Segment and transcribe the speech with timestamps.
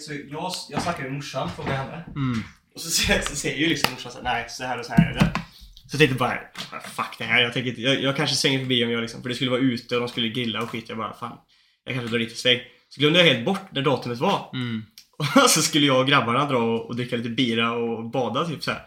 [0.00, 2.04] Så jag, jag snackade med morsan, frågade henne.
[2.16, 2.42] Mm.
[2.74, 5.10] Och så, säger- så säger ju liksom morsan såhär, nej så här och så här
[5.10, 5.32] är det.
[5.74, 6.38] Så jag tänkte bara,
[6.96, 7.42] fuck det här.
[7.42, 9.60] Jag, tänker inte, jag, jag kanske svänger förbi om jag liksom, för det skulle vara
[9.60, 10.84] ute och de skulle grilla och skit.
[10.88, 11.36] Jag bara, fan.
[11.84, 12.58] Jag kanske drar dit en sväng.
[12.88, 14.50] Så glömde jag helt bort när datumet var.
[14.54, 14.82] Mm.
[15.18, 18.62] Och så skulle jag och grabbarna dra och, och dricka lite bira och bada typ
[18.62, 18.86] så här.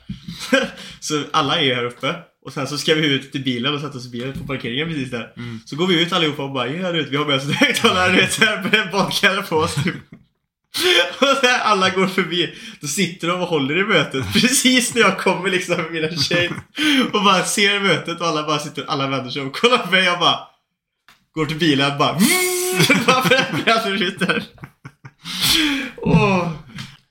[1.00, 2.16] Så alla är ju här uppe.
[2.46, 4.88] Och sen så ska vi ut till bilen och sätta oss i bilen på parkeringen
[4.88, 5.34] precis där.
[5.38, 5.60] Mm.
[5.66, 8.12] Så går vi ut allihopa och bara ja vet, vi har med oss högtalare
[8.64, 9.96] du vet badkläder på oss typ.
[11.20, 12.54] Och här, alla går förbi.
[12.82, 16.52] Då sitter de och håller i mötet precis när jag kommer liksom med mina tjej.
[17.14, 20.04] Och bara ser mötet och alla bara sitter, alla vänder sig och kollar på mig.
[20.04, 20.40] Jag bara
[21.32, 22.14] går till bilen bara
[23.08, 23.24] bara
[23.64, 24.44] bränner ut där.
[25.98, 26.52] Åh.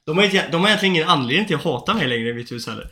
[0.06, 2.52] De, har inte, de har egentligen ingen anledning till att hata mig längre i mitt
[2.52, 2.88] hus heller.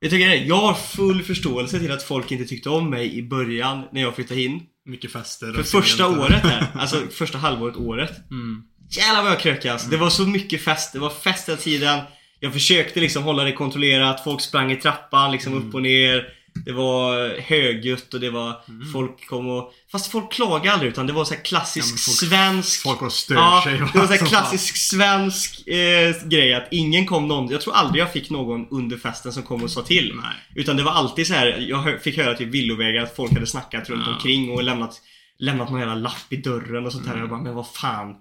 [0.00, 3.22] Jag tycker det, jag har full förståelse till att folk inte tyckte om mig i
[3.22, 4.62] början när jag flyttade in.
[4.84, 5.52] Mycket fester.
[5.52, 6.18] För och första sent.
[6.18, 8.30] året här, alltså första halvåret året.
[8.30, 8.62] Mm.
[8.90, 9.88] Jävlar vad jag krökade alltså.
[9.88, 10.92] Det var så mycket fest.
[10.92, 11.98] Det var fest hela tiden.
[12.40, 14.24] Jag försökte liksom hålla det kontrollerat.
[14.24, 16.28] Folk sprang i trappan liksom upp och ner.
[16.64, 18.60] Det var högljutt och det var
[18.92, 19.72] folk kom och...
[19.92, 22.82] Fast folk klagade aldrig utan det var så klassisk Ja, folk- svensk...
[22.82, 23.72] Folk och stör Ja, sig.
[23.92, 27.50] det var så klassisk svensk eh, grej att ingen kom någon...
[27.50, 30.12] Jag tror aldrig jag fick någon under festen som kom och sa till.
[30.22, 30.34] Nej.
[30.54, 31.66] Utan det var alltid så här.
[31.68, 34.12] jag fick höra till villovägar att folk hade snackat runt Ja.
[34.14, 35.00] omkring och lämnat,
[35.38, 37.16] lämnat någon jävla lapp i dörren och sånt här.
[37.18, 38.14] Jag bara, men vad fan.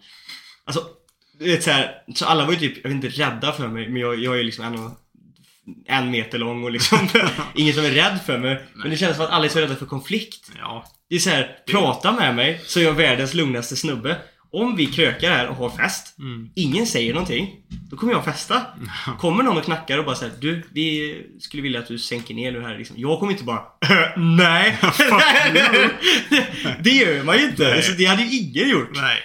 [0.70, 0.84] Alltså,
[1.40, 3.90] du vet så här, så alla var ju typ, jag vet inte, rädda för mig.
[3.90, 4.92] Men jag, jag är ju liksom en, och,
[5.88, 7.10] en meter lång och liksom
[7.56, 8.64] ingen som är rädd för mig.
[8.76, 10.52] Men det känns som att alla är så rädda för konflikt.
[10.58, 10.86] Ja.
[11.10, 14.18] Det är så här, prata med mig så är jag världens lugnaste snubbe.
[14.52, 16.50] Om vi krökar här och har fest, Mm.
[16.56, 17.56] ingen säger någonting,
[17.90, 18.62] då kommer jag festa.
[19.20, 22.52] Kommer någon och knackar och bara säger du, vi skulle vilja att du sänker ner
[22.52, 22.96] nu här liksom.
[23.00, 23.62] Jag kommer inte bara
[24.18, 24.78] Nej!
[26.80, 27.64] det gör man ju inte.
[27.64, 27.76] Nej.
[27.76, 28.90] Alltså, det hade ju ingen gjort.
[28.96, 29.18] Nej.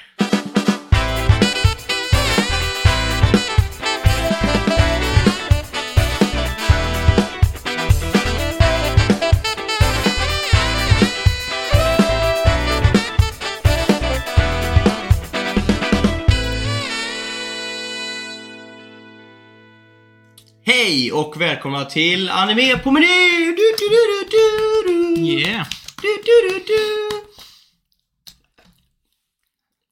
[21.14, 23.06] Och välkomna till Anime på meny!
[23.46, 25.20] Du, du, du, du, du, du.
[25.22, 25.66] Yeah.
[26.02, 27.10] Du, du, du, du.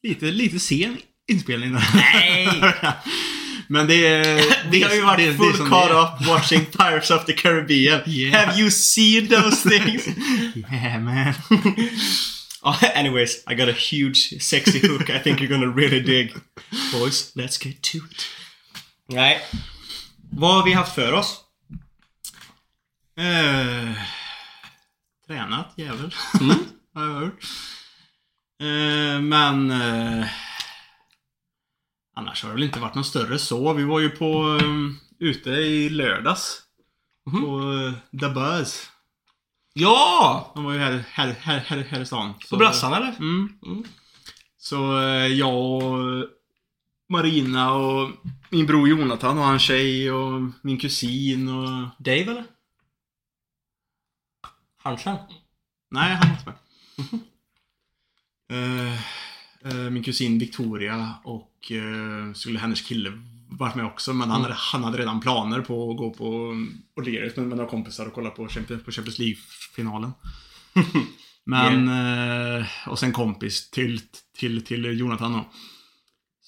[0.09, 1.85] Lite, lite sen inspelning där.
[1.95, 2.49] Nej!
[3.69, 4.45] Men det är...
[4.71, 5.91] Vi har ju varit det- full caught
[6.23, 8.01] up watching Pirates of the Caribbean.
[8.07, 8.47] Yeah.
[8.47, 10.07] Have you seen those things?
[10.73, 11.35] Yeah man.
[12.63, 16.33] Oh, anyways, I got a huge sexy hook I think you're gonna really dig.
[16.93, 18.27] Boys, let's get to it.
[19.09, 19.41] Nej.
[20.35, 21.41] Vad har vi haft för oss?
[23.17, 23.97] Eh,
[25.27, 26.15] tränat jävel.
[26.41, 26.57] Mm.
[26.95, 27.45] har jag hört.
[28.61, 29.71] Eh, men...
[29.71, 30.27] Eh,
[32.17, 33.73] annars har det väl inte varit något större så.
[33.73, 34.43] Vi var ju på...
[34.43, 36.63] Um, ute i lördags.
[37.31, 37.43] Mhm.
[37.43, 38.91] På uh, The Buzz.
[39.75, 40.53] Ja!
[40.55, 42.35] De var ju här, här, här, här, här i stan.
[42.51, 43.17] På brassan eller?
[43.19, 43.59] Mm.
[43.67, 43.85] Mm.
[44.59, 46.29] Så eh, jag och
[47.09, 48.11] Marina och
[48.53, 51.89] min bror Jonathan och hans tjej och min kusin och...
[51.99, 52.45] Dave eller?
[54.77, 55.17] Hansen?
[55.91, 57.21] Nej, han var inte med.
[58.53, 58.93] Eh,
[59.65, 63.13] eh, min kusin Victoria och uh, skulle hennes kille
[63.49, 66.25] varit med också men han, hade, han hade redan planer på att gå på
[66.97, 70.13] O'Learys med, med några kompisar och kolla på Champions, på Champions League-finalen.
[71.45, 74.01] men, eh, och sen kompis till,
[74.39, 75.45] till, till Jonathan då.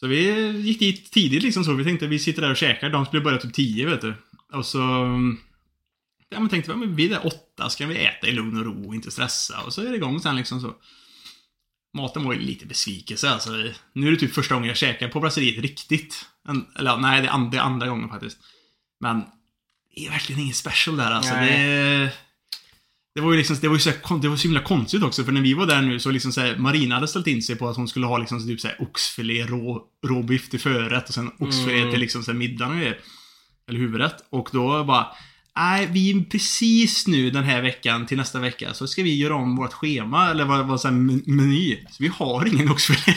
[0.05, 1.73] Så vi gick dit tidigt liksom så.
[1.75, 2.91] Vi tänkte vi sitter där och käkar.
[2.91, 4.15] De skulle börja typ 10 vet du.
[4.53, 4.79] Och så...
[6.29, 8.65] Ja men tänkte vi, men vi är där åtta, ska vi äta i lugn och
[8.65, 9.61] ro och inte stressa.
[9.61, 10.75] Och så är det igång sen liksom så.
[11.97, 13.51] Maten var ju lite besvikelse alltså.
[13.93, 16.27] Nu är det typ första gången jag käkar på brasseriet riktigt.
[16.49, 18.39] En, eller nej, det är and, det är andra gången faktiskt.
[19.01, 19.23] Men
[19.95, 21.35] det är verkligen inget special där alltså.
[21.35, 21.69] Nej.
[21.69, 22.11] Det,
[23.15, 25.25] det var ju liksom, det var ju så, här det var så himla konstigt också,
[25.25, 27.57] för när vi var där nu så liksom så här, Marina hade ställt in sig
[27.57, 31.15] på att hon skulle ha liksom typ så här oxfilé, rå, råbiff till förrätt och
[31.15, 31.91] sen oxfilé Mm.
[31.91, 32.99] till liksom så här middagen och grejer.
[33.69, 34.17] Eller huvudrätt.
[34.31, 35.07] Och då bara,
[35.57, 39.57] nej, vi precis nu den här veckan till nästa vecka så ska vi göra om
[39.57, 41.77] vårt schema, eller vad, vad så här, men- meny.
[41.91, 43.17] Så vi har ingen oxfilé.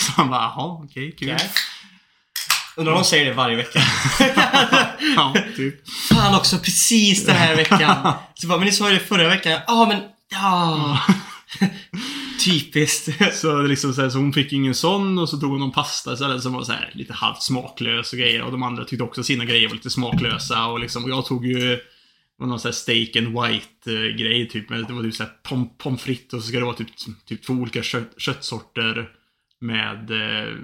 [0.00, 1.32] så han bara, jaha, okej, kul.
[1.34, 1.50] Okej.
[2.76, 3.82] Undrar om de säger det varje vecka.
[5.16, 5.88] Ja, typ.
[6.08, 8.12] Fan också, precis den här veckan.
[8.34, 9.60] Så bara, men ni sa ju det förra veckan.
[9.66, 10.02] Ja, men...
[10.30, 10.98] Ja.
[12.44, 13.34] Typiskt.
[13.34, 15.72] Så, det liksom så, här, så hon fick ingen sån och så tog hon någon
[15.72, 18.42] pasta istället som var så här, lite halvt smaklös och grejer.
[18.42, 20.66] Och de andra tyckte också sina grejer var lite smaklösa.
[20.66, 21.78] Och, liksom, och jag tog ju
[22.42, 24.70] var någon sån här steak and white eh, grej typ.
[24.70, 26.88] Men det var typ såhär pom, pommes frites och så ska det vara typ,
[27.26, 29.10] typ två olika kött, köttsorter
[29.60, 30.54] med eh,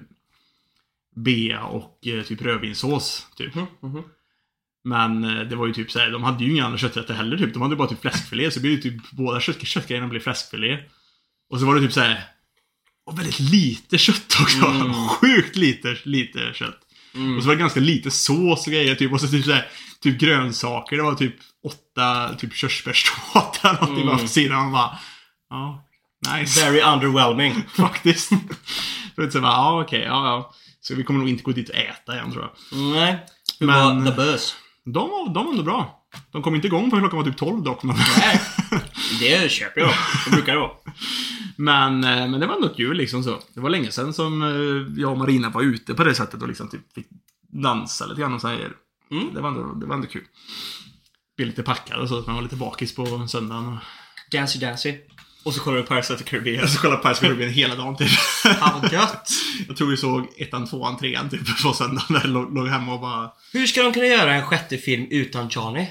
[1.24, 3.26] bea och eh, typ rödvinssås.
[3.36, 3.54] Typ.
[3.54, 4.02] Mhm, mhm.
[4.84, 7.52] Men eh, det var ju typ såhär, de hade ju inga andra kötträtter heller typ.
[7.52, 8.50] De hade bara typ fläskfilé.
[8.50, 10.78] Så det blev typ båda kött, köttgrejerna blev fläskfilé.
[11.50, 12.24] Och så var det typ såhär
[13.06, 14.66] och väldigt lite kött också.
[14.66, 14.92] Mm.
[15.08, 16.78] Sjukt lite, lite kött.
[17.14, 17.36] Mm.
[17.36, 19.12] Och så var det ganska lite sås och grejer typ.
[19.12, 19.68] Och så typ såhär,
[20.00, 20.96] typ grönsaker.
[20.96, 21.34] Det var typ
[21.64, 24.18] åtta typ körsbärstårta eller någonting Mm.
[24.18, 24.62] på sidan.
[24.62, 24.98] Man bara,
[25.50, 25.84] ja,
[26.34, 26.64] nice.
[26.70, 27.64] Very underwhelming.
[27.76, 28.28] Faktiskt.
[29.14, 30.54] Så det så bara, ja okej, ja ja.
[30.88, 32.78] Så vi kommer nog inte gå dit och äta igen tror jag.
[32.78, 33.26] Nej.
[33.60, 34.56] Hur Men- var The Buzz?
[34.84, 36.04] De var, de var ändå bra.
[36.32, 37.82] De kom inte igång förrän klockan var typ 12 dock.
[37.82, 38.40] Men, Nej.
[39.20, 39.90] Det köper jag.
[40.24, 40.70] Det brukar det vara.
[41.56, 43.38] men, eh, men det var ändå kul liksom så.
[43.54, 46.48] Det var länge sedan som eh, jag och Marina var ute på det sättet och
[46.48, 47.06] liksom typ fick
[47.62, 48.44] dansa lite grann och.
[48.44, 49.34] Mm.
[49.34, 50.24] Det var ändå, det var ändå kul.
[51.36, 53.68] Blev lite packad och så, så man var lite bakis på söndagen.
[53.68, 53.78] Och...
[54.32, 54.94] Dancy Dancy.
[55.48, 56.60] Och så kollar du Pirates of the Caribbean.
[56.60, 58.10] Jag så kollade Pirates of the Caribbean hela dagen typ.
[58.10, 59.28] Fan vad gött.
[59.68, 62.04] Jag tror vi såg ettan, tvåan, trean typ på söndagen.
[62.08, 63.32] Där låg, låg hemma och bara...
[63.52, 65.86] Hur ska de kunna göra en sjätte film utan Johnny?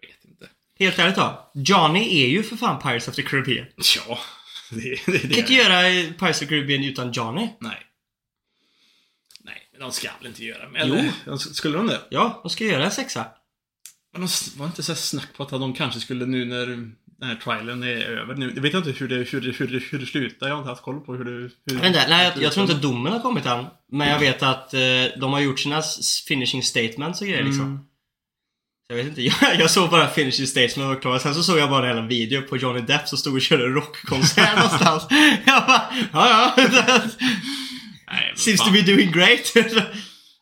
[0.00, 0.48] Jag vet inte.
[0.78, 1.50] Helt ärligt då.
[1.54, 3.66] Johnny är ju för fan Pirates of the Caribbean.
[4.08, 4.18] Ja,
[4.70, 5.80] det, det, det Kan inte göra
[6.18, 7.48] Pirates of the Caribbean utan Johnny.
[7.60, 7.86] Nej.
[9.40, 10.94] Nej, men de ska väl inte göra med Jo.
[10.94, 11.36] eller?
[11.36, 12.00] Skulle de det?
[12.10, 13.26] Ja, de ska göra en sexa.
[14.12, 16.90] Men de var inte så snack på att de kanske skulle nu när
[17.20, 18.52] den här trialen är över nu.
[18.54, 20.46] Jag vet inte hur det, hur det, hur det, hur det slutar.
[20.46, 21.30] Jag har inte haft koll på hur det...
[21.30, 23.64] Hur, Jag, inte, nej, jag, jag tror inte domen har kommit än.
[23.92, 24.80] Men jag vet att eh,
[25.20, 25.82] de har gjort sina
[26.28, 27.64] finishing statements och grejer liksom.
[27.64, 27.78] Mm.
[28.86, 31.18] Så Jag vet inte, jag, jag såg bara finishing statements och klar.
[31.18, 33.66] Sen så såg jag bara en hela video på Johnny Depp som stod och körde
[33.66, 35.06] rockkonsert någonstans.
[35.46, 35.82] Jag bara,
[36.12, 36.64] ja ja.
[38.10, 39.52] Nej, Seems to be doing great.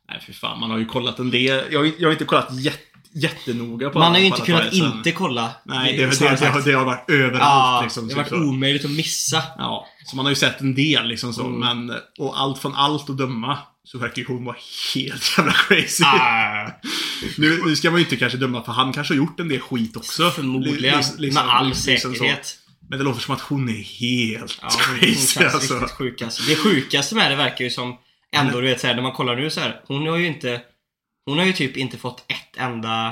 [0.08, 0.60] Nej, för fan.
[0.60, 1.72] Man har ju kollat en del.
[1.72, 4.96] Jag, jag har inte kollat jätte, jättenoga på Man har ju inte kunnat trialsen.
[4.98, 5.50] inte kolla.
[5.64, 6.64] Nej, det, det, det, det, sagt.
[6.64, 8.08] det har varit överallt Ja, liksom.
[8.08, 8.36] det har varit så.
[8.36, 9.42] omöjligt att missa.
[9.58, 11.60] Ja, så man har ju sett en del liksom så, Mm.
[11.86, 14.56] men och allt från allt att döma så verkar ju hon vara
[14.94, 16.04] helt jävla crazy.
[16.04, 16.66] Ah,
[17.38, 19.60] Nu, nu ska man ju inte kanske döma för han kanske har gjort en del
[19.60, 20.30] skit också.
[20.30, 20.78] förmodligen.
[21.00, 22.12] Li- liksom- med all liksom så.
[22.12, 22.56] säkerhet.
[22.88, 25.80] Men det låter som att hon är helt Ja, hon, hon crazy känns alltså.
[25.98, 26.42] sjuk alltså.
[26.42, 27.94] Det sjukaste med det verkar ju som
[28.36, 29.80] ändå, du vet såhär, när man kollar nu så här.
[29.88, 30.60] Hon har ju inte
[31.26, 33.04] Hon har ju typ inte fått ett enda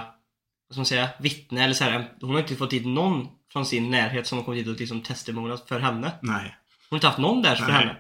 [0.68, 1.08] Vad ska man säga?
[1.20, 2.08] Vittne eller så här.
[2.20, 5.00] Hon har inte fått dit någon från sin närhet som har kommit dit och liksom
[5.00, 6.12] testimoniat för henne.
[6.22, 6.42] Nej.
[6.42, 6.46] Hon
[6.90, 7.72] har inte haft någon där för Nej.
[7.74, 7.96] henne.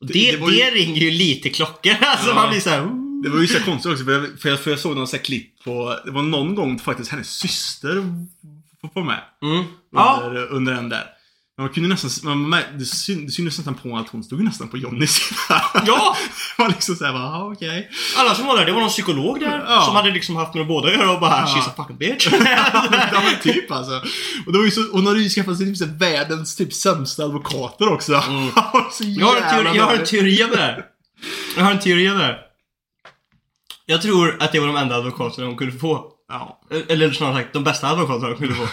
[0.00, 1.92] Och Det- det, det det, ju- ringer ju lite klockor.
[2.00, 2.34] Alltså Ja.
[2.34, 4.70] man blir såhär "Ooh." Det var ju så konstigt också för jag, för jag, för
[4.70, 7.94] jag såg någon sån här klipp på, det var någon gång faktiskt hennes syster
[8.80, 9.20] var på med.
[9.42, 9.64] mm.
[9.92, 11.04] Ja, Under, under den där.
[11.58, 14.76] Man kunde nästan, man, det, syn, det syntes nästan på att hon stod nästan på
[14.76, 15.62] Johnnys sida.
[15.86, 16.16] ja!
[16.58, 17.90] Var liksom såhär, bara, ah, okej.
[18.16, 19.82] Alla som var där, det var någon psykolog där Ja.
[19.86, 21.46] som hade liksom haft med båda att göra och bara Ja.
[21.46, 22.28] She's a fucking bitch.
[23.12, 24.02] ja men typ alltså.
[24.46, 27.92] Och var ju så, hon hade ju skaffat sig typ så världens typ sämsta advokater
[27.92, 28.14] också.
[28.14, 28.50] Mm.
[28.92, 30.84] Så Jag har, en teori, jag har en teori om det här.
[31.56, 32.38] Jag har en teori om det här.
[33.86, 36.10] Jag tror att det var de enda advokaterna hon kunde få.
[36.28, 36.60] Ja.
[36.88, 38.66] Eller snarare sagt, de bästa advokaterna hon kunde få.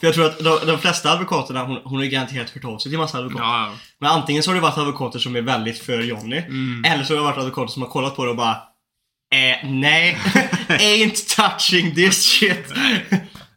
[0.00, 2.78] För jag tror att de, de flesta advokaterna, hon, hon har ju garanterat hört av
[2.78, 3.44] sig till massa advokater.
[3.44, 3.78] Ja, ja.
[3.98, 6.36] Men antingen så har det varit advokater som är väldigt för Johnny.
[6.36, 6.84] Mm.
[6.84, 8.56] Eller så har det varit advokater som har kollat på det och bara
[9.34, 10.14] Eh, nej.
[10.68, 12.72] Ain't touching this shit.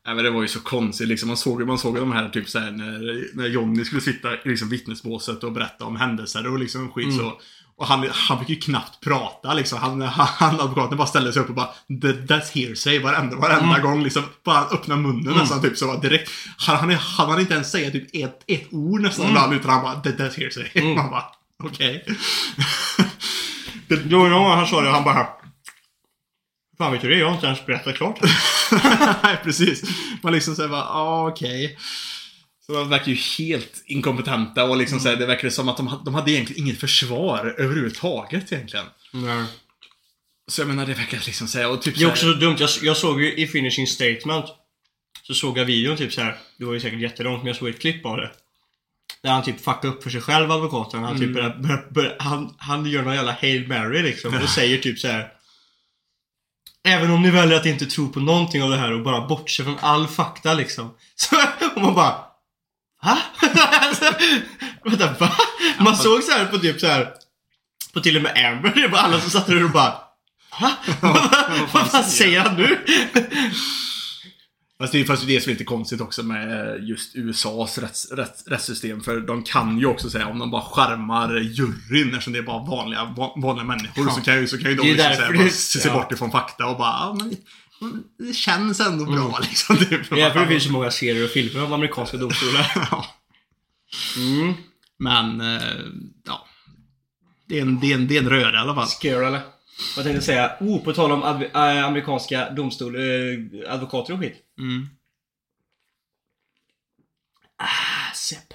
[0.06, 1.28] Nej men det var ju så konstigt liksom.
[1.28, 4.70] Man såg, man såg de här typ såhär när, när Johnny skulle sitta i liksom,
[4.70, 7.34] vittnesbåset och berätta om händelser och liksom skit så.
[7.80, 9.80] Och han, han fick ju knappt prata liksom.
[9.80, 14.04] Han, han, advokaten bara ställde sig upp och bara "That- That's hearsay varenda, varenda gång
[14.04, 14.24] liksom.
[14.46, 16.32] Bara öppna munnen nästan typ så bara direkt.
[16.58, 19.84] Han, han, han hade inte ens säga typ ett, ett ord nästan ibland utan han
[19.84, 20.94] bara "That- That's hearsay.
[20.96, 21.24] Man bara
[21.64, 22.06] okej.
[23.88, 25.28] Jo, någon gång han sa det och han bara
[26.78, 27.18] Fan vet du det?
[27.18, 28.20] Jag har inte ens berättat klart.
[29.24, 29.82] Nej, precis.
[30.24, 31.78] Man liksom säger bara, ah, okej.
[31.78, 32.09] Så
[32.74, 36.14] de verkar ju helt inkompetenta och liksom så här, det verkar som att de, de
[36.14, 38.86] hade egentligen inget försvar överhuvudtaget egentligen.
[39.12, 39.46] Nej.
[40.48, 42.56] Så jag menar, det verkar liksom säga och typ Det är så också så dumt.
[42.60, 44.46] Jag, jag såg ju i finishing statement
[45.24, 46.38] Så såg jag videon typ så här.
[46.58, 48.32] Det var ju säkert jättelångt men jag såg ett klipp av det.
[49.24, 51.04] Där han typ fuckar upp för sig själv advokaten.
[51.04, 54.78] Han typ börjar, börjar, börjar, han, han gör någon jävla Hail Mary liksom och säger
[54.78, 55.34] typ så här.
[56.84, 59.64] Även om ni väljer att inte tro på någonting av det här och bara bortse
[59.64, 60.96] från all fakta liksom.
[61.16, 61.36] Så,
[61.76, 62.29] och man bara
[63.02, 64.06] Alltså,
[64.84, 65.32] vänta, va?
[65.80, 67.14] Man såg så här på typ så här
[67.94, 69.94] På till och med Amber, det var alla som satt där och bara
[70.62, 70.72] Va?
[71.74, 72.80] Vad fan säger han nu?
[74.82, 78.48] Fast det är fast det är så lite konstigt också med just USAs rätts, rätts,
[78.48, 79.02] rättssystem.
[79.02, 82.64] För de kan ju också säga om de bara skärmar juryn eftersom det är bara
[82.64, 84.06] vanliga, va- vanliga människor.
[84.08, 84.14] Ja.
[84.14, 85.94] Så kan ju, så kan ju de är liksom säga, bara se, ja.
[85.94, 87.38] bort ifrån fakta och bara men, men
[88.18, 89.78] det känns ändå bra liksom.
[89.78, 89.92] Typ.
[89.92, 90.04] Mm.
[90.10, 92.72] Det är därför det finns så många serier och filmer om amerikanska domstolar.
[92.92, 93.06] Ja.
[94.18, 94.54] Mm.
[94.98, 95.78] Men, eh,
[96.26, 96.48] ja.
[97.46, 98.88] Det är en, det är en, det är en röra i alla fall.
[98.88, 99.42] Scare eller?
[99.96, 100.58] Vad tänkte jag säga?
[100.60, 103.02] Oh, på tal om adv- äh, amerikanska domstol, äh,
[103.74, 104.36] advokater och skit.
[104.60, 104.90] Mm.
[107.58, 108.54] Ah, sip.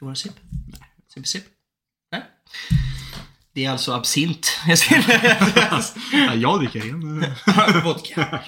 [0.00, 0.32] You want a sip?
[0.70, 0.90] Nej.
[1.08, 1.44] Sip, sip?
[2.12, 2.22] Nej.
[3.54, 4.58] Det är alltså absint.
[4.66, 4.78] Jag.
[6.12, 7.24] Ja, jag dricker en.
[7.84, 8.40] Vodka.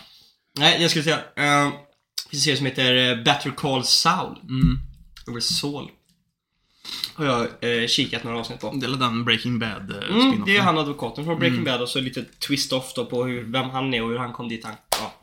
[0.59, 1.17] Nej, jag skulle säga.
[1.17, 1.73] Uh,
[2.25, 4.39] det finns en serie som heter eh, Better Call Saul.
[4.43, 4.79] Mm.
[5.29, 5.91] Över Saul.
[7.15, 7.43] Har jag
[7.83, 8.73] eh, kikat några avsnitt på.
[8.73, 11.73] Det är den Breaking Bad eh, Mm, det är han advokaten från Breaking Mm.
[11.73, 14.49] Bad och så lite twist-off då på hur, vem han är och hur han kom
[14.49, 14.65] dit.
[14.65, 15.15] Han, ja.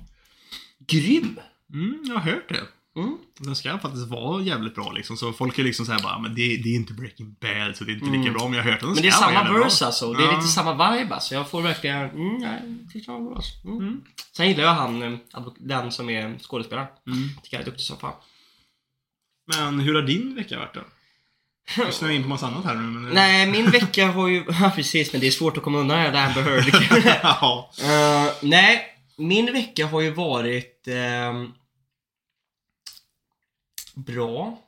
[0.87, 1.39] Grym!
[1.73, 2.61] Mm, jag har hört det.
[2.95, 3.17] Mm.
[3.39, 5.17] Den ska faktiskt vara jävligt bra liksom.
[5.17, 7.91] Så folk är liksom såhär bara, men det, det är inte Breaking Bad så det
[7.91, 8.43] är inte lika bra.
[8.47, 8.95] Men jag har hört att den Mm.
[8.95, 9.87] Men det är ska samma verse bra.
[9.87, 10.13] alltså.
[10.13, 10.35] Det är Ja.
[10.37, 11.35] lite samma vibe alltså.
[11.35, 11.97] Jag får verkligen...
[12.09, 12.61] Mm, nej,
[12.93, 13.67] tyckte han var bra alltså.
[13.67, 13.77] mm.
[13.79, 14.01] Mm.
[14.37, 15.19] Sen gillar jag han, eh,
[15.59, 16.87] den som är skådespelare.
[17.07, 17.29] Mm.
[17.43, 18.13] Tycker jag är duktig som fan.
[19.55, 20.81] Men hur har din vecka varit då?
[21.77, 23.13] Jag snöar in på massa annat här nu men...
[23.13, 24.43] Nej, min vecka har ju...
[24.61, 25.11] Ja, precis.
[25.11, 26.73] Men det är svårt att komma undan det här Amber Heard.
[27.83, 28.81] Eh, nej,
[29.17, 31.51] min vecka har ju varit ehm,
[33.95, 34.59] bra.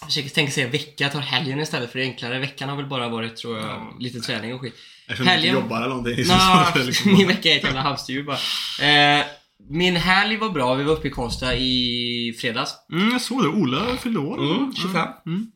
[0.00, 2.38] Jag försöker tänka säga vecka, jag tar helgen istället för det är enklare.
[2.38, 3.96] Veckan har väl bara varit, tror jag, Ja.
[3.98, 4.74] lite träning och skit.
[5.06, 6.24] Eftersom du inte Helgen- jobbar eller någonting.
[6.28, 8.38] Nå, liksom- min vecka är ett jävla hamsterhjul bara.
[9.18, 9.24] Eh,
[9.68, 12.74] min helg var bra, vi var uppe i Karlstad i fredags.
[12.92, 13.48] Mm, jag såg det.
[13.48, 14.38] Ola fyllde år.
[14.38, 15.08] Mm, 25.
[15.26, 15.50] Mm.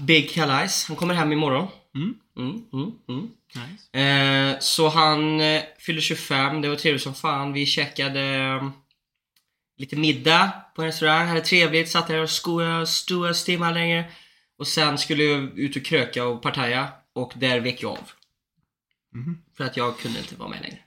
[0.00, 1.68] Big Calais, han kommer hem imorgon.
[1.94, 2.14] Mm.
[2.38, 3.28] Mm, mm, mm.
[3.54, 3.98] Nice.
[3.98, 7.52] Eh, så han eh, fyllde 25, det var trevligt som fan.
[7.52, 8.20] Vi käkade
[9.80, 14.10] lite middag på en restaurang, hade trevligt, satt där och skoade, stora timmar länge.
[14.58, 18.10] Och sen skulle jag ut och kröka och partaja och där vek jag av.
[19.14, 19.38] Mhm.
[19.56, 20.78] För att jag kunde inte vara med längre.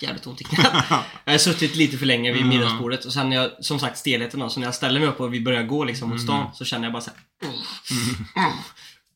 [0.00, 0.72] Jävligt ont i knät.
[0.90, 2.48] Jag hade suttit lite för länge vid Mm.
[2.48, 5.20] middagsbordet och sen när jag, som sagt stelheten då, så när jag ställer mig upp
[5.20, 8.52] och vi börjar gå liksom mot stan så känner jag bara såhär mm.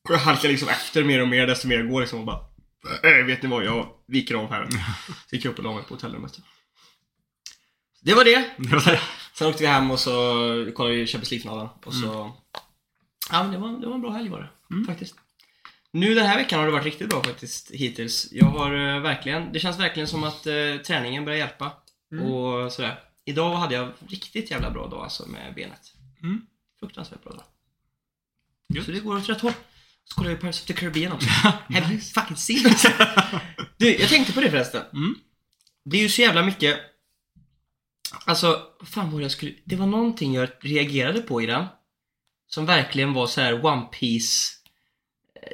[0.03, 2.39] Och jag halkar liksom efter mer och mer desto mer jag går liksom och bara
[3.03, 4.67] äh, Vet ni vad, jag viker av här.
[5.29, 6.39] Så gick jag upp och la mig på hotellrummet.
[8.03, 8.49] Det var det.
[8.57, 8.99] Det var det.
[9.33, 10.11] Sen åkte vi hem och så
[10.75, 11.69] kollade vi Champions League-finalen.
[11.85, 12.31] Och så...
[13.31, 14.85] Ja men det var, det var en bra helg var det.
[14.85, 15.15] Faktiskt.
[15.91, 18.27] Nu den här veckan har det varit riktigt bra faktiskt hittills.
[18.31, 20.53] Jag har eh, verkligen, det känns verkligen som att eh,
[20.85, 21.71] träningen börjar hjälpa.
[22.21, 22.99] Och sådär.
[23.25, 25.93] Idag hade jag riktigt jävla bra dag alltså med benet.
[26.23, 26.41] Mm.
[26.79, 27.43] Fruktansvärt bra dag.
[28.69, 28.85] Gött.
[28.85, 29.53] Så det går åt rätt håll.
[30.05, 31.29] Så kollar jag Pirates of the Caribbean också.
[31.69, 32.85] Have you fucking seen it?
[33.77, 34.81] Du, jag tänkte på det förresten.
[34.93, 35.15] Mm.
[35.85, 36.79] Det är ju så jävla mycket...
[38.25, 39.51] Alltså, vad fan var det jag skulle...
[39.65, 41.65] Det var någonting jag reagerade på i den.
[42.47, 44.53] Som verkligen var så här One Piece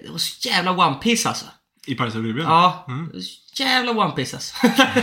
[0.03, 1.45] Det var så jävla One Piece alltså.
[1.87, 2.47] I the Caribbean?
[2.47, 3.11] Ja, Mm.
[3.13, 4.55] det jävla One Piece alltså.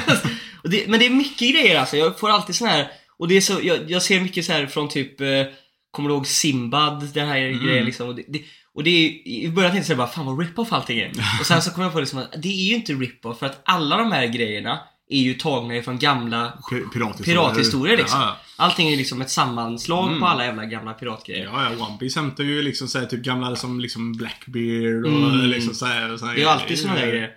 [0.64, 1.96] det, men det är mycket grejer alltså.
[1.96, 2.90] Jag får alltid sån här...
[3.18, 5.20] Och det är så, jag, jag ser mycket så här från typ...
[5.20, 5.44] Eh,
[5.90, 7.08] kommer du ihåg Simbad?
[7.14, 8.08] Den här grejen liksom.
[8.08, 8.42] Och det, det,
[8.74, 11.08] och det är, I början tänkte jag bara, fan vad rip-off allting är.
[11.40, 13.62] Och sen så kom jag på liksom att det är ju inte rip-off för att
[13.64, 17.34] alla de här grejerna är ju tagna ifrån gamla Pi- Pirathistorier.
[17.42, 18.20] pirathistorier liksom.
[18.20, 20.20] Ja, Allting är ju liksom ett sammanslag Mm.
[20.20, 21.44] på alla jävla gamla piratgrejer.
[21.44, 21.86] ja, ja.
[21.86, 25.46] One Piece hämtar ju liksom såhär, typ gamla som liksom Blackbeard och Mm.
[25.46, 26.16] liksom såhär.
[26.16, 27.34] såhär Det är ju alltid såna där grejer.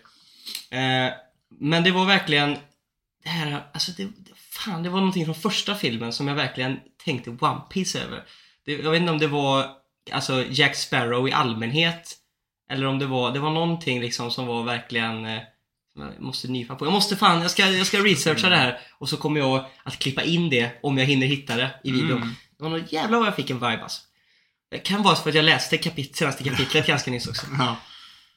[0.71, 1.13] Eh,
[1.59, 2.57] men det var verkligen
[3.23, 4.11] det här, alltså det, det-
[4.51, 8.23] fan, det var någonting från första filmen som jag verkligen tänkte One Piece över.
[8.65, 9.65] Det, jag vet inte om det var
[10.11, 12.15] alltså Jack Sparrow i allmänhet
[12.71, 15.25] eller om det var, det var någonting liksom som var verkligen
[16.01, 16.85] jag måste nypa på.
[16.85, 19.99] Jag måste fan, jag ska, jag ska researcha det här och så kommer jag att
[19.99, 22.11] klippa in det om jag hinner hitta det i videon.
[22.17, 22.35] Mm.
[22.57, 24.01] Det var något jävla vad jag fick en vibe alltså.
[24.71, 27.45] Det kan vara för att jag läste kapit- senaste kapitlet ganska nyss också.
[27.59, 27.77] Ja,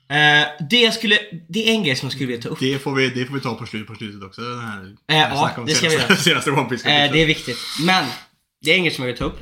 [0.08, 2.60] Eh, det, skulle, det är en grej som jag skulle vilja ta upp.
[2.60, 4.40] det, får vi, det får vi ta på, slut, på slutet också.
[4.40, 6.16] Den här, Eh, ja, det ska vi senaste, göra.
[6.20, 7.58] senaste One Piece Eh, det är viktigt.
[7.86, 8.04] Men,
[8.62, 9.38] det är en grej som jag vill ta upp.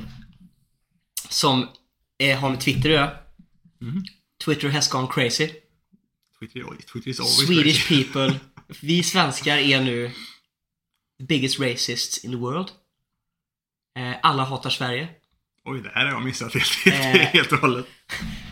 [1.29, 1.67] Som
[2.23, 3.11] eh, har med Twitter att göra.
[3.81, 4.03] Mhm.
[4.45, 5.49] Twitter has gone crazy.
[7.25, 8.39] Swedish people.
[8.81, 10.11] Vi svenskar är nu
[11.19, 12.67] the biggest racists in the world.
[13.97, 15.07] Eh, alla hatar Sverige.
[15.65, 17.21] Oj, det här har jag missat helt, helt, Eh.
[17.21, 17.85] helt och hållet.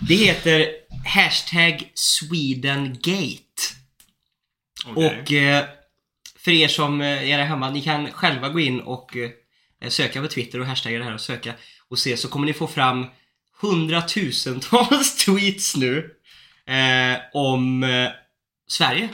[0.07, 0.67] Det heter
[1.05, 3.43] hashtag Swedengate.
[4.85, 5.05] Okej.
[5.21, 5.65] Och eh,
[6.37, 10.21] för er som eh, är där hemma, ni kan själva gå in och eh, söka
[10.21, 11.53] på Twitter och hashtagga det här och söka
[11.87, 13.05] och se så kommer ni få fram
[13.61, 16.15] hundratusentals tweets nu
[16.69, 18.09] eh, om eh,
[18.67, 19.09] Sverige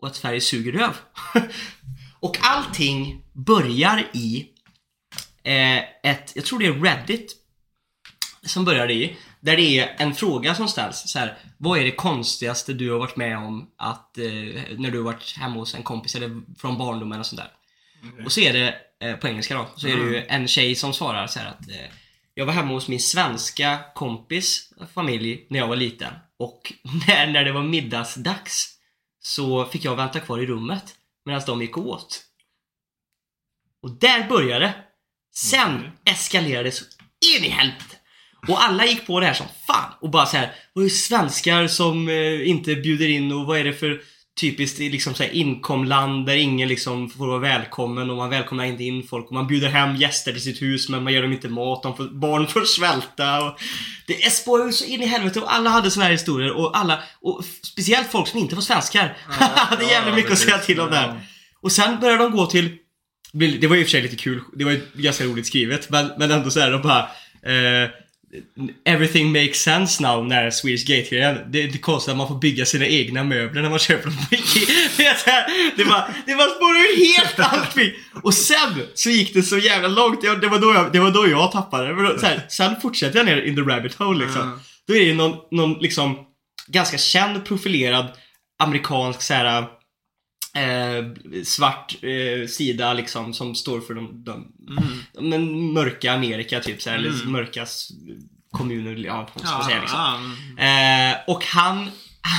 [0.00, 0.96] och att Sverige suger röv.
[2.20, 4.48] och allting börjar i
[5.42, 7.36] eh, ett, jag tror det är Reddit
[8.42, 11.90] som börjar i, där det är en fråga som ställs så här, Vad är det
[11.90, 14.24] konstigaste du har varit med om att, eh,
[14.78, 17.50] när du har varit hemma hos en kompis eller från barndomen och sånt där?
[18.24, 20.92] Och så är det, eh, på engelska då, så är det ju en tjej som
[20.92, 21.90] svarar så här att eh,
[22.34, 26.12] Jag var hemma hos min svenska kompis familj när jag var liten.
[26.38, 26.72] Och
[27.06, 28.78] när, när det var middagsdags
[29.20, 32.22] så fick jag vänta kvar i rummet medan de gick åt.
[33.82, 34.74] Och där började det.
[35.34, 35.92] Sen Okej.
[36.04, 36.84] eskalerade det så
[37.36, 37.96] in i helvete.
[38.48, 40.94] Och alla gick på det här som fan och bara så här, vad är det
[40.94, 44.02] svenskar som eh, inte bjuder in och vad är det för
[44.40, 48.84] typiskt liksom så här, inkomland där ingen liksom får vara välkommen och man välkomnar inte
[48.84, 49.26] in folk.
[49.26, 51.96] Och man bjuder hem gäster till sitt hus men man ger dem inte mat, de
[51.96, 53.58] får, barn får svälta och
[54.06, 55.40] det spårar ju så in i helvete.
[55.40, 59.16] Och alla hade såna här historier och alla, och speciellt folk som inte var svenskar.
[59.40, 61.00] Ja, jävligt mycket att säga till om Ja.
[61.00, 61.20] där.
[61.60, 62.76] Och sen började de gå till
[63.32, 65.90] det var ju i och för sig lite kul, det var ju ganska roligt skrivet
[65.90, 67.00] men, men ändå så här de bara
[67.42, 67.90] eh,
[68.84, 71.34] Everything makes sense now när Swedish Gate-grejen.
[71.34, 74.18] Det, det är konstigt att man får bygga sina egna möbler när man köper dem
[74.28, 74.74] på Ikea.
[74.96, 77.92] Det, här, det var, det var spårar ur helt allting.
[78.22, 80.20] Och sen så gick det så jävla långt.
[80.22, 83.26] Jag, det, var då jag, det var då jag tappade Så här, sen fortsätter jag
[83.26, 84.42] ner in the rabbit hole liksom.
[84.42, 84.58] Mm.
[84.88, 86.18] Då är det någon, någon liksom
[86.66, 88.06] ganska känd profilerad
[88.58, 89.64] amerikansk så här,
[90.56, 91.04] eh,
[91.44, 95.30] svart eh, sida liksom som står för de, de Mm.
[95.30, 97.32] men mörka Amerika typ så här, eller Mm.
[97.32, 97.66] mörka
[98.50, 100.34] kommuner, ja vad ska man säga liksom.
[100.58, 101.12] mm.
[101.12, 101.90] Eh, och han,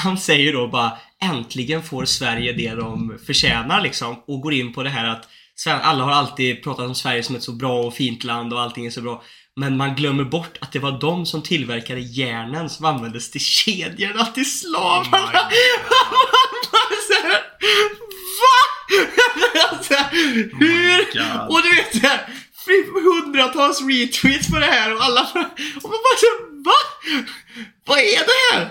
[0.03, 4.83] han säger då bara äntligen får Sverige det de förtjänar liksom och går in på
[4.83, 5.27] det här att
[5.65, 8.85] alla har alltid pratat om Sverige som ett så bra och fint land och allting
[8.85, 9.23] är så bra.
[9.55, 14.25] Men man glömmer bort att det var de som tillverkade järnen som användes till kedjorna
[14.25, 15.17] till slavarna.
[15.17, 15.49] Oh
[18.43, 18.57] Va?
[19.71, 19.93] alltså,
[20.59, 21.13] hur?
[21.13, 21.49] God.
[21.49, 22.27] Och du vet så här,
[22.65, 25.21] fri- hundratals retweets på det här och alla
[25.83, 26.73] och man bara så här, Va?
[27.85, 28.69] Vad är det här?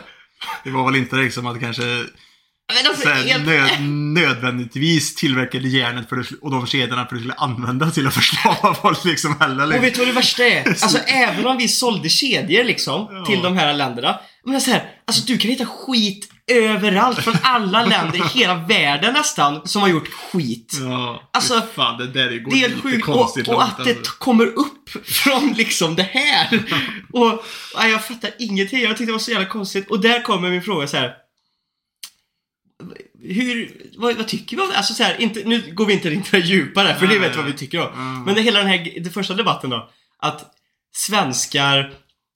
[0.64, 3.80] Det var väl inte liksom att kanske Men alltså, helt- nöd,
[4.24, 8.14] nödvändigtvis tillverkade järnet för att, och de kedjorna för att det skulle användas till att
[8.14, 9.62] förslava folk liksom heller.
[9.64, 9.82] Och Liksom.
[9.82, 10.68] vet du vad det värsta är?
[10.68, 13.24] Alltså även om vi sålde kedjor liksom Ja.
[13.24, 14.20] till de här länderna.
[14.44, 19.12] Men så här, alltså du kan hitta skit överallt från alla länder i hela världen
[19.12, 20.72] nästan som har gjort skit.
[20.80, 24.12] Ja, Alltså, fan, det där går Det är sjukt och, konstigt och att det alltså.
[24.18, 26.62] kommer upp från liksom det här.
[27.12, 27.44] Och
[27.76, 28.80] nej, jag fattar ingenting.
[28.80, 29.90] Jag tyckte det var så jävla konstigt.
[29.90, 31.14] Och där kommer min fråga så här.
[33.22, 34.76] Hur, vad, vad tycker vi om det?
[34.76, 37.36] Alltså så här, inte, nu går vi inte in på det djupare för det vet
[37.36, 37.92] vad vi tycker om.
[37.94, 38.22] Mm.
[38.22, 39.90] Men det, hela den här, den första debatten då.
[40.18, 40.54] Att
[40.96, 41.92] svenskar,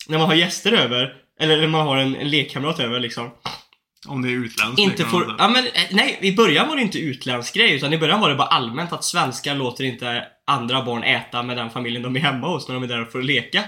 [0.08, 3.30] när man har gäster över, eller man har en, en lekkamrat över liksom.
[4.08, 4.78] Om det är utländskt.
[4.78, 7.98] Inte får, ja men eh, nej, i början var det inte utländsk grej utan i
[7.98, 12.02] början var det bara allmänt att svenskar låter inte andra barn äta med den familjen
[12.02, 13.64] de är hemma hos när de är där för att leka.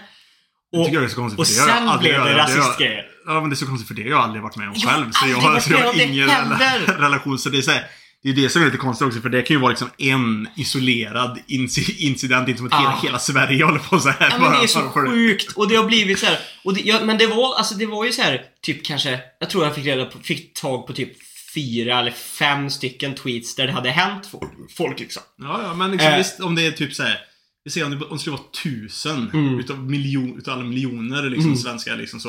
[0.70, 2.30] Jag Och, det är så konstigt och för det har jag sen aldrig- blev det
[2.30, 3.04] jag- jag- rasistgrejer.
[3.26, 4.90] Ja men det är så konstigt för det har jag aldrig varit med om Jag
[4.90, 5.10] själv.
[5.12, 6.56] Så jag så jag har ingen heller.
[6.56, 7.38] rela- relation.
[7.38, 7.84] Så det är så här,
[8.22, 10.48] det är det som är lite konstigt också för det kan ju vara liksom en
[10.56, 12.48] isolerad inci- incident.
[12.48, 14.28] Inte som att hela, hela Sverige håller på så här.
[14.30, 16.38] Ja men det är så sjukt och det har blivit så här.
[16.64, 19.50] Och det, ja, men det var, alltså det var ju så här, typ kanske, jag
[19.50, 21.12] tror jag fick reda på, fick tag på typ
[21.54, 24.30] fyra eller fem stycken tweets där det hade hänt
[24.76, 25.22] folk, liksom.
[25.42, 26.18] Ja, ja men liksom, Eh.
[26.18, 27.18] visst om det är typ så här.
[27.64, 29.58] Vi ser om det, om det skulle vara tusen Mm.
[29.60, 31.56] utav, miljon, utav alla miljoner liksom, Mm.
[31.58, 32.28] svenskar liksom så.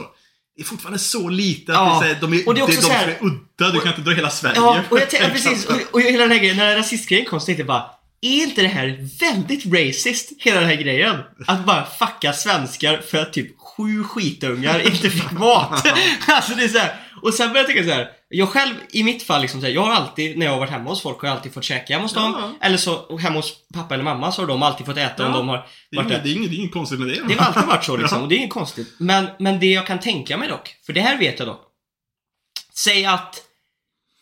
[0.56, 2.00] Det är fortfarande så lite att Ja.
[2.02, 3.72] det är, här, de är, Och det är också de så som här- är udda.
[3.74, 4.56] Du kan inte dra hela Sverige.
[4.56, 5.66] Ja, och jag tänkte, precis.
[5.66, 7.86] Och, och hela den här grejen, när rasistgrejen kom så tänkte jag bara
[8.22, 11.16] är inte det här väldigt racist, hela den här grejen?
[11.48, 15.88] Att bara fucka svenskar för att typ sju skitungar inte fick mat.
[16.28, 16.96] alltså det är så här.
[17.22, 18.08] Och sen började jag tänka så här.
[18.36, 21.02] Jag själv, i mitt fall liksom jag har alltid, när jag har varit hemma hos
[21.02, 22.36] folk, har jag alltid fått käka hemma hos dem.
[22.60, 22.67] Ja.
[22.67, 25.38] Eller så, hemma hos pappa eller mamma så har de alltid fått äta om Ja.
[25.38, 27.22] de har Det är, varit inget, det, är inget, det är inget konstigt med det.
[27.28, 28.22] Det har alltid varit så liksom, Ja.
[28.24, 28.96] och det är inget konstigt.
[28.98, 31.62] Men, men det jag kan tänka mig dock, för det här vet jag dock.
[32.74, 33.41] Säg att,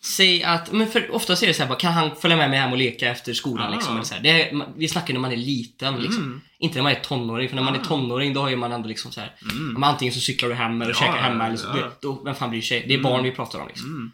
[0.04, 2.60] säg att, men för ofta är det så här, bara, kan han följa med mig
[2.60, 3.76] hem och leka efter skolan Ja.
[3.76, 3.96] liksom?
[3.96, 4.22] Eller så här.
[4.22, 6.24] Det är, man- vi snackar när man är liten liksom.
[6.24, 6.42] Mm.
[6.60, 7.84] Inte när man är tonåring, för när man är Ja.
[7.86, 9.36] tonåring då har ju man ändå liksom så här.
[9.52, 9.74] Mm.
[9.74, 11.92] men Antingen så cyklar du hem eller Ja, käkar hemma eller så, ja.
[12.02, 12.80] då, vem fan bryr sig?
[12.88, 13.12] Det är Mm.
[13.12, 13.88] barn vi pratar om liksom.
[13.88, 14.12] Mm.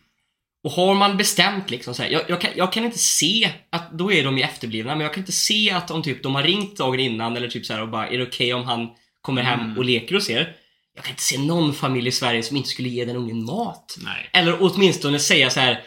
[0.64, 3.92] Och har man bestämt liksom så här, jag, jag, kan, jag kan inte se att,
[3.92, 6.44] då är de ju efterblivna, men jag kan inte se att om typ de har
[6.44, 8.88] ringt dagen innan eller typ så och bara, är det okej om han
[9.22, 9.78] kommer hem Mm.
[9.78, 10.54] och leker hos er?
[10.98, 13.98] Jag kan inte se någon familj i Sverige som inte skulle ge den ungen mat.
[13.98, 14.30] Nej.
[14.34, 15.84] Eller åtminstone säga så här.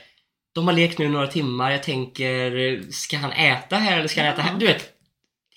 [0.54, 4.32] De har lekt nu några timmar, jag tänker, ska han äta här eller ska han
[4.32, 4.58] äta här?
[4.58, 4.88] Du vet,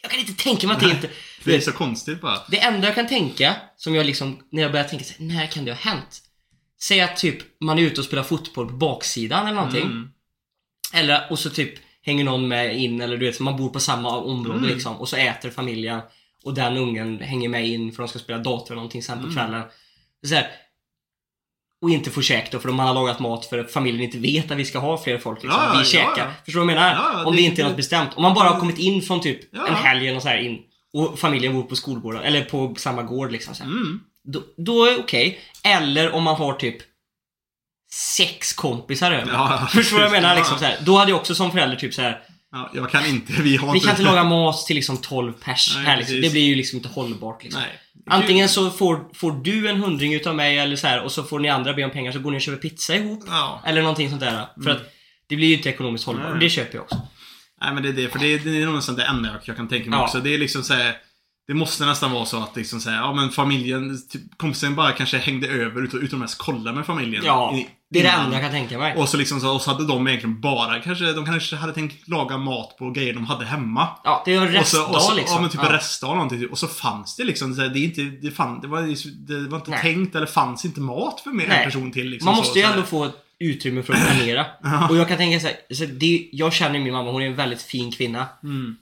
[0.02, 0.96] jag kan inte tänka mig att det Nej.
[0.96, 1.10] inte...
[1.44, 2.40] Det är vet, så konstigt bara.
[2.50, 5.48] det enda jag kan tänka, som jag liksom, när jag börjar tänka så här, när
[5.48, 6.22] kan det ha hänt?
[6.82, 9.84] Säg att typ man är ute och spelar fotboll på baksidan eller någonting.
[9.84, 10.10] Mm.
[10.94, 14.18] Eller, och så typ hänger någon med in eller du vet, man bor på samma
[14.18, 14.70] område Mm.
[14.70, 14.96] liksom.
[14.98, 16.02] Och så äter familjen
[16.46, 19.24] och den ungen hänger med in för de ska spela dator eller någonting sen på
[19.24, 19.36] Mm.
[19.36, 19.64] kvällen.
[20.28, 20.48] Så här,
[21.82, 24.52] och inte får käk då för de har lagat mat för att familjen inte vet
[24.52, 25.62] att vi ska ha fler folk liksom.
[25.64, 26.14] Ja, vi käkar.
[26.18, 26.26] ja.
[26.46, 26.94] Förstår du vad jag menar?
[26.96, 28.10] Ja, Om det- det inte är det- något bestämt.
[28.16, 30.60] Om man bara har kommit in från typ en helg eller så här in
[30.94, 33.56] och familjen bor på skolgården eller på samma gård liksom.
[33.56, 33.64] Så.
[33.64, 34.00] Mm.
[34.24, 35.40] Då, då är det okej.
[35.64, 36.78] Eller om man har typ
[38.18, 39.32] sex kompisar över.
[39.34, 40.36] Ja, Förstår du vad jag menar?
[40.36, 40.78] Liksom så här.
[40.82, 42.22] Då hade jag också som förälder typ så här.
[42.54, 45.74] Ja, jag kan inte, vi har Vi kan inte laga mat till liksom 12 pers
[45.76, 46.22] Nej, här liksom.
[46.22, 47.62] Det blir ju liksom inte hållbart liksom.
[47.62, 47.80] Nej.
[48.10, 51.40] Antingen så får, får du en hundring utav mig eller så här och så får
[51.40, 53.24] ni andra be om pengar så går ni och köper pizza ihop.
[53.28, 53.62] Ja.
[53.66, 54.46] Eller någonting sånt där.
[54.64, 54.94] För att
[55.28, 56.26] det blir ju inte ekonomiskt hållbart.
[56.26, 56.34] Nej.
[56.34, 57.02] Och det köper jag också.
[57.62, 59.40] Nej men det är det, för det är, det är nog nästan det enda jag,
[59.44, 60.04] jag kan tänka mig Ja.
[60.04, 60.20] också.
[60.20, 60.96] Det är liksom så här,
[61.48, 65.18] Det måste nästan vara så att liksom säga, ja men familjen, typ, kompisen bara kanske
[65.18, 67.24] hängde över utan, utan att ens kolla med familjen.
[67.26, 68.96] Ja, i- det är det enda jag kan tänka mig.
[68.98, 72.08] Och så liksom så, och så hade de egentligen bara, kanske, de kanske hade tänkt
[72.08, 73.88] laga mat på grejer de hade hemma.
[74.04, 75.36] Ja, det är en Och så, restdag och så, liksom.
[75.36, 75.68] Ja men typ Ja.
[75.68, 76.48] en restdag eller någonting.
[76.50, 78.82] Och så fanns det liksom, så det är inte, det, fann, det, var,
[79.28, 79.82] det var inte Nej.
[79.82, 81.58] tänkt eller fanns inte mat för mer än Nej.
[81.60, 82.10] en person till.
[82.10, 82.76] Liksom, Man så, måste ju så här.
[82.76, 84.46] ändå få utrymme för att planera.
[84.90, 87.36] Och jag kan tänka så här, så det, jag känner min mamma, hon är en
[87.36, 88.26] väldigt fin kvinna.
[88.44, 88.76] Mm.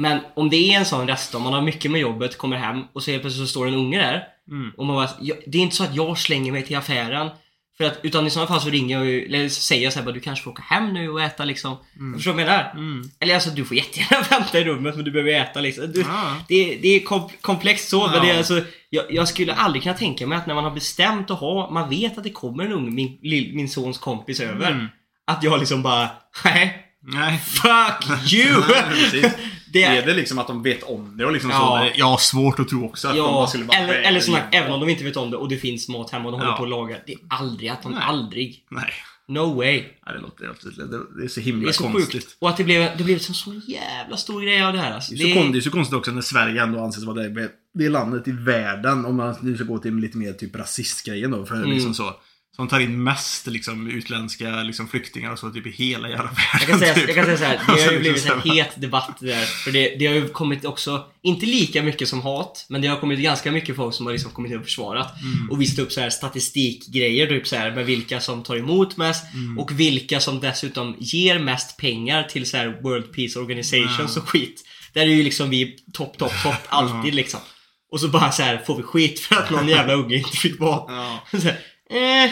[0.00, 3.02] Men om det är en sån restdag, man har mycket med jobbet, kommer hem och
[3.02, 4.24] så helt plötsligt så står en unge där.
[4.50, 4.72] Mm.
[4.76, 5.08] Och man bara,
[5.46, 7.30] det är inte så att jag slänger mig till affären.
[7.76, 9.98] För att, utan i sådana fall så ringer jag ju, eller så säger jag så
[9.98, 11.76] här, bara, du kanske får åka hem nu och äta liksom.
[12.14, 12.72] Förstår du vad jag menar?
[12.74, 13.10] Mm.
[13.20, 15.92] Eller alltså du får jättegärna vänta i rummet men du behöver äta liksom.
[15.92, 16.36] Du, Ja.
[16.48, 19.94] det, det är kom, komplext så, men det är alltså, jag, jag skulle aldrig kunna
[19.94, 22.72] tänka mig att när man har bestämt att ha, man vet att det kommer en
[22.72, 23.18] ung, min,
[23.54, 24.70] min sons kompis över.
[24.70, 24.86] Mm.
[25.26, 26.10] Att jag liksom bara,
[26.44, 27.38] nej, Nej.
[27.38, 28.62] fuck you!
[29.12, 29.34] Nej.
[29.72, 31.90] Det Är är, det liksom att de vet om det och liksom Ja.
[31.96, 32.04] så?
[32.04, 34.38] Har svårt att tro också att de bara ja, skulle bara eller, "Nej, eller såna,
[34.50, 36.38] det- även om de inte vet om det och det finns mat hemma och de
[36.40, 36.56] håller Ja.
[36.56, 36.96] på att laga.
[37.06, 38.02] Det är aldrig att de, Nej.
[38.02, 38.64] aldrig.
[38.70, 38.92] Nej.
[39.28, 39.76] No way.
[39.80, 40.44] Nej, det, låter,
[40.76, 42.12] det, det är så Det himla är så konstigt.
[42.12, 42.36] sjukt.
[42.38, 45.14] Och att det blev, det blev en sån jävla stor grej av det här alltså.
[45.14, 47.50] Det är, så kon- det är så konstigt också när Sverige ändå anses vara det,
[47.74, 51.46] det landet i världen, om man nu ska gå till lite mer typ rasistgrejen då,
[51.46, 51.70] för Mm.
[51.70, 52.14] liksom så.
[52.60, 56.60] Som tar in mest liksom utländska liksom, flyktingar och så typ i hela jävla världen.
[56.60, 57.06] Jag kan säga, typ.
[57.06, 59.44] jag kan säga så här, det har Alltså, ju liksom blivit en het debatt där.
[59.44, 62.96] För det, det har ju kommit också, inte lika mycket som hat, men det har
[63.00, 65.22] kommit ganska mycket folk som har liksom kommit och försvarat.
[65.22, 65.50] Mm.
[65.50, 69.24] Och visat upp så här statistikgrejer, typ så här med vilka som tar emot mest
[69.34, 69.58] Mm.
[69.58, 74.62] och vilka som dessutom ger mest pengar till så här World Peace Organizations och skit.
[74.92, 77.40] Där är ju liksom vi topp, topp, topp alltid liksom.
[77.92, 80.58] Och så bara så här får vi skit för att någon jävla unge inte fick
[80.58, 80.86] mat.
[80.88, 81.20] Ja.
[81.92, 82.30] Eh,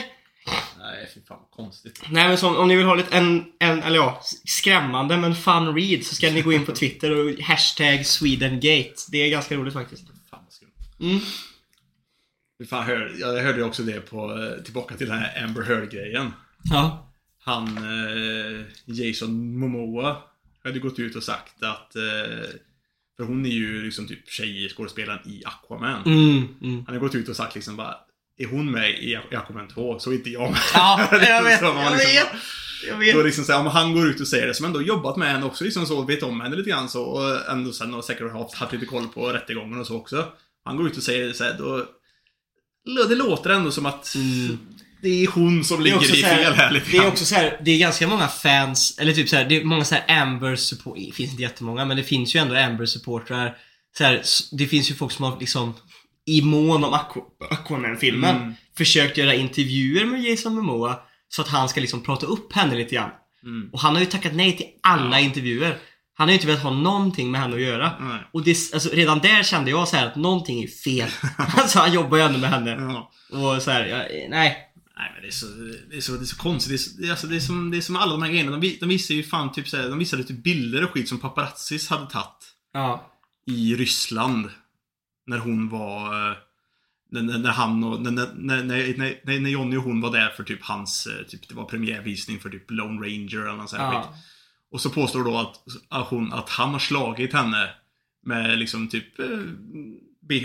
[0.90, 2.02] Nej, fy fan vad konstigt.
[2.10, 5.74] Nej men som, om ni vill ha lite en, en, eller ja, skrämmande men fun
[5.74, 8.94] read så ska ni gå in på Twitter och hashtag Swedengate.
[9.08, 10.06] Det är ganska roligt faktiskt.
[10.30, 10.70] Fan vad skumt.
[11.00, 11.20] Mm.
[12.58, 15.62] Fy Fan, hör, jag hörde ju också det på, eh, tillbaka till den här Amber
[15.62, 16.32] Heard-grejen.
[16.70, 17.12] Ja.
[17.38, 20.16] Han, eh, Jason Momoa,
[20.64, 22.48] hade gått ut och sagt att eh,
[23.16, 26.02] för hon är ju liksom typ tjejskådespelaren i Aquaman.
[26.06, 26.84] Mm, mm.
[26.86, 27.96] Han har gått ut och sagt liksom bara
[28.38, 30.60] Är hon med i Aquaman 2 så är inte jag med.
[30.74, 32.26] Ja, jag Liksom vet, jag liksom vet.
[32.88, 33.26] Jag Då vet.
[33.26, 35.46] liksom så här, om han går ut och säger det, som ändå jobbat med henne
[35.46, 38.54] också, liksom så, vet om henne lite grann så, och ändå sen har säkert haft,
[38.54, 40.26] haft lite koll på rättegången och så också.
[40.64, 41.86] Han går ut och säger det så här, då,
[43.08, 44.16] det låter ändå som att
[45.02, 47.34] det är hon som ligger i så här- fel här lite Det är också så
[47.34, 50.22] här, det är ganska många fans, eller typ så här, det är många så här
[50.22, 53.56] Amber support, det finns inte jättemånga men det finns ju ändå Amber supportrar.
[53.98, 54.22] Så här,
[54.52, 55.74] det finns ju folk som har liksom
[56.28, 58.54] i mån om Aqu- Aquaman-filmen Mm.
[58.76, 62.94] försökt göra intervjuer med Jason Momoa så att han ska liksom prata upp henne lite
[62.94, 63.10] grann.
[63.44, 63.70] Mm.
[63.72, 65.78] Och han har ju tackat nej till alla intervjuer.
[66.14, 67.92] Han har ju inte velat ha någonting med henne att göra.
[68.00, 68.20] Nej.
[68.32, 71.08] Och det, alltså, redan där kände jag så här att någonting är fel.
[71.36, 72.70] alltså han jobbar ju ändå med henne.
[72.70, 73.10] Ja.
[73.56, 74.64] Och så här, jag, nej.
[74.96, 75.46] Nej men det är så,
[75.90, 76.70] det är så, det är så konstigt.
[76.70, 78.30] Det är, så, det, är, alltså, det, är som, det är som alla de här
[78.30, 78.56] grejerna.
[78.56, 81.88] De, de visar ju fan typ såhär, de visade typ bilder och skit som paparazzis
[81.88, 83.12] hade tagit Ja.
[83.46, 84.50] i Ryssland.
[85.28, 86.30] När hon var...
[86.30, 86.36] eh,
[87.10, 88.02] När, när, han och...
[88.02, 91.06] När, när, när, när, Johnny och hon var där för typ hans...
[91.06, 94.14] eh, Typ, det var premiärvisning för typ Lone Ranger eller något sånt ja.
[94.70, 95.56] Och så påstår då att,
[95.88, 97.70] att, hon, att han har slagit henne
[98.26, 99.26] med liksom typ eh,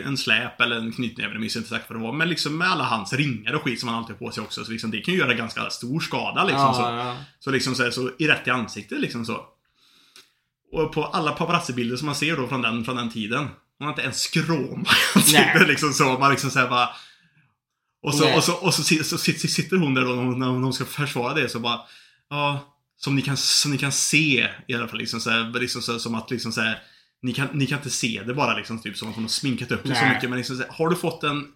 [0.05, 2.13] en släp eller en knytnäve, jag minns inte exakt vad det var.
[2.13, 4.65] Men liksom med alla hans ringar och skit som han alltid har på sig också.
[4.65, 6.61] Så liksom, det kan ju göra ganska stor skada liksom.
[6.61, 6.81] ja, så.
[6.81, 7.17] ja.
[7.39, 9.45] Så liksom så, så i rätt i ansiktet liksom så.
[10.71, 13.47] Och på alla paparazzi-bilder som man ser då från den, från den tiden.
[13.83, 14.85] Hon har inte en ansiktet
[15.33, 15.67] Nej.
[15.67, 16.03] liksom så.
[16.19, 16.89] Man liksom såhär bara...
[18.03, 20.85] Och så, och så, och så, si- så, sitter- hon där då när hon, ska
[20.85, 21.79] försvara det så bara...
[22.29, 25.81] Ja, som ni kan, som ni kan se i alla fall liksom så här, liksom
[25.81, 26.81] så, som att liksom så här,
[27.21, 29.71] ni kan, ni kan inte se det bara liksom typ som att hon har sminkat
[29.71, 30.29] upp det så mycket.
[30.29, 31.47] Men liksom så här, har du fått en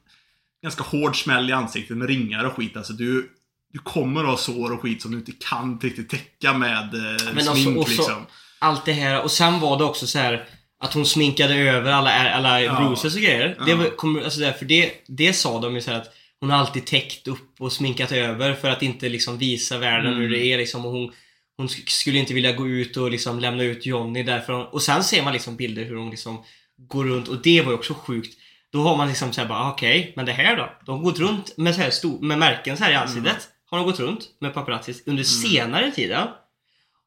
[0.64, 3.30] ganska hård smäll i ansiktet med ringar och skit alltså du
[3.74, 7.34] du kommer att ha sår och skit som du inte kan riktigt täcka med eh,
[7.34, 8.26] Men smink alltså, så- liksom.
[8.60, 9.22] Allt det här.
[9.24, 10.46] Och sen var det också så här
[10.80, 12.80] att hon sminkade över alla, alla Ja.
[12.80, 13.58] bruises och grejer.
[13.66, 13.78] Det, Ja.
[13.78, 16.86] var, kom, alltså där, för det, det sa de ju så att hon har alltid
[16.86, 20.20] täckt upp och sminkat över för att inte liksom visa världen Mm.
[20.22, 20.86] hur det är liksom.
[20.86, 21.12] Och hon,
[21.58, 24.54] hon sk- skulle inte vilja gå ut och liksom lämna ut Johnny därför.
[24.54, 26.44] hon- Och sen ser man liksom bilder hur hon liksom
[26.78, 28.38] går runt och det var ju också sjukt.
[28.72, 30.70] Då har man liksom såhär bara, okej, men det här då?
[30.86, 33.48] De har gått runt med, så här stor, med märken så här i ansiktet.
[33.70, 36.28] har de gått runt med paparazzis under senare tiden.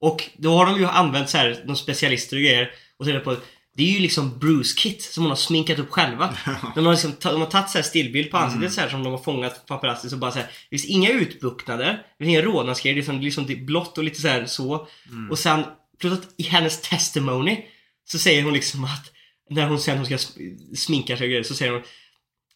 [0.01, 3.15] Och då har de ju använt så här, de specialister och grejer och så är
[3.15, 3.37] det på
[3.81, 6.35] det är ju liksom Bruce Kit som hon har sminkat upp själva.
[6.75, 9.13] De har, liksom, de har tagit så här stillbild på ansiktet så här som de
[9.13, 12.95] har fångat paparazzis och bara så här, Det finns inga utbuktnader, det finns inga rodnadsgrejer,
[12.95, 14.89] det är liksom, liksom det är blått och lite så här så.
[15.31, 15.65] Och sen,
[16.01, 17.65] plus att i hennes testimony
[18.05, 19.13] så säger hon liksom att
[19.51, 21.83] när hon sen hon ska sm- sminka sig och grejer så säger hon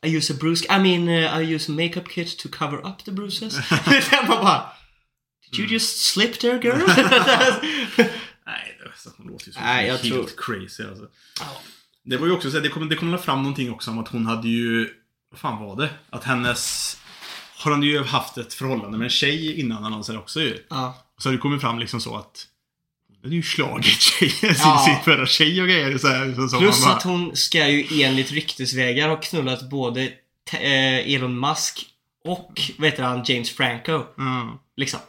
[0.06, 3.04] I use a bruise, I mean uh, I use a makeup kit to cover up
[3.04, 3.54] the bruises.
[4.12, 4.62] Man bara
[5.50, 6.80] Did you just slip there girl?
[9.04, 11.04] Det, alltså, hon låter ju som Nej, jag helt tror- crazy alltså.
[12.04, 14.26] Det var ju också så det kom, det kom fram någonting också om att hon
[14.26, 14.90] hade ju...
[15.30, 15.90] Vad fan var det?
[16.10, 16.96] Att hennes...
[17.56, 20.64] Har hon ju haft ett förhållande med en tjej innan annonsen också ju.
[20.70, 21.00] ja.
[21.18, 22.46] Så det kommit fram liksom så att...
[23.08, 24.84] Hon hade ju slagit tjejen, sin, Ja.
[24.86, 25.98] sin förra tjej och grejer.
[25.98, 30.02] Så här, så, så Plus bara, att hon ska ju enligt ryktesvägar ha knullat både
[30.52, 31.86] eh, Elon Musk
[32.24, 34.02] och vad heter han, James Franco.
[34.16, 34.58] Ja.
[34.76, 35.00] Liksom.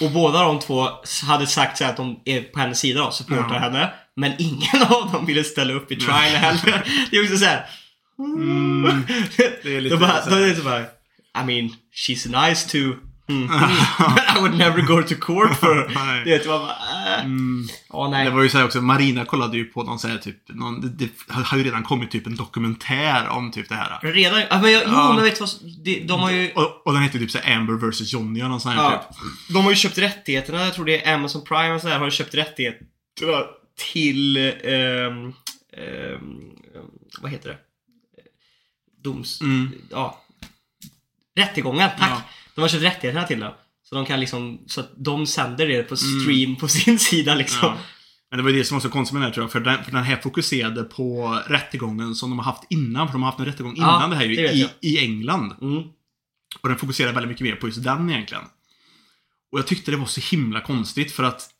[0.00, 0.88] Och båda de två
[1.26, 3.58] hade sagt så att de är på hennes sida och supportar Ja.
[3.58, 3.90] henne.
[4.16, 6.84] Men ingen av dem ville ställa upp i trial heller.
[7.10, 7.66] Det är också såhär...
[8.18, 9.02] Mm,
[9.62, 10.80] det är lite Då bara, här- är så bara...
[10.80, 12.78] I mean, she's nice to...
[13.28, 13.44] Mm.
[14.36, 15.88] I would never go to court for.
[16.24, 16.76] Du vet, man bara...
[17.16, 17.24] Äh.
[17.24, 17.68] Mm.
[17.90, 18.24] Åh nej.
[18.24, 20.80] Det var ju så här också, Marina kollade ju på någon så här typ, någon,
[20.80, 23.98] det, det har ju redan kommit typ en dokumentär om typ det här.
[24.02, 24.40] Redan...
[24.50, 25.12] Ja, men jag, jo, Ja.
[25.14, 25.50] men vet du vad?
[25.84, 26.50] De, de har ju...
[26.52, 29.06] Och, och den heter typ så här Amber vs Johnny och någon sån här Ja,
[29.08, 29.54] typ.
[29.54, 32.10] de har ju köpt rättigheterna, jag tror det är Amazon Prime och sådär, har ju
[32.10, 33.42] köpt rättigheterna
[33.92, 34.36] till...
[34.36, 35.32] ehm,
[35.76, 36.50] ehm,
[37.20, 37.58] vad heter det?
[39.04, 39.40] Doms...
[39.40, 39.70] Mm.
[39.90, 40.20] Ja.
[41.36, 42.10] Rättegången, tack!
[42.10, 42.22] Ja.
[42.54, 43.54] De har köpt rättigheterna till det.
[43.82, 47.68] Så de kan liksom, så att de sänder det på stream på sin sida liksom.
[47.68, 47.78] Mm.
[47.78, 47.84] Ja.
[48.30, 49.84] Men det var det som var så konstigt med den här tror jag, för den,
[49.84, 53.40] för den här fokuserade på rättegången som de har haft innan, för de har haft
[53.40, 55.54] en rättegång innan Ja, det här ju, det i, i England.
[55.60, 55.82] Mm.
[56.60, 58.44] Och den fokuserar väldigt mycket mer på just den egentligen.
[59.52, 61.50] Och jag tyckte det var så himla konstigt för att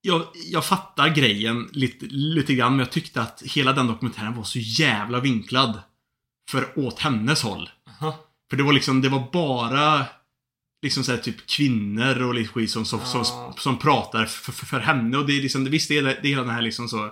[0.00, 4.44] jag, jag fattar grejen lite, lite grann, men jag tyckte att hela den dokumentären var
[4.44, 5.82] så jävla vinklad.
[6.50, 7.70] För åt hennes håll.
[7.88, 8.18] Aha.
[8.54, 10.06] För det var liksom, det var bara
[10.82, 13.54] liksom så här, typ kvinnor och lite skit som, som, som, Ja.
[13.58, 15.18] som pratar för, för, för henne.
[15.18, 17.10] Och det är liksom, visst det är det, är den här liksom så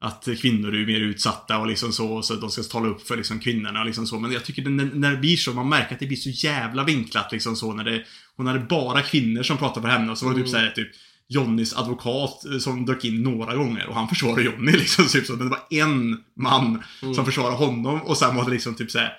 [0.00, 3.40] att kvinnor är mer utsatta och liksom så, så de ska tala upp för liksom
[3.40, 4.18] kvinnorna och liksom så.
[4.18, 6.30] Men jag tycker det, när, när det blir så, man märker att det blir så
[6.46, 8.02] jävla vinklat liksom så när det,
[8.36, 10.60] hon hade bara kvinnor som pratade för henne och så var det typ Mm.
[10.60, 10.88] så här, typ
[11.28, 15.04] Johnnys advokat eh, som dök in några gånger och han försvarade Johnny liksom.
[15.06, 15.32] Typ så.
[15.32, 17.14] Men det var en man Mm.
[17.14, 19.12] som försvarade honom och sen var det liksom typ så här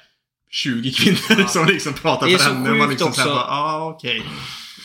[0.51, 2.71] 20 kvinnor som liksom pratade Det är för henne.
[2.71, 3.25] Och man liksom också.
[3.25, 4.23] bara, ah, okej.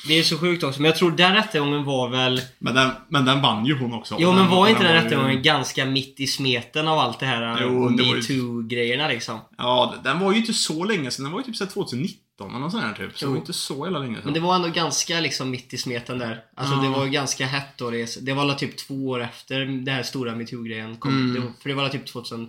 [0.09, 2.41] Det är så sjukt också, men jag tror den rättegången var väl...
[2.59, 4.17] Men den, men den vann ju hon också.
[4.17, 7.41] Den- men var inte den ju- rättegången ganska mitt i smeten av allt det här
[7.61, 9.39] det var ju- metoo-grejerna liksom?
[9.59, 11.25] Ja, den var ju inte så länge sedan.
[11.25, 13.19] Den var ju typ så här 2019 eller sånt här typ.
[13.19, 14.25] Så det var inte så jävla länge sedan.
[14.25, 16.41] Men det var ändå ganska liksom mitt i smeten där.
[16.57, 16.83] Alltså Ja.
[16.83, 17.91] det var ju ganska hett då.
[17.91, 21.11] Det, det var väl typ två år efter den här stora metoo-grejen kom.
[21.11, 21.35] Mm.
[21.35, 22.49] Det för det var väl typ 2017,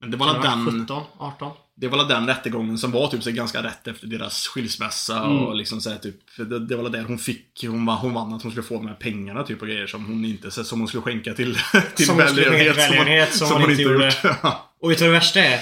[0.00, 0.86] Men det var väl den,
[1.18, 1.50] 18?
[1.76, 5.38] det var den rättegången som var typ så ganska rätt efter deras skilsmässa Mm.
[5.38, 6.16] och liksom så här, typ.
[6.36, 8.94] Det, det var där hon fick, hon, hon vann att hon skulle få de här
[8.94, 11.58] pengarna typ och grejer som hon inte, som hon skulle skänka till,
[11.96, 14.14] till Som hon skulle skänka till som hon- välgörenhet som hon inte gjort.
[14.80, 15.60] Och vet du vad det värsta är?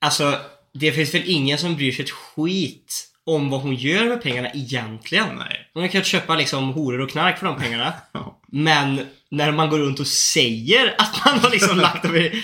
[0.00, 0.34] Alltså,
[0.74, 4.48] det finns väl ingen som bryr sig ett skit om vad hon gör med pengarna
[4.54, 5.26] egentligen.
[5.38, 5.70] Nej.
[5.74, 7.92] Hon kan köpa liksom horor och knark för de pengarna.
[8.12, 8.40] Ja.
[8.48, 12.42] Men när man går runt och säger att man har liksom lagt dem i...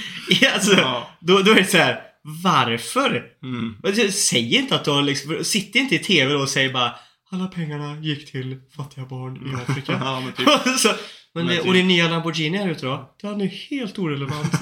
[0.54, 1.10] Alltså, Ja.
[1.20, 2.00] då, då är det så här.
[2.42, 3.24] Varför?
[3.42, 3.76] Mm.
[4.12, 6.94] Säg inte att du har liksom, sitt inte i TV och säg bara
[7.30, 9.92] alla pengarna gick till fattiga barn i Afrika.
[9.92, 10.46] Ja, men typ.
[10.78, 10.96] så, men,
[11.34, 11.66] Men det, typ.
[11.66, 13.14] Och din nya Lamborghini här ute då?
[13.22, 14.52] Den är helt orelevant.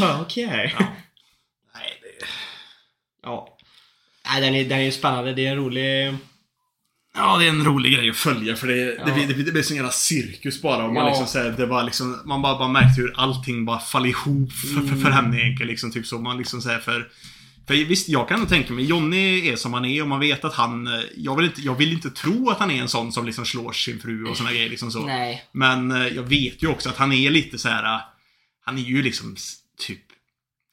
[0.00, 0.74] ja, Okej.
[0.78, 0.86] Ja.
[1.74, 2.26] Nej, det...
[3.22, 3.58] Ja.
[4.32, 5.32] Nej, den är, den är spännande.
[5.34, 6.14] Det är en rolig...
[7.14, 9.04] Ja, det är en rolig grej att följa för det, Ja.
[9.04, 10.84] det, det, det blir sån jävla cirkus bara.
[10.84, 11.08] Och man, Ja.
[11.08, 14.52] liksom, så här, det var liksom, man bara, bara märkte hur allting bara faller ihop
[14.52, 15.00] för, för, Mm.
[15.00, 15.68] för henne egentligen.
[15.70, 16.18] Liksom, typ så.
[16.18, 17.08] Man liksom, så här, för,
[17.66, 20.44] för visst, jag kan nog tänka mig, Jonny är som han är och man vet
[20.44, 20.86] att han...
[20.86, 23.46] eh, Jag vill inte, jag vill inte tro att han är en sån som liksom
[23.46, 24.70] slår sin fru och såna grejer.
[24.70, 25.06] Liksom så.
[25.06, 25.42] Nej.
[25.52, 27.84] Men eh, jag vet ju också att han är lite så här.
[27.94, 28.00] eh,
[28.64, 29.36] Han är ju liksom
[29.86, 30.00] typ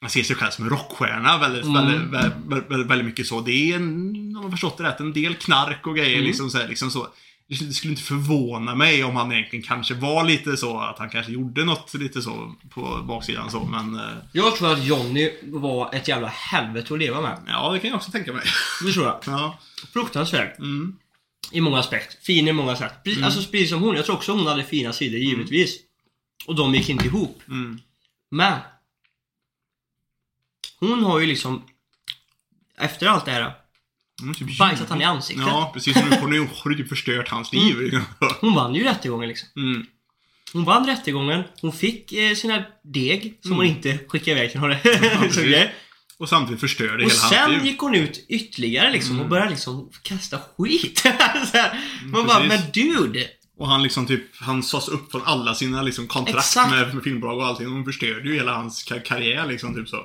[0.01, 2.11] han ser sig själv som en rockstjärna väldigt, Mm.
[2.11, 2.33] väldigt,
[2.69, 3.41] väldigt, väldigt, mycket så.
[3.41, 6.25] Det är en, om har förstått det rätt, en del knark och grejer Mm.
[6.27, 7.07] liksom så, här, liksom så.
[7.49, 11.31] Det skulle- inte förvåna mig om han egentligen kanske var lite så, att han kanske
[11.31, 16.07] gjorde något lite så på baksidan så, men eh, Jag tror att Johnny var ett
[16.07, 17.39] jävla helvete att leva med.
[17.47, 18.43] ja, det kan jag också tänka mig.
[18.85, 19.19] Det tror jag.
[19.25, 19.59] Ja.
[19.93, 20.59] Fruktansvärt.
[20.59, 20.95] Mm.
[21.51, 22.17] I många aspekter.
[22.21, 23.03] Fin i många sätt.
[23.03, 23.95] Precis, Alltså precis som hon.
[23.95, 25.75] Jag tror också hon hade fina sidor, givetvis.
[26.47, 27.41] Och de gick inte ihop.
[27.47, 27.79] Mm.
[28.31, 28.59] Men.
[30.79, 31.63] Hon har ju liksom.
[32.79, 33.53] Efter allt det här.
[34.21, 35.45] Hon är typ bajsat han i ansiktet.
[35.47, 35.95] Ja, precis.
[35.95, 37.99] Nu har du typ förstört hans liv.
[38.41, 39.47] Hon vann ju rättegången liksom.
[39.55, 39.85] Mm.
[40.53, 44.75] Hon vann rättegången, hon fick eh, sina deg som hon inte skickade iväg till några
[45.35, 45.73] grejer.
[46.19, 47.65] Och samtidigt förstörde Och hela hans sen liv.
[47.65, 50.99] gick hon ut ytterligare liksom och började liksom kasta skit.
[51.53, 53.27] här, man bara, men dude!
[53.57, 56.71] Och han liksom typ, han sades upp från alla sina liksom kontrakt Exakt.
[56.71, 57.67] med, med filmbolag och allting.
[57.67, 59.97] Hon förstörde ju hela hans kar- karriär liksom, typ så.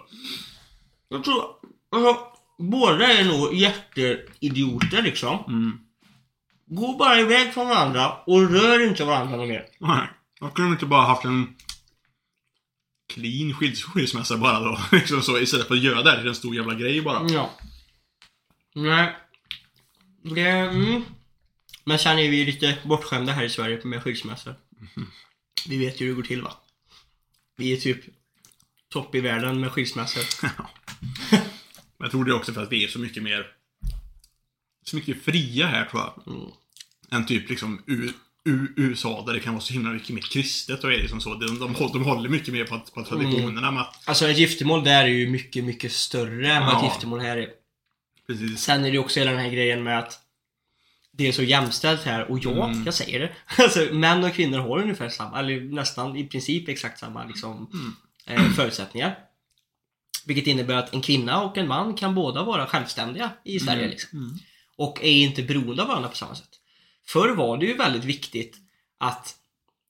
[1.12, 1.44] Jag tror,
[1.90, 2.26] alltså,
[2.58, 5.44] båda är nog jätteidioter liksom.
[5.48, 5.78] Mm.
[6.66, 9.66] Gå bara iväg från varandra och rör inte varandra något mer.
[9.80, 10.08] Nej.
[10.40, 11.56] Jag kunde inte bara haft en
[13.14, 14.78] clean skils- skilsmässa bara då.
[14.96, 17.28] Liksom så, istället för att göra det här till en stor jävla grej bara.
[17.28, 17.50] Ja.
[18.74, 19.16] Nej.
[20.22, 21.04] Det, mm.
[21.84, 24.54] Men sen är vi lite bortskämda här i Sverige med skilsmässor.
[25.68, 26.52] Vi vet ju hur det går till va?
[27.56, 28.00] Vi är typ
[28.88, 30.48] topp i världen med skilsmässor.
[31.30, 31.40] Men
[31.98, 33.46] jag tror det är också för att vi är så mycket mer
[34.84, 36.34] så mycket fria här tror jag.
[36.34, 36.48] Mm.
[37.10, 38.12] Än typ liksom U-
[38.44, 41.34] U- USA där det kan vara så himla mycket mer kristet och är liksom så.
[41.34, 44.84] De, de, de håller mycket mer på, att- på traditionerna med att, Alltså ett giftermål
[44.84, 47.48] där är ju mycket, mycket större än vad ett giftermål här är.
[48.26, 48.60] precis.
[48.60, 50.18] Sen är det ju också hela den här grejen med att
[51.12, 52.84] det är så jämställt här och ja, Mm.
[52.84, 53.32] jag säger det.
[53.62, 57.70] Alltså, män och kvinnor har ungefär samma, eller nästan i princip exakt samma liksom,
[58.28, 58.42] Mm.
[58.46, 59.18] eh, förutsättningar.
[60.26, 63.88] Vilket innebär att en kvinna och en man kan båda vara självständiga i Sverige.
[63.88, 64.18] Liksom.
[64.18, 64.38] Mm.
[64.76, 66.50] Och är inte beroende av varandra på samma sätt.
[67.06, 68.56] Förr var det ju väldigt viktigt
[68.98, 69.36] att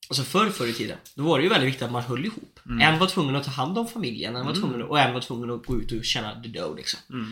[0.09, 2.59] Alltså förr, förr i tiden, då var det ju väldigt viktigt att man höll ihop.
[2.65, 2.81] Mm.
[2.81, 5.51] En var tvungen att ta hand om familjen, en var tvungen, och en var tvungen
[5.51, 6.99] att gå ut och tjäna the dough liksom.
[7.09, 7.31] Mm.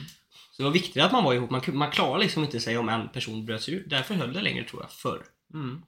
[0.51, 1.49] Så det var viktigt att man var ihop.
[1.49, 3.83] Man, man klarar liksom inte sig om en person bröt sig ur.
[3.87, 5.23] Därför höll det längre tror jag, förr.
[5.53, 5.81] Mm.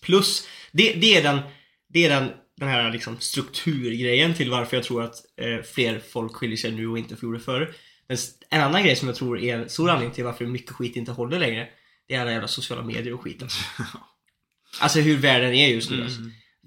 [0.00, 1.40] Plus, det, det är den,
[1.88, 6.34] det är den, den här liksom strukturgrejen till varför jag tror att eh, fler folk
[6.34, 7.74] skiljer sig nu och inte gjorde förr.
[8.08, 8.16] Men
[8.50, 11.12] en annan grej som jag tror är en stor anledning till varför mycket skit inte
[11.12, 11.68] håller längre.
[12.08, 13.64] Det är alla jävla sociala medier och skit alltså.
[14.80, 16.20] Alltså hur världen är just nu alltså.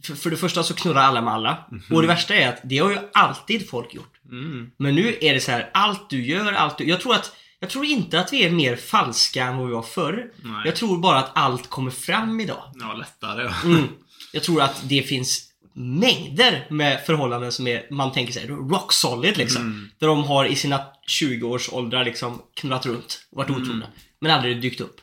[0.04, 1.70] för, för det första så knurrar alla med alla.
[1.92, 4.22] Och det värsta är att det har ju alltid folk gjort.
[4.32, 4.72] Mm.
[4.78, 6.84] Men nu är det så här, allt du gör, allt du...
[6.84, 9.82] Jag tror att jag tror inte att vi är mer falska än vad vi var
[9.82, 10.32] förr.
[10.44, 10.62] Nej.
[10.66, 12.72] Jag tror bara att allt kommer fram idag.
[12.74, 13.44] Ja, lättare.
[13.44, 13.54] ja.
[13.66, 13.88] Mm.
[14.34, 19.38] Jag tror att det finns mängder med förhållanden som är, man tänker sig rock solid
[19.38, 19.62] liksom.
[19.62, 19.90] Mm.
[20.00, 20.82] Där de har i sina
[21.22, 23.62] 20-årsåldrar liksom knullat runt och varit Mm.
[23.62, 23.88] otrogna.
[24.20, 25.02] Men aldrig dykt upp.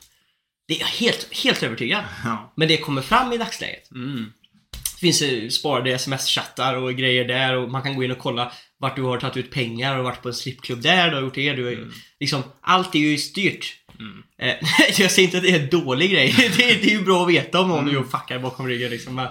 [0.67, 2.03] Det är jag helt, helt övertygad.
[2.23, 2.53] Ja.
[2.55, 3.91] Men det kommer fram i dagsläget.
[3.91, 4.33] Mm.
[4.71, 8.51] Det finns eh, sparade sms-chattar och grejer där och man kan gå in och kolla
[8.77, 11.35] vart du har tagit ut pengar och varit på en strippklubb där, du har gjort
[11.35, 13.75] det, du har, liksom, allt är ju styrt.
[13.99, 14.23] Mm.
[14.37, 14.55] Eh,
[14.99, 16.35] jag säger inte att det är en dålig grej.
[16.57, 18.09] det, är, det är ju bra att veta om någon mm.
[18.09, 19.27] fuckar bakom ryggen liksom.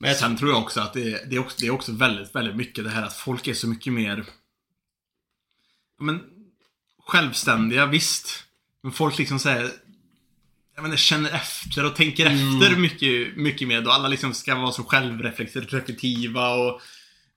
[0.00, 2.34] Men, Sen tror jag också att det är, det, är också, det är också väldigt,
[2.34, 4.24] väldigt mycket det här att folk är så mycket mer
[6.00, 6.20] men,
[7.06, 8.44] självständiga, visst.
[8.82, 9.70] Men folk liksom säger
[10.74, 13.80] jag menar, känner efter och tänker efter mycket, mycket mer.
[13.80, 16.80] Då alla liksom ska vara så självreflektiva och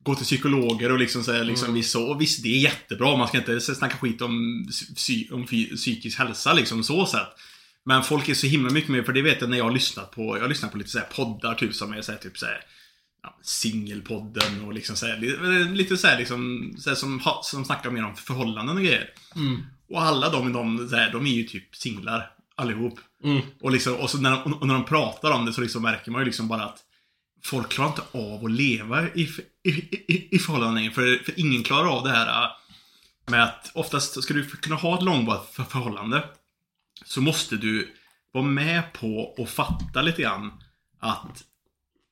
[0.04, 2.04] gå till psykologer och liksom säga liksom visst så.
[2.04, 3.18] Och visst, det är jättebra.
[3.18, 5.46] Man ska inte snacka skit om, psy, om
[5.76, 7.28] psykisk hälsa liksom så sett.
[7.86, 10.12] Men folk är så himla mycket mer, för det vet jag när jag har lyssnat
[10.12, 12.38] på, jag har lyssnat på lite så här poddar typ som är så här, typ
[12.38, 12.62] så här,
[13.24, 17.66] ja, singelpodden och liksom så här, li- lite så här, liksom, så här, som, som
[17.66, 19.10] snackar mer om förhållanden och grejer.
[19.36, 23.00] mm, Och alla de, de, så här, de är ju typ singlar allihop.
[23.24, 25.82] mm, Och, liksom, och, så när, de- och när de pratar om det så liksom
[25.82, 26.80] märker man ju liksom bara att
[27.44, 29.30] folk klarar inte av att leva i,
[29.64, 30.92] i, i, i förhållanden längre.
[30.94, 32.50] För, för ingen klarar av det här äh,
[33.28, 36.24] med att oftast ska du kunna ha ett långvarigt för- förhållande
[37.06, 37.90] så måste du
[38.34, 40.52] vara med på och fatta lite grann
[41.00, 41.44] att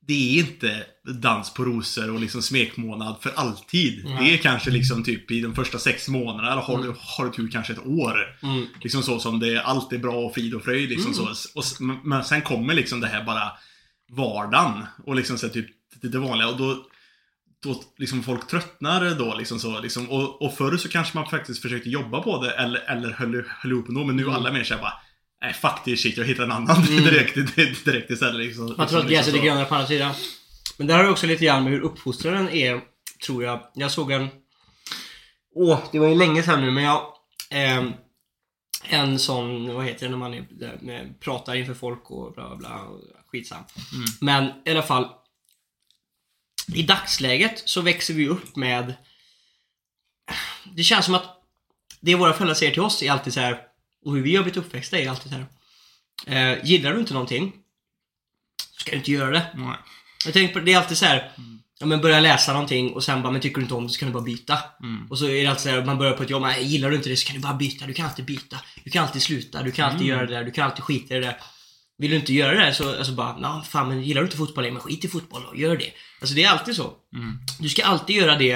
[0.08, 0.86] det är inte
[1.22, 4.06] dans på rosor och liksom smekmånad för alltid.
[4.06, 4.18] Nej.
[4.24, 7.32] Det är kanske liksom typ i de första sex månaderna, eller har, du, har du
[7.32, 8.38] tur kanske ett år.
[8.44, 8.66] mm.
[8.82, 11.24] Liksom så som det allt är bra och frid och fröjd liksom så.
[11.56, 11.64] Och,
[12.04, 13.52] men- sen kommer liksom det här bara
[14.12, 15.68] vardagen och liksom så typ
[16.02, 16.86] det, det vanliga och då
[17.64, 21.62] då liksom folk tröttnar då liksom så liksom, och, och förr så kanske man faktiskt
[21.62, 24.82] försökte jobba på det eller, eller höll, höll ihop ändå men nu alla mer såhär
[24.82, 24.94] bara
[25.42, 28.74] Nej fuck this shit, jag hittar en annan direkt, direkt, direkt istället liksom.
[28.78, 29.44] Man tror att liksom, gräset är så.
[29.44, 30.14] grönare på andra sidan.
[30.78, 32.82] Men det här har också lite grann med hur uppfostraren är,
[33.26, 33.60] tror jag.
[33.74, 34.28] Jag såg en...
[35.56, 37.02] Åh, det var ju länge sedan nu, men jag...
[37.52, 37.94] ehm,
[38.90, 42.56] en sån, vad heter det när man är, där pratar inför folk och bla bla
[42.56, 42.82] bla.
[43.32, 43.64] Skitsam.
[44.22, 45.08] Men i alla fall.
[46.76, 48.94] I dagsläget så växer vi upp med...
[50.76, 51.36] Det känns som att
[52.00, 53.60] det våra föräldrar säger till oss är alltid så här
[54.06, 55.46] och hur vi har blivit uppväxta är alltid så här.
[56.54, 57.54] Eh, gillar du inte någonting
[58.74, 59.48] så ska du inte göra det.
[59.56, 59.76] Nej.
[60.26, 61.32] Jag tänker på det är alltid så här.
[61.80, 64.00] ja, men börjar läsa någonting och sen bara, men tycker du inte om det så
[64.00, 64.60] kan du bara byta.
[64.84, 65.08] Mm.
[65.10, 66.96] Och så är det alltid så här, man börjar på ett jobb, men gillar du
[66.96, 67.88] inte det så kan du bara byta.
[67.88, 68.58] Du kan alltid byta.
[68.84, 69.64] Du kan alltid sluta.
[69.64, 70.18] Du kan alltid Mm.
[70.18, 70.44] göra det där.
[70.44, 71.38] Du kan alltid skita i det där.
[72.00, 74.38] Vill du inte göra det där så, alltså bara, ja fan men gillar du inte
[74.38, 75.92] fotboll, ja, men skit i fotboll och gör det.
[76.22, 76.94] Alltså det är alltid så.
[77.16, 77.38] Mm.
[77.60, 78.52] Du ska alltid göra det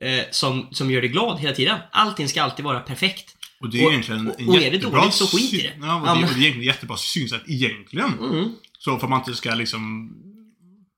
[0.00, 1.78] eh, som, som gör dig glad hela tiden.
[1.92, 3.36] Allting ska alltid vara perfekt.
[3.60, 5.72] Och det är Och- egentligen och- en och är det dåligt så skit i det.
[5.80, 8.18] Ja, och Ja, det, men- och det är egentligen ett jättebra synsätt egentligen.
[8.18, 8.52] Mm.
[8.78, 10.10] Så för att man inte ska liksom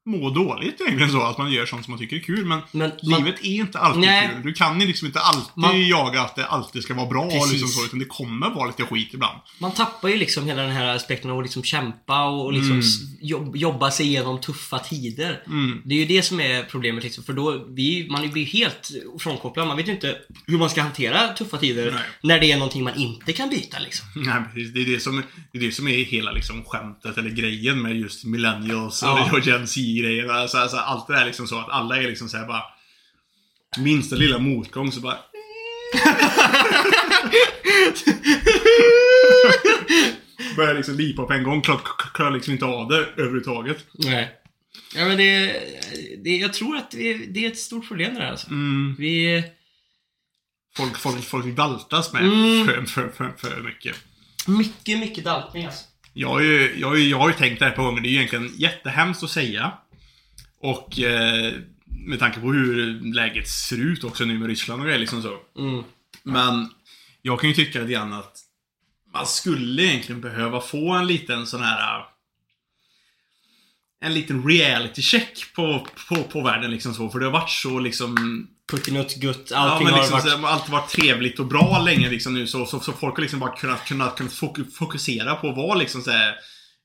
[0.09, 2.45] må dåligt egentligen så, att man gör sånt som man tycker är kul.
[2.45, 4.31] Men, Men man- livet är inte alltid Nej.
[4.35, 4.43] kul.
[4.43, 7.53] Du kan ju liksom inte alltid Man- jaga att det alltid ska vara bra Precis.
[7.53, 9.39] liksom så, utan det kommer vara lite skit ibland.
[9.59, 12.85] Man tappar ju liksom hela den här aspekten av att liksom kämpa och liksom Mm.
[13.21, 15.43] jobb, jobba sig igenom tuffa tider.
[15.47, 15.83] Mm.
[15.85, 19.67] Det är ju det som är problemet liksom, för då, vi, man blir helt frånkopplad.
[19.69, 22.03] Man vet ju inte hur man ska hantera tuffa tider Nej.
[22.23, 24.07] när det är någonting man inte kan byta liksom.
[24.17, 24.73] Nej, precis.
[24.75, 27.97] Det är det som, det är, det som är hela liksom skämtet, eller grejen med
[27.97, 29.31] just millennials Ja.
[29.33, 29.67] och Gen
[29.99, 30.29] Z-grejer.
[30.29, 32.63] Alltså, alltså, allt det där är liksom så att alla är liksom såhär bara...
[33.79, 35.19] Minsta lilla motgång så bara...
[40.57, 41.63] Börjar liksom lipa på en gång.
[41.63, 41.81] Klarar
[42.15, 43.87] klar liksom inte av det överhuvudtaget.
[43.93, 44.35] Nej.
[44.97, 45.61] Ja men det,
[46.25, 48.47] det jag tror att det, det är ett stort problem det där alltså.
[48.47, 48.97] Mm.
[48.99, 49.43] Vi,
[50.77, 52.67] Folk, folk, folk daltas med Mm.
[52.67, 53.97] för, för, för, för mycket.
[54.47, 55.85] mycket, mycket daltning alltså.
[56.13, 58.01] Jag har, ju, jag, har ju, jag har ju tänkt det här på gånger.
[58.01, 59.73] Det är ju egentligen jättehemskt att säga.
[60.61, 61.53] Och eh,
[62.07, 65.37] med tanke på hur läget ser ut också nu med Ryssland och grejer liksom så.
[65.59, 65.85] Mm.
[66.23, 66.69] Men
[67.23, 68.39] jag kan ju tycka lite grann att
[69.15, 71.99] man skulle egentligen behöva få en liten sån här...
[71.99, 72.05] äh,
[74.01, 77.09] En liten reality check på, på, på världen liksom så.
[77.11, 78.47] För det har varit så liksom...
[78.71, 80.31] Puttinutt, gutt, Ja, allting men har liksom, varit...
[80.31, 83.15] så, det har alltid varit trevligt och bra länge liksom nu så, så, så folk
[83.17, 86.35] har liksom bara kunnat, kunnat, kunnat foku- fokusera på att vara liksom så här,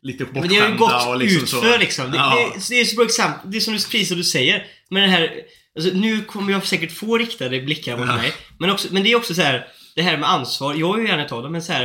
[0.03, 1.77] lite Men det har ju bortskämda gått och liksom utför så.
[1.77, 2.11] liksom.
[2.11, 2.51] Det, Ja.
[2.55, 3.51] det, det är så bra exempel.
[3.51, 4.65] Det är som du, precis som du säger.
[4.89, 5.31] Men det här...
[5.75, 8.15] Alltså, nu kommer jag säkert få riktade blickar mot Ja.
[8.15, 8.33] mig.
[8.59, 9.67] Men, också, men det är också så här.
[9.95, 10.73] Det här med ansvar.
[10.75, 11.83] Jag är ju gärna av det, men så här.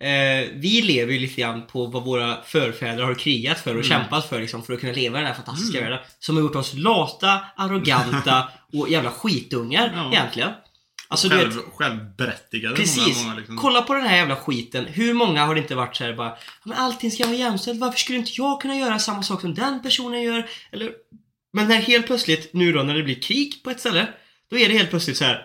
[0.00, 3.88] Eh, vi lever ju lite grann på vad våra förfäder har krigat för och Mm.
[3.88, 5.98] kämpat för liksom, för att kunna leva i den här fantastiska världen.
[6.18, 8.48] Som har gjort oss lata, arroganta
[8.78, 10.12] och jävla skitungar Ja.
[10.12, 10.50] egentligen.
[11.10, 13.06] Alltså, du vet, Själv, självberättigade Precis.
[13.06, 13.56] många, många liksom.
[13.56, 14.84] Kolla på den här jävla skiten.
[14.84, 17.80] Hur många har det inte varit så här bara "Ja, Men allting ska vara jämställt.
[17.80, 20.48] Varför skulle inte jag kunna göra samma sak som den personen gör?
[20.72, 20.92] Eller...
[21.52, 24.06] Men när helt plötsligt, nu då när det blir krig på ett ställe.
[24.50, 25.42] Då är det helt plötsligt så här.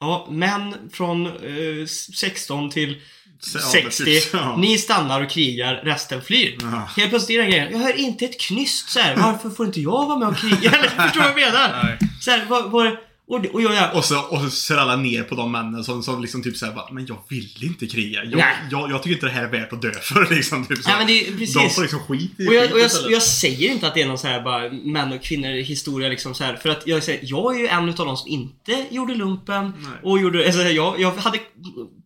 [0.00, 3.00] Ja, män från eh, 16 till
[3.40, 4.04] Så, ja, 60.
[4.04, 4.30] precis.
[4.32, 4.56] Ja.
[4.56, 6.58] Ni stannar och krigar, resten flyr.
[6.60, 6.88] Ja.
[6.96, 7.72] Helt plötsligt är den grejen.
[7.72, 9.16] Jag hör inte ett knyst så här.
[9.16, 10.70] Varför får inte jag vara med och kriga?
[10.78, 11.98] Eller förstår du vad jag menar?
[12.20, 12.96] Så här, vad, vad,
[13.28, 16.02] och, det- och jag, Och så, och så ser alla ner på de männen som,
[16.02, 18.24] som liksom typ säger bara, men jag vill inte kriga.
[18.24, 18.54] Jag, Nej.
[18.70, 20.66] jag, jag tycker inte det här är värt att dö för liksom.
[20.66, 20.88] Typ så.
[20.88, 21.54] Nej, men det precis.
[21.54, 24.06] De får liksom skit i Och jag, och jag, jag säger inte att det är
[24.06, 26.56] någon så här bara män och kvinnor historia liksom så här.
[26.56, 29.72] För att jag säger, jag är ju en utav de som inte gjorde lumpen.
[29.78, 29.92] Nej.
[30.02, 31.38] Och gjorde, alltså jag, jag hade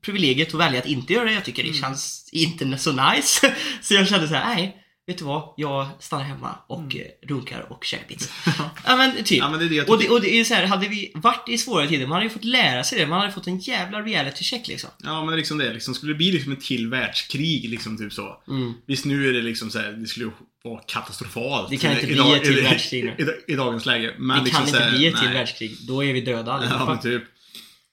[0.05, 1.33] privilegiet att välja att inte göra det.
[1.33, 1.81] Jag tycker det Mm.
[1.81, 3.55] känns inte så nice.
[3.83, 4.77] Så jag kände så här, nej.
[5.11, 5.55] Vet du vad?
[5.57, 8.31] Jag stannar hemma och eh, runkar och käkar pizza.
[8.87, 9.31] ja men typ.
[9.31, 9.39] Mm.
[9.39, 11.49] Ja, men det är det och, det, och det är så här, hade vi varit
[11.49, 13.07] i svåra tider, man hade ju fått lära sig det.
[13.07, 14.91] Man hade fått en jävla reality check liksom.
[14.99, 15.73] Ja, men liksom det.
[15.73, 18.43] Liksom, skulle det bli liksom ett till världskrig, liksom typ så.
[18.49, 18.73] Mm.
[18.87, 20.31] Visst, nu är det liksom så här, det skulle
[20.65, 21.71] vara katastrofalt.
[21.71, 23.43] Det kan inte bli idag- ett till i- världskrig nu.
[23.49, 24.15] I, dagens läge.
[24.19, 25.35] Men Det liksom kan inte här, bli ett till nej.
[25.35, 25.77] världskrig.
[25.89, 26.85] Då är vi döda Ja, allihopa.
[26.87, 27.23] men typ.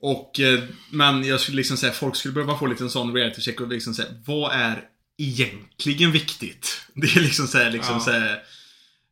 [0.02, 0.60] Och, eh,
[0.92, 3.68] men jag skulle liksom säga, folk skulle behöva få lite en sån reality check och
[3.68, 4.82] liksom säga, vad är
[5.18, 6.82] egentligen viktigt?
[6.94, 8.00] Det är liksom såhär, liksom Ja.
[8.00, 8.40] såhär,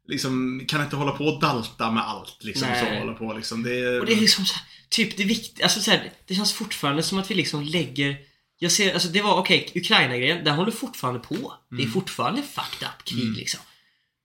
[0.07, 2.85] Liksom, kan inte hålla på och dalta med allt liksom Nej.
[2.93, 3.63] så hålla på liksom.
[3.63, 3.99] Det är...
[3.99, 7.03] Och det är liksom så här, typ det viktiga, alltså så här, det känns fortfarande
[7.03, 8.17] som att vi liksom lägger
[8.57, 11.53] jag ser, alltså det var okej, Ukraina-grejen, den håller fortfarande på.
[11.77, 13.33] Det är fortfarande fucked up krig Mm.
[13.35, 13.59] liksom.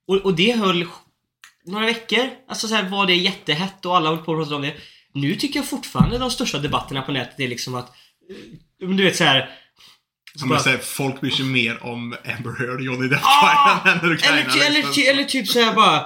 [0.07, 0.87] Och, och det höll
[1.65, 4.61] några veckor, alltså så här var det jättehett och alla höll på och pratade om
[4.61, 4.75] det.
[5.13, 7.89] Nu tycker jag fortfarande de största debatterna på nätet är liksom att,
[8.81, 9.49] eh, du vet så här.
[10.35, 13.89] Som jag säger, folk bryr sig mer om Amber Heard och Johnny Depp Ah!
[13.89, 14.37] än Ukraina.
[14.37, 14.93] Eller, eller, liksom.
[14.93, 16.05] ty- eller typ såhär bara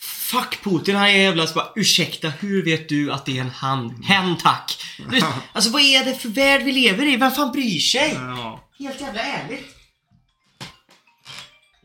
[0.00, 3.50] Fuck Putin, han är jävla så bara Ursäkta, hur vet du att det är en
[3.50, 4.02] han?
[4.02, 4.84] Hen tack!
[5.10, 5.20] Du,
[5.52, 7.16] alltså vad är det för värld vi lever i?
[7.16, 8.12] Vem fan bryr sig?
[8.14, 8.68] Ja.
[8.78, 9.74] Helt jävla ärligt.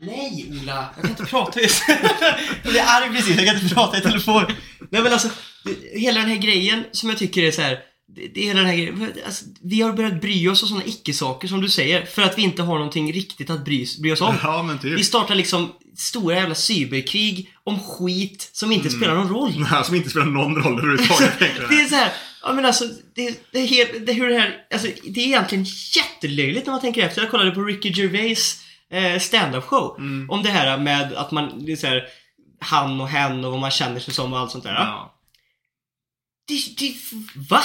[0.00, 1.84] Nej Ola, jag kan inte prata just
[2.62, 4.44] Jag blir arg precis, jag kan inte prata i telefon.
[4.90, 5.28] Nej men alltså,
[5.94, 7.78] hela den här grejen som jag tycker är så här.
[8.14, 9.12] Det, det är hela den här grejen.
[9.26, 12.06] Alltså, vi har börjat bry oss om sådana icke-saker som du säger.
[12.06, 14.34] För att vi inte har någonting riktigt att bry, bry oss om.
[14.42, 14.98] ja, men typ.
[14.98, 19.00] Vi startar liksom stora jävla cyberkrig om skit som inte Mm.
[19.00, 19.66] spelar någon roll.
[19.70, 21.38] Nej, Som inte spelar någon roll överhuvudtaget.
[21.68, 22.12] Det är så här,
[22.42, 22.84] ja men alltså,
[23.14, 26.80] det, det, är helt, det, hur det här, alltså, det är egentligen jättelöjligt när man
[26.80, 27.22] tänker efter.
[27.22, 28.60] Jag kollade på Ricky Gervais
[28.92, 29.96] eh, stand-up show.
[29.98, 30.30] Mm.
[30.30, 32.02] Om det här med att man, det är så här,
[32.60, 34.74] han och hen och vad man känner sig som och allt sånt där.
[34.74, 35.13] Ja.
[36.48, 36.94] Det, det,
[37.50, 37.62] va?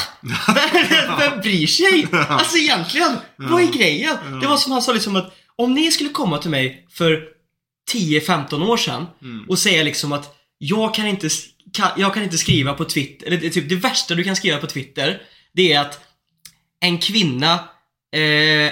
[1.19, 2.07] Vem, bryr sig?
[2.29, 4.39] Alltså egentligen, vad är grejen?
[4.41, 7.23] Det var som han sa liksom att om ni skulle komma till mig för
[7.93, 9.45] 10-15 år sedan Mm.
[9.49, 11.29] och säga liksom att jag kan inte,
[11.73, 14.67] kan, jag kan inte skriva på Twitter, eller typ det värsta du kan skriva på
[14.67, 15.21] Twitter,
[15.53, 15.99] det är att
[16.79, 17.53] en kvinna,
[18.15, 18.71] eh,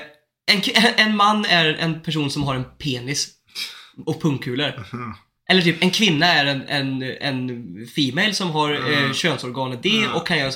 [0.51, 0.61] en,
[0.97, 3.29] en man är en person som har en penis
[4.05, 4.85] och pungkulor.
[5.47, 10.27] Eller typ en kvinna är en, en, en female som har eh, könsorganet D och
[10.27, 10.51] kan göra...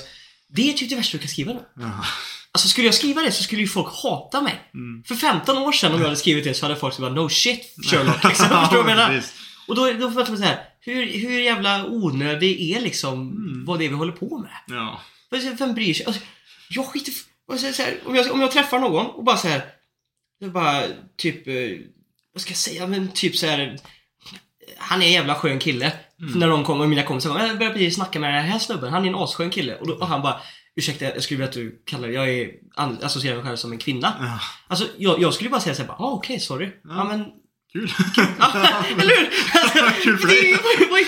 [0.48, 1.60] Det är typ det värsta du kan skriva nu.
[1.76, 2.04] Ja.
[2.52, 4.70] Alltså skulle jag skriva det så skulle ju folk hata mig.
[4.74, 5.04] Mm.
[5.04, 7.74] För 15 år sedan om jag hade skrivit det så hade folk sagt no shit
[7.90, 8.46] Sherlock liksom.
[8.48, 9.22] Förstår du vad jag menar?
[9.68, 10.64] Och då, då fattar man så här.
[10.80, 13.64] Hur, hur jävla onödig är liksom Mm.
[13.64, 14.50] vad det är vi håller på med?
[14.66, 15.00] Ja.
[15.58, 16.06] Vem- bryr sig?
[16.06, 16.22] Alltså,
[16.68, 17.12] jag skiter
[17.48, 19.62] och så, här, om, jag, om jag träffar någon och bara så här.
[20.40, 20.82] Det är bara
[21.16, 21.54] typ, eh,
[22.32, 23.78] vad ska jag säga, men typ så här.
[24.78, 25.92] Han är en jävla skön kille.
[26.20, 26.38] Mm.
[26.38, 29.04] När de kommer, mina kompisar kommer, jag börjar precis snacka med den här snubben, han
[29.04, 29.76] är en asskön kille.
[29.76, 30.40] Och, då, och han bara,
[30.76, 32.50] ursäkta jag skulle vilja att du kallar jag är,
[33.02, 34.14] associerar mig själv som en kvinna.
[34.20, 34.40] Ja.
[34.68, 36.70] Alltså jag, jag skulle bara säga såhär, ah, okej sorry.
[36.84, 37.24] Ja, men,
[37.72, 37.92] Kul.
[38.38, 39.30] ja, eller hur?
[40.02, 40.52] Kul för dig.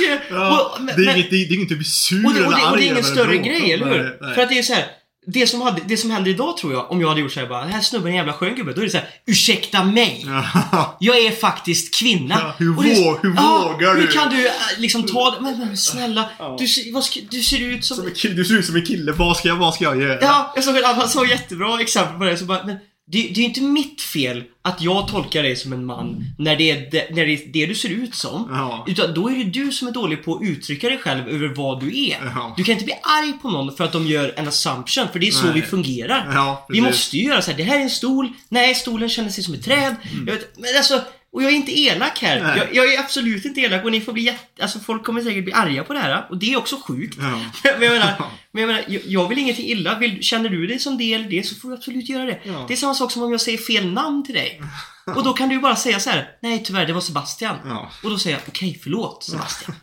[0.09, 0.23] det?
[0.31, 0.79] Ja.
[0.81, 0.97] Är
[1.31, 3.73] det, är, inget att bli sur eller det, och det är arg ingen större grej,
[3.73, 4.03] eller hur?
[4.03, 4.35] Nej, nej.
[4.35, 4.85] För att det är så här.
[5.27, 7.61] Det som, hade, det som händer idag tror jag, om jag hade gjort såhär bara,
[7.61, 8.72] den här snubben är en jävla skön gubbe.
[8.72, 10.25] Då är det såhär, ursäkta mig.
[10.72, 10.97] Ja.
[11.01, 12.35] Jag är faktiskt kvinna.
[12.41, 14.12] Ja, hur Och det är så- vå- hur vågar Hur du?
[14.12, 15.41] kan du äh, liksom ta det?
[15.41, 16.57] Men, men snälla, Ja.
[16.59, 17.97] du, ser- vad du ser ut som...
[17.97, 20.18] Som en du ser ut som en kille, vad ska jag, vad ska jag göra?
[20.20, 22.37] Ja, jag såg, han såg jättebra exempel på det.
[22.37, 22.77] Så bara, men
[23.07, 26.57] det, det är ju inte mitt fel att jag tolkar dig som en man när
[26.57, 28.49] det är det, när det, är det du ser ut som.
[28.51, 28.85] Ja.
[28.89, 31.81] Utan då är det du som är dålig på att uttrycka dig själv över vad
[31.81, 32.33] du är.
[32.35, 32.55] Ja.
[32.57, 35.27] Du kan inte bli arg på någon för att de gör en assumption, för det
[35.27, 35.55] är så Nej.
[35.55, 36.33] vi fungerar.
[36.35, 37.59] Ja, vi måste ju göra så här.
[37.59, 39.97] det här är en stol, nej stolen känner sig som ett träd.
[40.27, 41.03] Jag vet, men alltså,
[41.35, 42.57] och jag är inte elak här.
[42.57, 45.45] Jag, jag är absolut inte elak och ni får bli jätte, alltså folk kommer säkert
[45.45, 47.16] bli arga på det här och det är också sjukt.
[47.20, 47.41] Ja.
[47.78, 48.14] Men jag menar,
[48.53, 49.99] men jag, menar jag, jag vill ingenting illa.
[49.99, 52.41] Vill, känner du dig som det eller det så får du absolut göra det.
[52.45, 52.64] Ja.
[52.68, 54.61] Det är samma sak som om jag säger fel namn till dig.
[55.16, 57.57] Och då kan du bara säga så här: nej tyvärr det var Sebastian.
[57.64, 57.91] Ja.
[58.03, 59.76] Och då säger jag, okej förlåt Sebastian.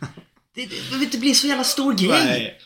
[0.54, 2.08] det, det behöver inte bli så jävla stor grej.
[2.24, 2.58] Nej.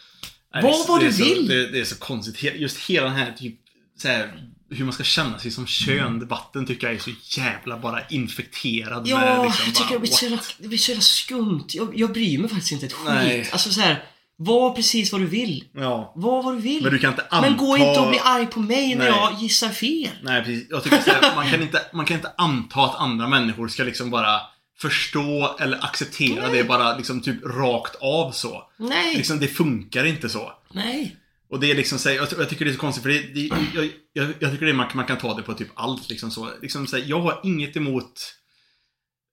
[0.54, 1.48] Nej, Vad det är- vad det du så, vill.
[1.48, 2.42] Det, det är så konstigt.
[2.54, 3.54] Just hela den här typ
[3.98, 4.32] så här,
[4.70, 7.10] hur man ska känna sig som kön debatten tycker jag är så
[7.40, 10.78] jävla bara infekterad Ja, med liksom jag tycker bara, det blir, så jävla, det blir
[10.78, 11.66] så jävla skumt.
[11.68, 13.08] Jag, jag bryr mig faktiskt inte ett skit.
[13.14, 13.48] Nej.
[13.52, 14.04] Alltså så här,
[14.36, 15.64] var precis vad du vill.
[15.72, 16.12] Ja.
[16.16, 16.82] Var vad du vill.
[16.82, 17.48] Men du kan inte anta...
[17.48, 19.18] Men gå inte och bli arg på mig när Nej.
[19.20, 20.10] jag gissar fel.
[20.22, 20.66] Nej, precis.
[20.70, 23.82] Jag tycker så här, man, kan inte, man kan inte anta att andra människor ska
[23.84, 24.40] liksom bara
[24.78, 28.62] förstå eller acceptera det bara liksom typ rakt av så.
[28.76, 30.52] Nej, Liksom, det funkar inte så.
[30.72, 31.16] nej.
[31.50, 33.18] Och det är liksom så här, jag, jag tycker det är så konstigt för det,
[33.34, 33.40] det
[33.74, 36.30] jag, jag, jag tycker det är, man, man kan ta det på typ allt liksom
[36.30, 36.50] så.
[36.62, 38.32] Liksom så här, jag har inget emot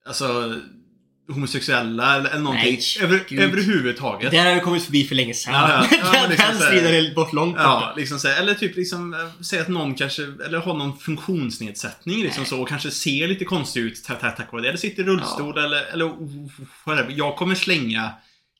[0.05, 0.55] Alltså
[1.31, 2.79] homosexuella eller, eller någonting.
[2.99, 3.39] Nej, Över, gud.
[3.39, 4.31] överhuvudtaget.
[4.31, 5.53] Det har vi kommit förbi för länge sedan.
[5.53, 5.97] Ja, ja.
[6.13, 7.63] Ja, liksom den striden är bort långt borta.
[7.63, 12.23] Ja, liksom så eller typ liksom eh, säga att någon kanske, eller har någon funktionsnedsättning
[12.23, 14.67] liksom så och kanske ser lite konstig ut tack, vare det.
[14.67, 16.05] Eller sitter i rullstol eller, eller
[16.85, 17.13] whatever.
[17.17, 18.11] Jag kommer slänga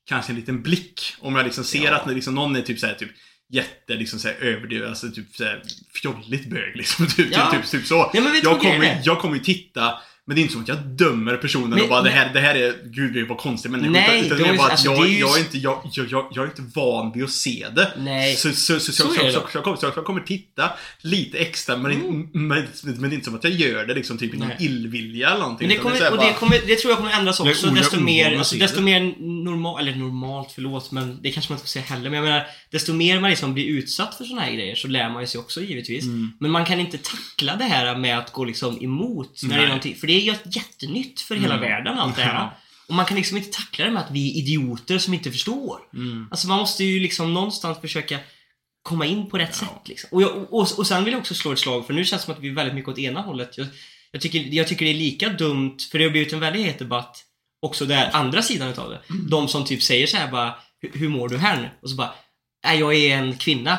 [0.06, 1.95] kanske en liten blick om jag liksom ser Ja.
[1.95, 3.12] att liksom någon är typ så här, typ
[3.54, 5.62] jätte liksom så här överdriven, alltså typ så här
[5.93, 7.08] fjolligt bög liksom.
[7.16, 7.51] Typ, Ja.
[7.51, 8.12] typ, typ, typ så.
[8.14, 11.38] Ja, jag, kommer, jag kommer ju titta men det är inte som att jag dömer
[11.38, 13.91] personen Men- och bara det men- här, det här är, gud vad konstig människa.
[13.91, 15.57] Nej, utan, utan de det är- bara alltså, jag, det är ju- jag, är inte,
[15.57, 17.93] jag, jag, jag, jag är inte van vid att se det.
[17.97, 18.36] Nej.
[18.36, 20.71] Så, så, så, så, Så så, det så, jag kommer, så jag kommer titta
[21.01, 22.30] lite extra men, Mm.
[22.34, 22.47] men,
[22.84, 24.57] men, det är inte som att jag gör det liksom typ i någon Nej.
[24.59, 25.67] illvilja eller någonting.
[25.67, 27.67] Men det, kommer, här och det, kommer, det tror jag kommer ändras Jag också.
[27.67, 28.84] o- Desto jag mer, alltså, desto det.
[28.84, 28.99] mer
[29.43, 32.09] normal, eller normalt, förlåt, men det kanske man inte ska säga heller.
[32.09, 35.09] Men jag menar, desto mer man liksom blir utsatt för såna här grejer så lär
[35.09, 36.03] man ju sig också givetvis.
[36.03, 36.32] Mm.
[36.39, 39.57] Men man kan inte tackla det här med att gå liksom emot när det är
[39.59, 39.67] Nej.
[39.67, 39.95] någonting.
[39.95, 41.70] För det är ju jättenytt för hela Mm.
[41.70, 42.34] världen allt det här.
[42.39, 42.57] Ja.
[42.88, 45.80] Och man kan liksom inte tackla det med att vi är idioter som inte förstår.
[45.93, 46.28] Mm.
[46.32, 48.20] Alltså man måste ju liksom någonstans försöka
[48.82, 50.09] komma in på rätt sätt liksom.
[50.11, 52.26] och, jag, och, och sen vill jag också slå ett slag för nu känns det
[52.26, 53.57] som att vi är väldigt mycket åt ena hållet.
[53.57, 53.68] Jag,
[54.11, 56.80] jag, tycker, jag tycker det är lika dumt, för det har blivit en väldigt het
[56.80, 57.24] debatt
[57.61, 59.01] också där andra sidan utav det.
[59.30, 61.70] De som typ säger så här bara "Hur- Hur mår du här nu?
[61.82, 62.14] Och så bara
[62.66, 63.78] Nej, jag är en kvinna.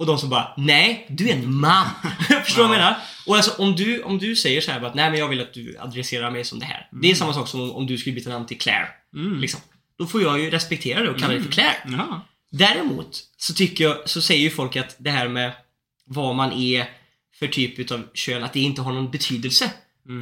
[0.00, 1.86] Och de som bara Nej, du är en man.
[2.44, 2.96] Förstår du vad jag menar?
[3.26, 5.54] Och alltså om du, om du säger så här bara Nej men jag vill att
[5.54, 6.88] du adresserar mig som det här.
[6.92, 8.88] Det är samma sak som om, om du skulle byta namn till Claire.
[9.14, 9.40] Mm.
[9.40, 9.60] Liksom.
[9.98, 11.76] Då får jag ju respektera det och kalla dig för Claire.
[11.84, 12.26] Ja.
[12.50, 15.52] Däremot så tycker jag, så säger ju folk att det här med
[16.04, 16.86] vad man är
[17.38, 19.70] för typ utav kön, att det inte har någon betydelse.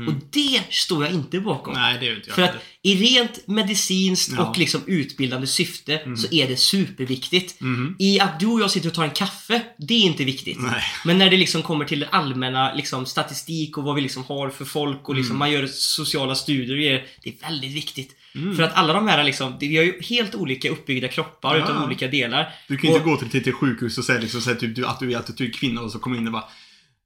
[0.09, 1.75] Och det står jag inte bakom.
[1.75, 4.49] Nej, det är inte jag För att i rent medicinskt Ja.
[4.49, 7.61] och liksom utbildande syfte så är det superviktigt.
[7.61, 7.97] Mhm.
[7.99, 10.59] I att du och jag sitter och tar en kaffe, det är inte viktigt.
[10.61, 10.83] Nej.
[11.05, 14.65] Men när det liksom kommer till allmänna liksom, statistik och vad vi liksom har för
[14.65, 15.39] folk och liksom, Mm.
[15.39, 18.11] man gör sociala studier och grejer, Det är väldigt viktigt.
[18.35, 18.57] Mm.
[18.57, 21.65] För att alla de här liksom, vi har ju helt olika uppbyggda kroppar Ja.
[21.65, 22.55] utav olika delar.
[22.69, 24.77] Du kan ju inte gå till, till, till sjukhus och säga liksom, så här, typ,
[24.77, 26.45] du, att, du, att du är kvinna och så kommer in och bara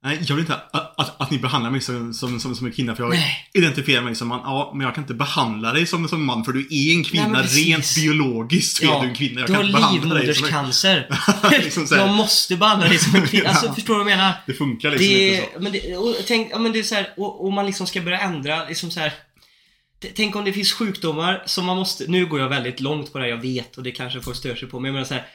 [0.05, 2.73] Nej, jag vill inte att, att, att ni behandlar mig som, som, som, som en
[2.73, 3.49] kvinna för jag Nej.
[3.53, 4.39] identifierar mig som man.
[4.43, 7.27] Ja, men jag kan inte behandla dig som, som man för du är en kvinna.
[7.27, 7.65] Nej.
[7.65, 9.41] Rent biologiskt så är du en kvinna.
[9.41, 10.45] Jag du kan har inte behandla dig som
[11.53, 11.61] en...
[11.63, 13.49] Liksom jag måste behandla dig som en kvinna.
[13.53, 13.73] Alltså, Ja.
[13.73, 14.33] förstår du vad jag menar?
[14.47, 15.59] Det funkar liksom inte så.
[15.59, 17.87] Det, men det, och tänk, ja, men det är så här, och, och man liksom
[17.87, 19.13] ska börja ändra, liksom så här.
[20.15, 23.23] Tänk om det finns sjukdomar som man måste, nu går jag väldigt långt på det
[23.23, 25.25] här, jag vet och det kanske folk stör sig på, men jag menar så här,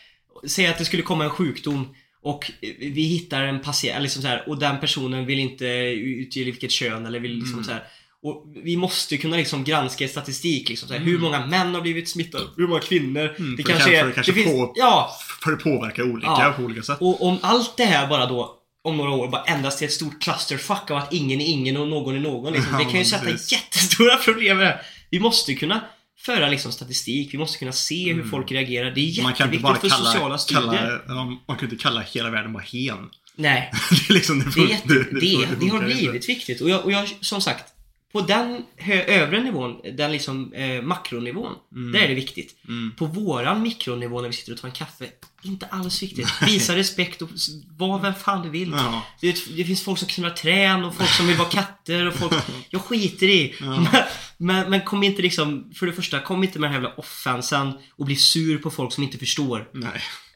[0.46, 4.48] Säg att det skulle komma en sjukdom och vi hittar en patient, liksom så här,
[4.48, 7.64] och den personen vill inte utge vilket kön eller vill liksom Mm.
[7.64, 7.82] så här.
[8.22, 11.22] Och vi måste kunna liksom granska i statistik liksom så här, hur Mm.
[11.22, 13.34] många män har blivit smittade, hur många kvinnor.
[13.38, 15.56] Mm, det för det kanske kan- är, för det kanske finns, på- ja, För det
[15.56, 16.54] påverkar olika Ja.
[16.56, 16.96] på olika sätt.
[17.00, 18.54] och om allt det här bara då
[18.84, 21.88] om några år bara ändras till ett stort clusterfuck av att ingen är ingen och
[21.88, 22.52] någon är någon.
[22.52, 22.72] Liksom.
[22.72, 23.52] Ja, Det kan ju sätta precis.
[23.52, 24.80] jättestora problem med det.
[25.10, 25.80] Vi måste kunna
[26.18, 28.90] föra liksom statistik, vi måste kunna se hur folk reagerar.
[28.90, 29.22] Det är Mm.
[29.22, 31.02] Man kan inte bara jätteviktigt för sociala studier.
[31.06, 33.10] kalla, man kan inte kalla hela världen bara hen.
[33.36, 36.60] Nej, det är liksom det, det, fun- är jätte, det, det, funkar har blivit viktigt.
[36.60, 37.72] Och jag, och jag, som sagt,
[38.12, 38.64] på den
[39.06, 41.52] övre nivån, den liksom eh, makronivån,
[41.92, 42.56] där är det viktigt.
[42.68, 42.92] Mm.
[42.98, 45.06] På våran mikronivå när vi sitter och tar en kaffe,
[45.42, 46.28] inte alls viktigt.
[46.42, 47.28] Visa respekt och
[47.76, 48.70] var vem fan du vill.
[48.70, 49.06] Ja.
[49.20, 52.32] Det, det finns folk som knullar trän och folk som vill vara katter och folk...
[52.70, 53.54] Jag skiter i.
[53.60, 53.66] Ja.
[53.66, 54.02] Men,
[54.36, 55.70] men, men kom inte liksom...
[55.74, 58.92] För det första, kom inte med den här jävla offensen och bli sur på folk
[58.92, 59.68] som inte förstår.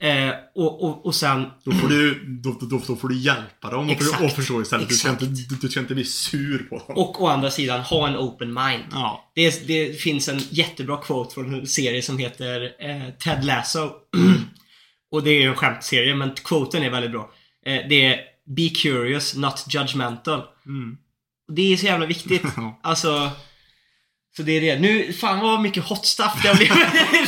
[0.01, 1.47] Eh, och, och, och sen...
[1.65, 4.23] Då får du, då, då, då får du hjälpa dem och, Exakt.
[4.23, 4.89] och förstå istället.
[4.89, 6.97] Du ska, inte, du, du ska inte bli sur på dem.
[6.97, 8.85] Och å andra sidan, ha en open mind.
[8.91, 9.31] Ja.
[9.35, 13.91] Det, det finns en jättebra quote från en serie som heter eh, Ted Lasso.
[15.13, 17.31] och det är en skämtserie, men quoten är väldigt bra.
[17.67, 18.21] Eh, det är
[18.57, 20.43] Be curious, not judgmental.
[20.67, 20.97] Mm.
[21.53, 22.43] Det är så jävla viktigt.
[22.83, 23.31] Alltså...
[24.37, 24.79] Så det är det.
[24.79, 26.69] Nu, fan vad mycket hot stuff det blev.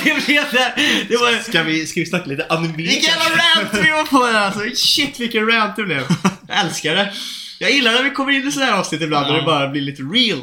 [0.05, 0.75] det blev där.
[1.09, 1.43] Det var...
[1.43, 2.77] Ska vi, ska vi snacka lite anime?
[2.77, 4.61] Vilken jävla rant vi var på där alltså.
[4.75, 6.07] Shit vilken rant det blev.
[6.49, 7.13] Jag älskar det.
[7.59, 9.31] Jag gillar när vi kommer in i sådana här avsnitt ibland Ja.
[9.31, 10.41] och det bara blir lite real.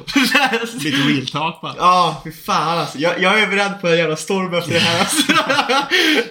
[0.84, 1.76] Lite real talk bara.
[1.78, 2.98] Ja, fy fan alltså.
[2.98, 5.22] Jag, jag är beredd på en jävla storm efter det här alltså.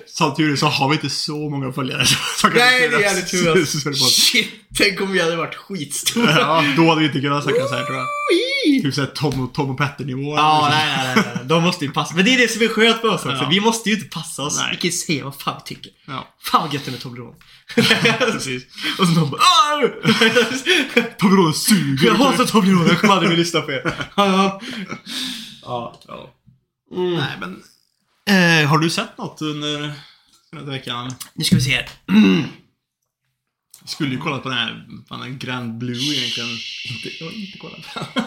[0.06, 2.04] Som tur är så har vi inte så många följare
[2.36, 4.04] som Nej, det är jävligt tur alltså.
[4.10, 6.36] Shit, tänk om vi hade varit skitstora.
[6.40, 8.06] Ja, då hade vi inte kunnat snacka så här tror jag.
[8.82, 10.36] Typ såhär Tom och, Tom och Petter nivå.
[10.36, 11.44] Ja, nej, nej, nej, nej.
[11.46, 12.14] De måste ju passa.
[12.14, 13.42] Men det är det som är skönt med oss också.
[13.42, 13.48] Ja.
[13.48, 14.58] Vi måste ju inte passa oss.
[14.58, 14.68] Nej.
[14.70, 15.92] Vi kan ju säga vad fan vi tycker.
[16.06, 17.34] Ja, Fan vad gött det är med Toblerone.
[18.18, 18.64] precis.
[18.98, 19.40] Och så de bara!
[21.18, 22.06] Toblerone suger.
[22.06, 23.94] Jag hatar Toblerone, jag kommer aldrig vilja lyssna på er.
[24.16, 24.60] Ja.
[25.62, 26.34] Ja.
[26.96, 27.14] Mm.
[27.14, 27.62] Nej, men...
[28.62, 29.92] Eh, har du sett något under
[30.50, 31.14] senaste veckan?
[31.34, 31.88] Nu ska vi se här.
[33.80, 36.50] Jag skulle ju kolla på den här, fan, den Grand Blue egentligen.
[36.90, 38.24] Inte, jag har inte kollat på den.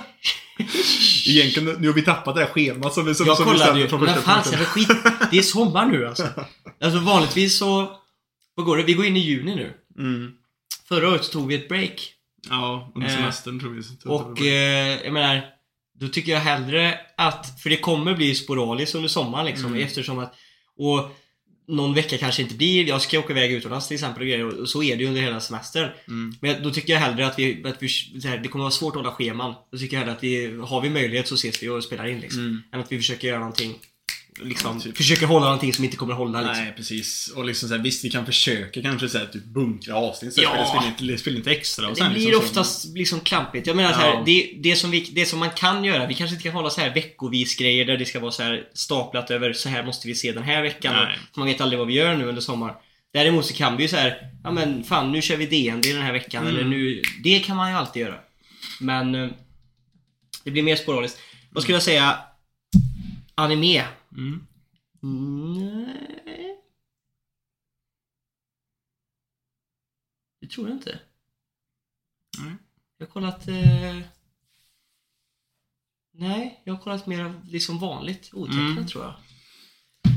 [1.27, 3.87] Egentligen, nu har vi tappat det här schemat som vi som Jag som kollade ju.
[3.87, 4.59] från Men första fan, punkten.
[4.65, 4.87] så skit.
[5.31, 6.27] Det är sommar nu alltså.
[6.81, 7.91] Alltså vanligtvis så...
[8.55, 8.83] Vad går det?
[8.83, 9.73] Vi går in i juni nu.
[9.97, 10.31] Mm.
[10.87, 12.13] Förra året så tog vi ett break.
[12.49, 13.81] Ja, under Eh, semestern tror vi.
[14.05, 15.41] Och eh, jag menar,
[15.99, 19.83] då tycker jag hellre att, för det kommer bli sporadiskt under sommaren liksom Mm.
[19.83, 20.33] eftersom att,
[20.77, 21.11] och
[21.67, 24.95] någon vecka kanske inte blir, jag ska åka iväg utomlands till exempel och så är
[24.95, 25.89] det ju under hela semestern.
[26.07, 26.35] Mm.
[26.41, 27.87] Men då tycker jag hellre att vi, att vi
[28.23, 29.53] här, det kommer vara svårt att hålla scheman.
[29.71, 32.19] Då tycker jag hellre att vi, har vi möjlighet så ses vi och spelar in
[32.19, 32.39] liksom.
[32.39, 32.61] Mm.
[32.71, 33.75] Än att vi försöker göra någonting,
[34.41, 34.97] liksom, Ja, typ.
[34.97, 36.63] försöker hålla någonting som inte kommer hålla liksom.
[36.63, 37.27] Nej, precis.
[37.35, 40.51] Och liksom såhär, visst vi kan försöka kanske såhär typ bunkra avsnitt så Ja.
[40.57, 40.65] ja.
[40.65, 43.67] spela, inte, spela inte extra och Det sen blir liksom, oftast liksom klampigt.
[43.67, 44.05] Jag menar så Ja.
[44.05, 46.69] här, det, det, som vi, det som man kan göra, vi kanske inte kan hålla
[46.69, 50.07] så här veckovis grejer där det ska vara så här staplat över så här måste
[50.07, 50.93] vi se den här veckan.
[50.95, 51.17] Nej.
[51.37, 52.75] Man vet aldrig vad vi gör nu under sommaren.
[53.13, 56.01] Däremot så kan vi ju så här, ja men fan nu kör vi DND den
[56.01, 56.55] här veckan Mm.
[56.55, 58.15] eller nu, det kan man ju alltid göra.
[58.81, 59.29] Men eh,
[60.43, 61.19] det blir mer sporadiskt.
[61.51, 62.17] Vad skulle jag säga?
[63.35, 63.83] Anime?
[64.17, 64.47] Mm.
[65.01, 66.57] Nej.
[70.41, 70.99] Det tror jag inte.
[72.39, 72.53] Nej.
[72.97, 73.47] Jag har kollat...
[73.47, 73.99] Eh...
[76.15, 78.87] Nej, jag har kollat mer liksom vanligt otecknat Mm.
[78.87, 79.15] tror jag.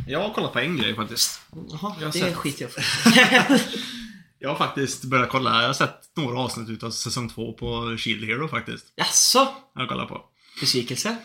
[0.09, 1.40] Jag har kollat på en grej faktiskt.
[1.70, 2.82] Jaha, Jag det sett- skiter jag för.
[4.38, 8.24] Jag har faktiskt börjat kolla, jag har sett några avsnitt utav säsong två på Shield
[8.24, 8.92] Hero faktiskt.
[8.97, 9.55] Jaså?
[9.74, 10.24] Jag har kollat på.
[10.61, 11.16] Besvikelse?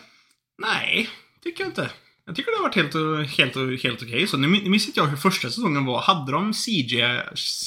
[0.58, 1.08] Nej,
[1.42, 1.92] tycker jag inte.
[2.24, 4.26] Jag tycker det har varit helt, helt, helt okej.
[4.26, 6.00] Så nu min- minns inte jag hur första säsongen var.
[6.02, 7.20] Hade de CGI,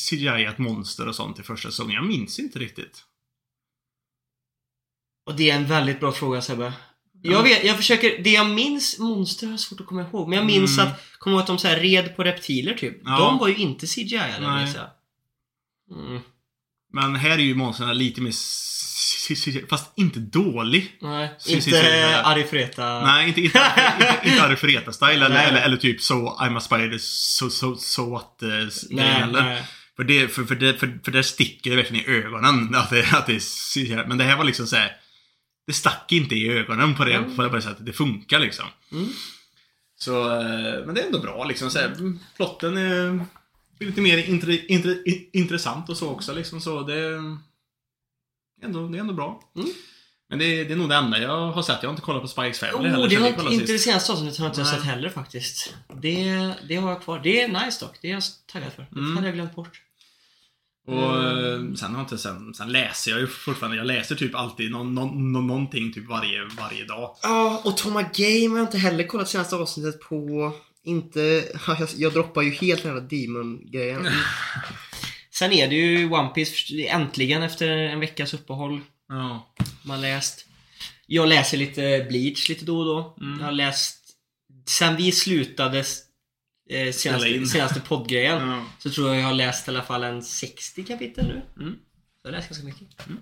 [0.09, 1.95] CGI ett monster och sånt i första säsongen?
[1.95, 3.03] Jag minns inte riktigt.
[5.25, 6.73] Och det är en väldigt bra fråga Sebbe.
[7.21, 10.45] Jag vet, jag försöker, det jag minns, monster har svårt att komma ihåg, men jag
[10.45, 10.91] minns Mm.
[10.91, 12.97] att, kommer ihåg att de så här red på reptiler typ.
[13.05, 13.17] Ja.
[13.19, 14.87] De var ju inte CGI eller minns jag.
[15.99, 16.21] Mm.
[16.93, 18.31] Men här är ju monstren lite mer...
[19.69, 20.97] Fast inte dålig.
[21.01, 23.01] Nej, inte Arifreta.
[23.01, 23.59] Nej, inte, inte,
[23.99, 28.37] inte, inte Arifureta-style eller, eller, eller typ så I'm a spider, so, so, so what
[28.89, 29.63] nej, nej.
[29.95, 32.75] För det, för, för, det, för, för det sticker det verkligen i ögonen.
[32.75, 34.91] Att det, att det är, men det här var liksom så här.
[35.67, 37.35] Det stack inte i ögonen på det, Mm.
[37.35, 37.85] på det sättet.
[37.85, 38.65] Det funkar liksom.
[38.91, 39.09] Mm.
[39.99, 41.69] Så, eh, men det är ändå bra liksom.
[41.71, 43.25] Så här, plotten är
[43.79, 46.61] lite mer intre, intre, i- intressant och så också liksom.
[46.61, 47.21] Så det,
[48.63, 49.41] ändå, det är ändå bra.
[49.55, 49.69] Mm.
[50.29, 51.77] Men det, är- det är nog det enda jag har sett.
[51.81, 53.09] Jag har inte kollat på Spikes Family Oh, heller.
[53.09, 54.71] det har inte, inte det senaste avsnittet har jag inte Nej.
[54.71, 55.73] sett heller faktiskt.
[56.01, 57.19] Det, det har jag kvar.
[57.23, 57.97] Det är nice dock.
[58.01, 58.87] Det är jag taggad för.
[58.91, 59.15] Det Mm.
[59.15, 59.81] hade jag glömt bort.
[60.87, 61.69] Och Mm.
[61.69, 63.77] eh, sen har jag inte, sen, sen läser jag ju fortfarande.
[63.77, 67.15] Jag läser typ alltid någon, någon, någon, någonting typ varje, varje dag.
[67.23, 70.51] Ja, och Toma Game har jag inte heller kollat senaste avsnittet på.
[70.83, 71.19] Inte...
[71.67, 74.07] Jag, jag droppar ju helt den här Demon-grejen.
[75.37, 78.81] Sen är det ju One Piece äntligen efter en veckas uppehåll.
[79.09, 79.53] Ja.
[79.85, 80.45] Man läst.
[81.07, 83.15] Jag läser lite Bleach lite då och då.
[83.25, 83.39] Mm.
[83.39, 84.01] Jag har läst...
[84.67, 85.79] Sen vi slutade
[86.69, 88.65] eh, senaste, senaste poddgrejen Ja.
[88.79, 91.41] så tror jag jag har läst i alla fall en 60 kapitel nu.
[91.63, 91.75] Mm.
[92.21, 93.07] Så jag läst ganska mycket.
[93.07, 93.19] Mm.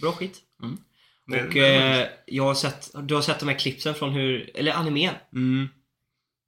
[0.00, 0.40] Bra skit.
[1.26, 4.72] Det- Och eh, jag har sett, du har sett de här klippsen från hur, eller
[4.72, 5.14] animen.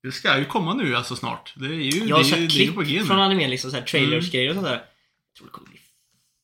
[0.03, 1.55] Det ska ju komma nu alltså snart.
[1.57, 3.05] Det är ju, Jag har det sett det klipp nu.
[3.05, 4.49] från animen, liksom såhär trailers Mm.
[4.49, 4.73] och sånt där.
[4.73, 5.81] Jag tror det kommer bli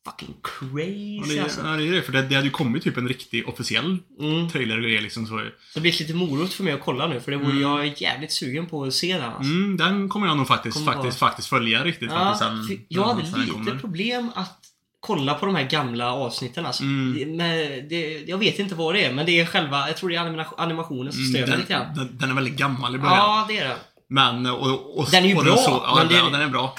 [0.08, 1.60] fucking crazy Ja, det, alltså.
[1.64, 2.02] ja, det är det.
[2.02, 4.48] För det, det hade ju kommit typ en riktig officiell Mm.
[4.50, 5.26] trailer och grejer liksom.
[5.26, 5.38] Så.
[5.38, 5.44] Så
[5.74, 7.62] det blir lite morot för mig att kolla nu, för det vore Mm.
[7.62, 9.42] jag är jävligt sugen på att se den alltså.
[9.52, 12.10] Mm, den kommer jag nog faktiskt, Kommer faktiskt, faktiskt följa riktigt.
[12.10, 14.62] Ja, faktiskt, sen, jag hade lite problem att
[15.06, 16.82] kolla på de här gamla avsnitten alltså.
[16.82, 17.14] Mm.
[17.18, 20.08] Det, men det, jag vet inte vad det är, men det är själva, jag tror
[20.10, 21.86] det är anima- animationen som stör mig Mm, lite grann.
[21.94, 23.16] den, den, den är väldigt gammal i början.
[23.16, 23.76] Ja, det är det.
[24.08, 26.48] Men, och, och, Den är ju och bra, så, ja, men det- den, den är
[26.48, 26.74] bra.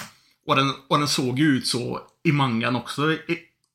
[0.46, 3.18] Och den, och den såg ju ut så i mangan också i,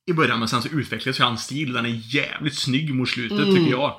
[0.10, 1.74] i början, men sen så utvecklades ju hans stil.
[1.74, 3.56] Den är jävligt snygg mot slutet, Mm.
[3.56, 3.96] tycker jag.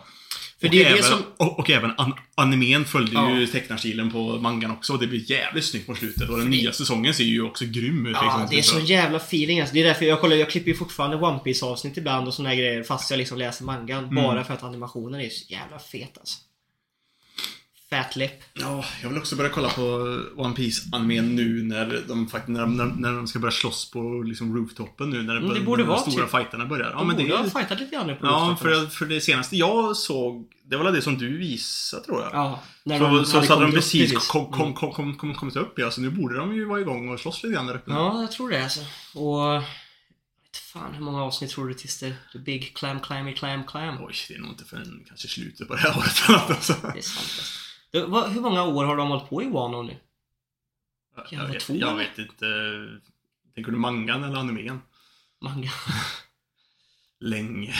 [0.68, 3.38] För och, det är det även, som- och, och även an, animen följde Ja.
[3.38, 4.92] ju tecknarstilen på mangan också.
[4.92, 6.28] Och det blir jävligt snyggt på slutet.
[6.30, 8.12] Och den det- nya säsongen ser ju också grym ut.
[8.20, 8.46] Ja, liksom.
[8.50, 9.74] det är så jävla feeling alltså.
[9.74, 12.54] Det är därför jag kollar, jag klipper ju fortfarande One Piece avsnitt ibland och såna
[12.54, 14.04] grejer fast jag liksom läser mangan.
[14.04, 14.14] Mm.
[14.14, 16.38] Bara för att animationen är så jävla fet alltså.
[18.02, 18.32] Fat lip.
[18.54, 19.82] Ja, jag vill också börja kolla på
[20.36, 24.56] One piece animen nu när de, när, de- när, de ska börja slåss på liksom
[24.56, 25.22] rooftopen nu.
[25.22, 26.90] När, Mm, det borde när de stora typ- fighterna börjar.
[26.90, 28.64] Ja, De men det borde ha är fightat lite grann nu på Ja, alltså.
[28.64, 32.30] för, för det senaste jag såg, det var väl det som du visade tror jag.
[32.34, 34.52] Ja, när så de så, så hade de precis kom, Mm.
[34.58, 37.20] kom, kom, kom, kom, kommit upp ja, så nu borde de ju vara igång och
[37.20, 37.90] slåss lite grann där uppe.
[37.90, 38.80] Ja, jag tror det alltså.
[39.14, 39.62] Och...
[40.72, 42.14] Fan hur många avsnitt tror du tills det...
[42.32, 43.96] The Big Clam Clammy Clam Clam?
[44.00, 46.72] Oj, det är nog inte förrän kanske slutet på det här året eller något, alltså.
[46.82, 47.42] Det är sant alltså.
[48.00, 49.96] Hur många år har de hållit på i Wano nu?
[51.30, 52.46] Jag, vet, två, jag vet inte.
[53.54, 54.80] Tänker du mangan eller animen?
[55.40, 55.70] Manga.
[57.20, 57.74] Länge.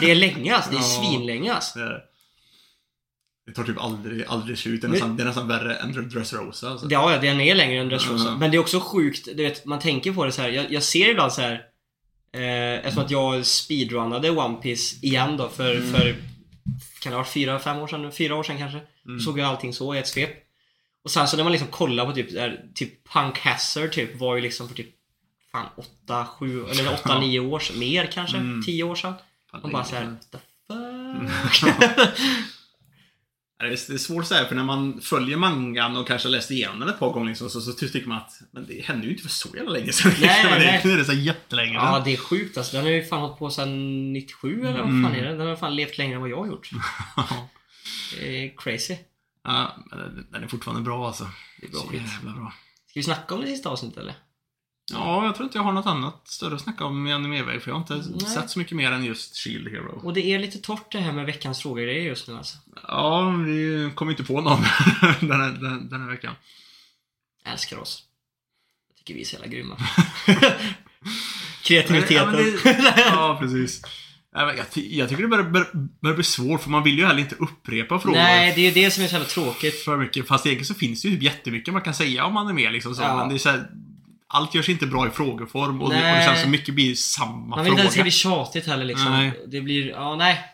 [0.00, 0.70] Det är länge alltså.
[0.70, 1.02] Det är Ja.
[1.02, 1.78] svinlänge alltså.
[1.78, 2.02] Det,
[3.46, 4.80] det tar typ aldrig, aldrig slut.
[4.80, 6.68] Det är, nästan, det är nästan värre än Dressrosa.
[6.70, 6.86] Alltså.
[6.90, 8.24] Ja, ja, den är längre än Dressrosa.
[8.28, 8.36] Ja.
[8.36, 10.48] Men det är också sjukt, du vet, man tänker på det så här.
[10.48, 11.52] Jag, jag ser ibland så här.
[12.32, 15.92] Eh, eftersom att jag speedrunnade One Piece igen då för, Mm.
[15.92, 16.16] för
[17.00, 18.12] kan det ha varit fyra, fem år sedan?
[18.12, 18.80] Fyra år sedan kanske.
[19.06, 19.20] Mm.
[19.20, 20.30] Såg jag allting så i ett svep.
[21.04, 24.34] Och sen så när man liksom kollar på typ, där, typ Punk Hazard typ var
[24.36, 24.90] ju liksom för typ
[25.52, 27.20] fan 8, 7, eller 8, Ja.
[27.20, 27.78] 9 år sedan.
[27.78, 28.36] Mer kanske?
[28.36, 28.62] Mm.
[28.62, 29.14] 10 år sedan.
[29.62, 30.38] Man bara är- såhär, the
[30.74, 31.28] Mm.
[31.28, 31.64] fuck?
[33.58, 36.80] Det är, det svårt att säga, för när man följer mangan och kanske läst igenom
[36.80, 39.22] den ett par gånger liksom, så, så tycker man att men det hände ju inte
[39.22, 40.12] för så jävla länge sedan.
[40.20, 40.80] Nej, det, nej.
[40.84, 42.02] Nu är det så jättelänge Ja, sedan.
[42.04, 42.76] det är sjukt alltså.
[42.76, 45.02] Den har ju fan hållit på sedan 97 eller vad Mm.
[45.02, 45.36] fan är det?
[45.36, 46.70] Den har fan levt längre än vad jag har gjort.
[48.20, 48.96] Det är crazy.
[49.44, 51.28] ja, men den- den är fortfarande bra alltså.
[51.60, 52.02] Det är bra Så skit.
[52.22, 52.52] jävla bra.
[52.90, 54.14] Ska vi snacka om det sista avsnittet eller?
[54.92, 57.70] Ja, jag tror inte jag har något annat större att snacka om i animeväg, för
[57.70, 58.20] jag har inte Nej.
[58.30, 60.00] sett så mycket mer än just Shield Hero.
[60.04, 62.56] Och det är lite torrt det här med veckans frågor det är just nu alltså.
[62.88, 64.60] Ja, vi kom inte på någon
[65.20, 66.34] den, här, den, den här veckan.
[67.44, 68.02] Jag älskar oss.
[68.88, 69.76] Jag tycker vi är så jävla grymma.
[71.62, 72.34] Kreativiteten.
[72.34, 72.40] Ja,
[72.72, 73.82] det- Ja, precis.
[74.32, 75.68] Jag, jag tycker det börjar, börjar,
[76.00, 78.84] börjar bli svårt, för man vill ju heller inte upprepa frågor Nej, det är ju
[78.84, 79.84] det som är så jävla tråkigt.
[79.84, 80.28] för mycket.
[80.28, 83.02] Fast egentligen så finns det ju jättemycket man kan säga om anime liksom så.
[83.02, 83.16] Ja.
[83.16, 83.66] Men det är så här,
[84.34, 87.56] allt görs inte bra i frågeform och, det, och det känns som mycket blir samma
[87.56, 88.02] Man vill inte att det ska fråga.
[88.04, 89.10] bli tjatigt heller liksom.
[89.12, 89.44] Nej.
[89.46, 90.44] Det blir, ja nej.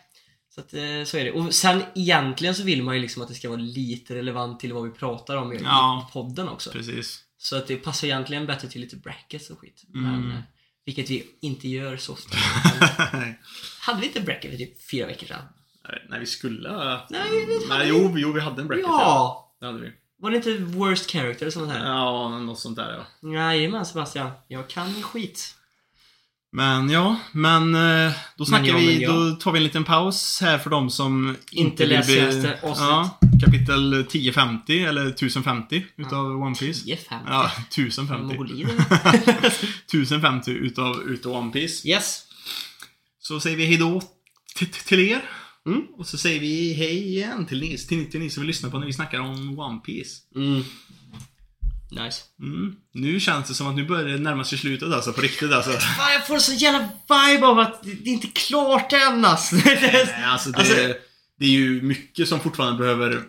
[0.55, 1.31] Så att, eh, så är det.
[1.31, 4.73] Och sen egentligen så vill man ju liksom att det ska vara lite relevant till
[4.73, 6.09] vad vi pratar om i Ja.
[6.13, 6.71] podden också.
[6.71, 7.19] Precis.
[7.37, 9.83] Så att det passar egentligen bättre till lite brackets och skit.
[9.95, 10.11] Mm.
[10.11, 10.37] Men, eh,
[10.85, 12.37] Vilket vi inte gör så ofta.
[13.81, 15.41] Hade vi inte bracket för typ fyra veckor sedan?
[16.09, 16.69] Nej, vi skulle...
[17.09, 18.85] Nej, vi hade Nej, jo, jo, vi hade en bracket.
[18.87, 19.55] Ja!
[19.59, 19.91] Det hade vi.
[20.21, 21.85] Var det inte worst character och sånt här?
[21.85, 23.29] Ja, något sånt där ja.
[23.29, 24.31] Jajamän Sebastian.
[24.47, 25.55] Jag kan skit.
[26.51, 29.11] Men ja, men eh, då snackar ja, vi, men ja.
[29.11, 32.45] då tar vi en liten paus här för de som Inte avsnitt.
[32.63, 36.83] Ja, kapitel 1050 eller 1050 utav One Piece.
[36.83, 38.23] 10 5 Ja, 1050.
[38.23, 38.69] Mongolier.
[39.85, 41.87] 1050 utav, utav One Piece.
[41.87, 42.23] yes.
[43.19, 44.01] Så säger vi hejdå
[44.85, 45.21] till er.
[45.67, 45.81] Mm.
[45.97, 48.79] Och så säger vi hej igen till ni, till, till ni som vill lyssna på
[48.79, 50.21] när vi snackar om One Piece.
[50.35, 50.63] Mm.
[51.91, 52.21] Nice.
[52.41, 52.75] Mm.
[52.93, 55.71] Nu känns det som att nu börjar det närma sig slutet alltså, på riktigt alltså.
[55.97, 59.55] Fan, jag får så jävla vibe av att det är inte klart än alltså.
[59.65, 60.93] Nej, alltså, det, Alltså-
[61.39, 63.23] det är ju mycket som fortfarande behöver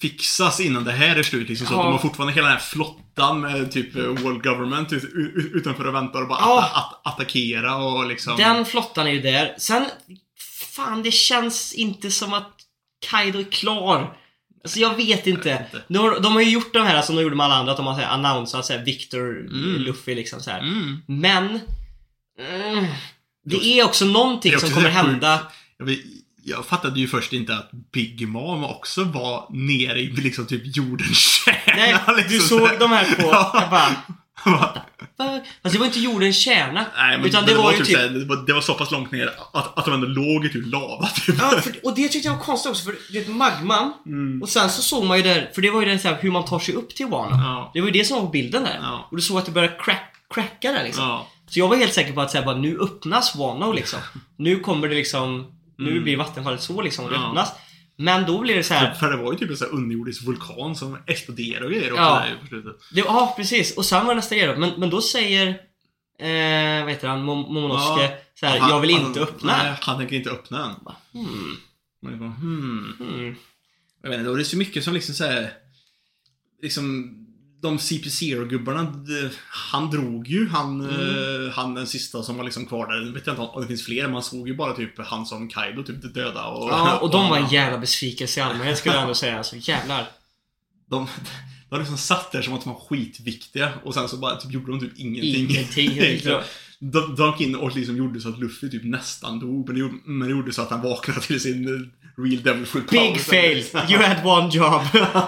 [0.00, 1.48] fixas innan det här är slut.
[1.48, 1.78] Liksom, så Ja.
[1.78, 5.54] att de har fortfarande hela den här flottan med typ eh, World Government ut, ut,
[5.54, 6.62] utanför och väntar och bara Ja.
[6.64, 6.76] att,
[7.06, 8.36] att, attackera och liksom...
[8.36, 9.54] Den flottan är ju där.
[9.58, 9.84] Sen,
[10.76, 12.52] fan det känns inte som att
[13.10, 14.16] Kaido är klar.
[14.64, 15.48] Alltså jag vet inte.
[15.48, 15.84] vet inte.
[15.88, 17.76] De, har, de har ju gjort de här som de gjorde med alla andra, att
[17.76, 19.82] de har så här annonsat så här, Victor, Mm.
[19.82, 20.60] Luffy liksom så här.
[20.60, 21.02] Mm.
[21.06, 21.60] Men...
[22.38, 22.86] Mm,
[23.44, 25.40] det är också någonting är också som kommer hända.
[25.78, 25.98] Jag, vet,
[26.42, 31.18] jag fattade ju först inte att Big Mom också var nere i liksom typ jordens
[31.18, 31.76] kärna.
[31.76, 33.22] Nej, liksom, du så såg de här på...
[33.32, 33.58] Ja.
[33.60, 33.96] Jag bara...
[34.46, 34.82] Fuck.
[35.62, 36.86] Fast det var inte jordens kärna.
[36.96, 37.96] Nej, men utan det, det, var, ju typ, typ...
[37.96, 40.48] såhär, det, var, det var så pass långt ner att, att de ändå låg i
[40.48, 41.34] typ lava typ.
[41.38, 43.92] Ja, för, och det tyckte jag var konstigt också, för det är magman.
[44.06, 44.42] Mm.
[44.42, 46.30] Och sen så såg man ju där, för det var ju den så här, hur
[46.30, 47.36] man tar sig upp till Wano.
[47.36, 47.70] Ja.
[47.74, 48.78] Det var ju det som var på bilden där.
[48.82, 49.08] Ja.
[49.10, 51.04] Och du såg att det började crack, cracka där liksom.
[51.04, 51.26] Ja.
[51.48, 53.98] Så jag var helt säker på att säga bara, nu öppnas Wano liksom.
[54.36, 57.28] Nu kommer det liksom, nu blir vattenfallet så liksom, och det Mm.
[57.28, 57.52] Öppnas.
[57.96, 58.94] Men då blir det så här.
[58.94, 62.02] För det var ju typ en sån här underjordisk vulkan som exploderade och grejer också
[62.02, 62.18] Ja.
[62.24, 62.76] där ju på slutet.
[62.92, 63.76] Det, ja, precis.
[63.76, 64.56] Och sen var nästa grej då.
[64.56, 65.48] Men, men då säger,
[66.18, 68.18] eh, vad heter han, Mom- Momonosuke Ja.
[68.40, 69.56] så här, Han- jag vill han- inte öppna.
[69.62, 70.94] Nej, han tänker inte öppna den.
[71.24, 71.56] Hmm,
[72.02, 72.92] Man bara, hmm.
[72.98, 73.34] hmm.
[74.02, 75.50] Jag vet inte, och det är så mycket som liksom såhär...
[76.62, 77.12] Liksom...
[77.66, 80.48] De CP0-gubbarna, de- han drog ju.
[80.48, 81.46] Han, Mm.
[81.46, 83.06] eh, han den sista som var liksom kvar där.
[83.06, 85.82] Jag vet inte om det finns fler, man såg ju bara typ han som Kaido
[85.82, 86.70] typ döda och...
[86.70, 89.38] Ja, och de var en jävla besvikelse i allmänhet skulle jag ändå säga.
[89.38, 90.06] Alltså jävlar.
[90.90, 91.06] De,
[91.70, 94.72] de liksom satt där som att de var skitviktiga och sen så bara typ gjorde
[94.72, 95.50] de typ ingenting.
[95.50, 96.20] Ingenting.
[96.78, 99.80] De, de gick in och liksom gjorde så att Luffy typ nästan dog, men det
[99.80, 102.86] gjorde, men det gjorde så att han vaknade till sin eh, real devil power.
[102.90, 103.64] Big fail!
[103.90, 104.82] You had one job.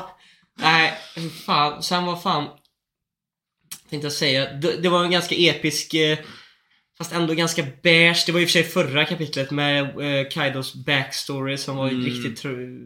[0.61, 0.98] Nej,
[1.47, 1.83] fan.
[1.83, 2.49] Sen vad fan...
[3.91, 4.53] Tänkte jag säga.
[4.53, 5.95] Det, det var en ganska episk...
[5.95, 6.19] Eh,
[6.99, 8.23] fast ändå ganska beige.
[8.27, 12.01] Det var i och för sig förra kapitlet med eh, Kaidos backstory som var Mm.
[12.01, 12.45] en riktigt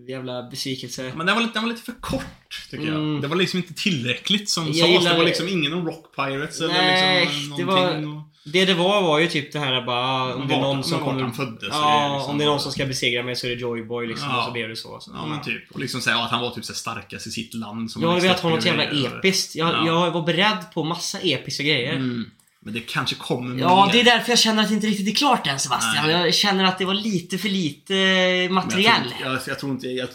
[0.09, 1.13] jävla besvikelse.
[1.17, 3.13] Men den var, lite, den var lite för kort, tycker Mm.
[3.13, 3.23] jag.
[3.23, 5.05] Det var liksom inte tillräckligt som Jag sades.
[5.13, 7.67] Det var liksom ingen om Rock Pirates eller Nej, liksom det någonting.
[7.67, 10.85] var- och- Det det var var ju typ det här bara om det är någon
[10.85, 11.31] som kommer...
[11.31, 13.57] föddes, Ja, det liksom- om det är någon som ska besegra mig så är det
[13.57, 14.29] Joyboy liksom.
[14.29, 14.39] Ja.
[14.39, 15.01] Och så blev det så.
[15.01, 15.11] så.
[15.15, 15.71] Ja, men typ.
[15.71, 17.91] Och liksom säga att han var typ så starkast i sitt land.
[17.91, 19.55] Som Jag hade velat ha något jävla episkt.
[19.55, 19.87] Jag, Ja.
[19.87, 21.93] jag var beredd på massa episka grejer.
[21.93, 22.31] Mm.
[22.65, 23.93] Men det kanske kommer Ja, mer.
[23.93, 26.07] det är därför jag känner att det inte riktigt är klart än Sebastian.
[26.07, 26.25] Nej.
[26.25, 28.95] Jag känner att det var lite för lite Men material.
[29.11, 30.09] Jag tror, jag, jag tror inte, jag,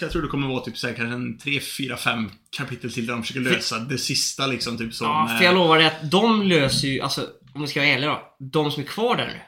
[0.00, 3.06] jag, tror det kommer vara typ så här, kanske en 3, 4, 5 kapitel till
[3.06, 5.06] där de försöker lösa det sista liksom typ som...
[5.06, 7.26] Ja, eh, för jag lovar dig att de löser ju, alltså
[7.56, 8.22] om vi ska vara ärliga då.
[8.52, 9.40] De som är kvar där nu.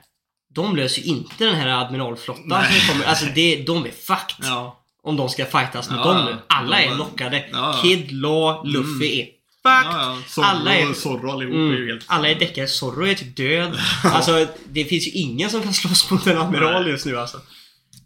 [0.54, 3.04] De löser ju inte den här admiralflottan som kommer.
[3.04, 4.46] Alltså det, de är fucked.
[4.46, 4.82] Ja.
[5.02, 6.36] Om de ska fightas mot Ja, dem nu.
[6.48, 7.48] Alla är knockade.
[7.52, 7.80] Ja.
[7.82, 9.26] Kid, Law, Luffy är
[9.62, 10.30] fucked.
[10.30, 11.86] Zorro, Alla är- Zorro allihop är ju Mm.
[11.88, 12.04] helt...
[12.06, 12.66] Alla är däckare.
[12.66, 13.78] Zorro är typ död.
[14.04, 17.36] Alltså, det finns ju ingen som kan slåss mot en admiral just nu alltså.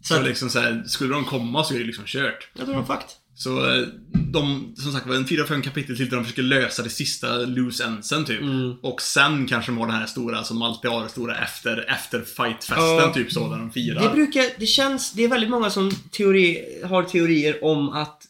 [0.01, 2.47] Så Så att, liksom så här, skulle de komma så är det liksom kört.
[2.53, 3.09] jag tror de är fucked.
[3.35, 3.87] Så eh,
[4.33, 7.83] de, som sagt var, en 4-5 kapitel till där de försöker lösa det sista loose
[7.83, 8.41] endsen typ.
[8.41, 8.71] Mm.
[8.81, 12.85] Och sen kanske de har den här stora som alltid har, stora efter, efter fightfesten
[12.97, 13.11] Ja.
[13.13, 14.01] typ så, där de firar.
[14.03, 18.23] Det brukar, det känns, det är väldigt många som teori, har teorier om att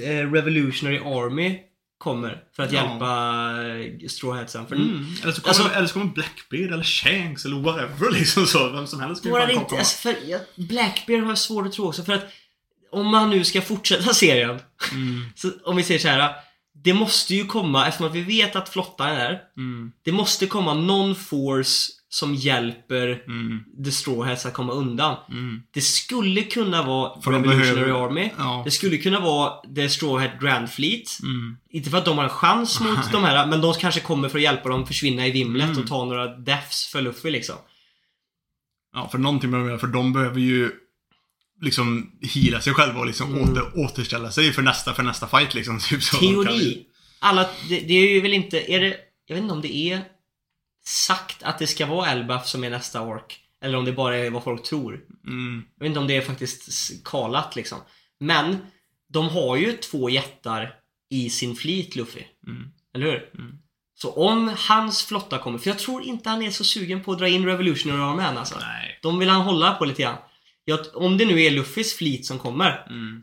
[0.00, 1.58] eh, Revolutionary Army
[1.98, 2.80] kommer för att Ja.
[2.90, 3.06] hjälpa
[4.02, 4.66] eh, Straw Hatsen.
[4.66, 5.06] För Mm.
[5.22, 8.70] Eller, så kommer, Alltså- eller så kommer Blackbeard eller Shanks eller whatever liksom så.
[8.70, 9.78] Vem som helst kan ju fan inte, komma.
[9.78, 12.24] alltså för, jag, Blackbeard har jag svårt att tro också för att
[12.92, 14.60] om man nu ska fortsätta serien,
[14.92, 15.24] Mm.
[15.34, 16.32] så om vi säger så här.
[16.84, 19.92] Det måste ju komma, eftersom vi vet att flottan är där, Mm.
[20.04, 23.64] det måste komma någon force som hjälper Mm.
[23.84, 25.16] The Straw Hats att komma undan.
[25.30, 25.62] Mm.
[25.74, 28.30] Det skulle kunna vara För Revolutionary behöver- Army.
[28.38, 28.62] Ja.
[28.64, 31.18] Det skulle kunna vara The Straw Hat Grand Fleet.
[31.22, 31.56] Mm.
[31.70, 34.38] Inte för att de har en chans mot de här, men de kanske kommer för
[34.38, 35.78] att hjälpa dem försvinna i vimlet Mm.
[35.82, 37.56] och ta några deaths för Luffy liksom.
[38.94, 40.70] Ja, för någonting behöver för de behöver ju
[41.62, 43.52] liksom heala sig själva och liksom Mm.
[43.52, 45.80] åter, återställa sig för nästa, för nästa fight liksom.
[45.90, 46.16] Typ så.
[46.16, 46.86] Teori.
[47.18, 48.96] Alla, det, det är ju väl inte, är det,
[49.26, 50.00] jag vet inte om det är
[50.84, 53.38] sagt att det ska vara Elbaf som är nästa ork.
[53.60, 55.00] Eller om det bara är vad folk tror.
[55.26, 55.64] Mm.
[55.78, 57.78] Jag vet inte om det är faktiskt kalat liksom.
[58.20, 58.56] Men
[59.12, 60.74] de har ju två jättar
[61.10, 62.24] i sin fleet, Luffy.
[62.46, 62.68] Mm.
[62.94, 63.30] Eller hur?
[63.34, 63.58] Mm.
[63.94, 67.18] Så om hans flotta kommer, för jag tror inte han är så sugen på att
[67.18, 68.58] dra in Revolutionary Army än alltså.
[68.60, 68.98] Nej.
[69.02, 70.16] De vill han hålla på lite grann.
[70.64, 73.22] Jag, om det nu är Luffys fleet som kommer Mm.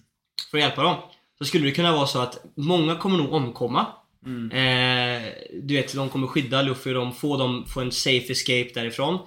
[0.52, 0.96] för att hjälpa dem.
[1.38, 3.86] Så skulle det kunna vara så att många kommer nog omkomma.
[4.26, 4.52] Mm.
[4.52, 5.32] Eh,
[5.64, 9.20] du vet, de kommer skydda Luffy, de får dem få en safe escape därifrån.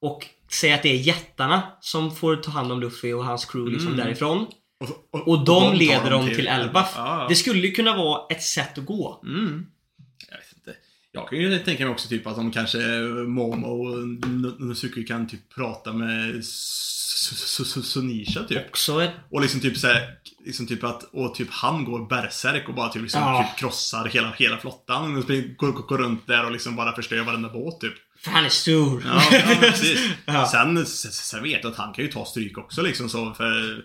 [0.00, 3.72] Och säga att det är jättarna som får ta hand om Luffy och hans crew
[3.72, 4.06] liksom Mm.
[4.06, 4.46] därifrån.
[5.12, 6.92] Och, Och de tar leder dem till Elbaf.
[6.96, 7.26] Ja, ja.
[7.28, 9.20] Det skulle ju kunna vara ett sätt att gå.
[9.24, 9.66] Mm.
[10.30, 10.74] Jag vet inte.
[11.12, 12.78] Jag kan ju tänka mig också typ att de kanske,
[13.26, 14.08] Momo och
[14.60, 16.44] Nosuke kan typ prata med
[17.82, 18.68] Sunisha typ.
[18.68, 19.10] Också ett...
[19.30, 20.08] Och liksom typ såhär,
[20.46, 23.42] liksom typ att, och typ han går berserk och bara typ liksom Ja.
[23.42, 25.16] typ krossar hela, hela flottan.
[25.16, 27.94] Och springer- går, går, går runt där och liksom bara förstör varenda båt typ.
[28.24, 29.02] För han är stor.
[29.06, 30.00] Ja, ja precis.
[30.26, 30.46] Ja.
[30.46, 33.84] Sen, sen vet jag att han kan ju ta stryk också liksom så för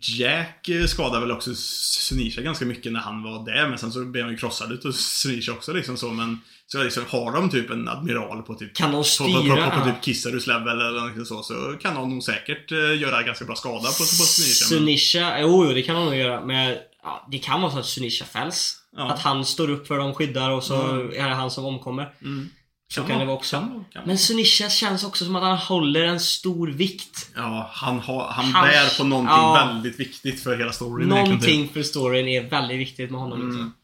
[0.00, 4.04] Jack eh, skadade väl också Sunisha ganska mycket när han var där men sen så
[4.04, 7.70] blev han ju krossad utav Sunisha också liksom så men Så liksom, har de typ
[7.70, 9.70] en admiral på typ Kan de på, på, styra?
[9.70, 13.22] på, på, typ Kissarus level eller något så, så kan de nog säkert eh, göra
[13.22, 14.66] ganska bra skada på, på Sunisha.
[14.70, 16.44] men- Sunisha, jo, jo det kan de nog göra.
[16.46, 18.76] Men ja, det kan vara så att Sunisha fälls.
[18.96, 19.10] Ja.
[19.12, 21.08] Att han står upp för dem, skyddar och så Mm.
[21.24, 22.12] är det han som omkommer.
[22.22, 22.48] Mm.
[22.94, 23.56] Så kan det vara också.
[23.56, 24.02] Kan, kan.
[24.06, 27.30] Men Sunisha känns också som att han håller en stor vikt.
[27.36, 29.54] Ja, han, har, han, Han- bär på någonting ja.
[29.66, 31.08] väldigt viktigt för hela storyn.
[31.08, 31.16] typ.
[31.16, 33.38] Någonting för storyn är väldigt viktigt med honom.
[33.40, 33.50] Mm.
[33.50, 33.74] Liksom.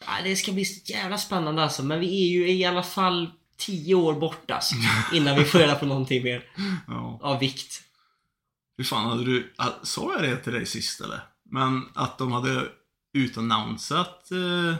[0.00, 1.82] Ja, det ska bli så jävla spännande alltså.
[1.82, 4.74] Men vi är ju i alla fall 10 år bort alltså.
[5.12, 6.42] Innan vi får reda på någonting mer
[6.86, 7.18] Ja.
[7.22, 7.82] av vikt.
[8.76, 9.52] Hur fan hade du...
[9.82, 11.20] Sa jag det till dig sist eller?
[11.50, 12.62] Men att de hade
[13.14, 14.76] utannonsat eh,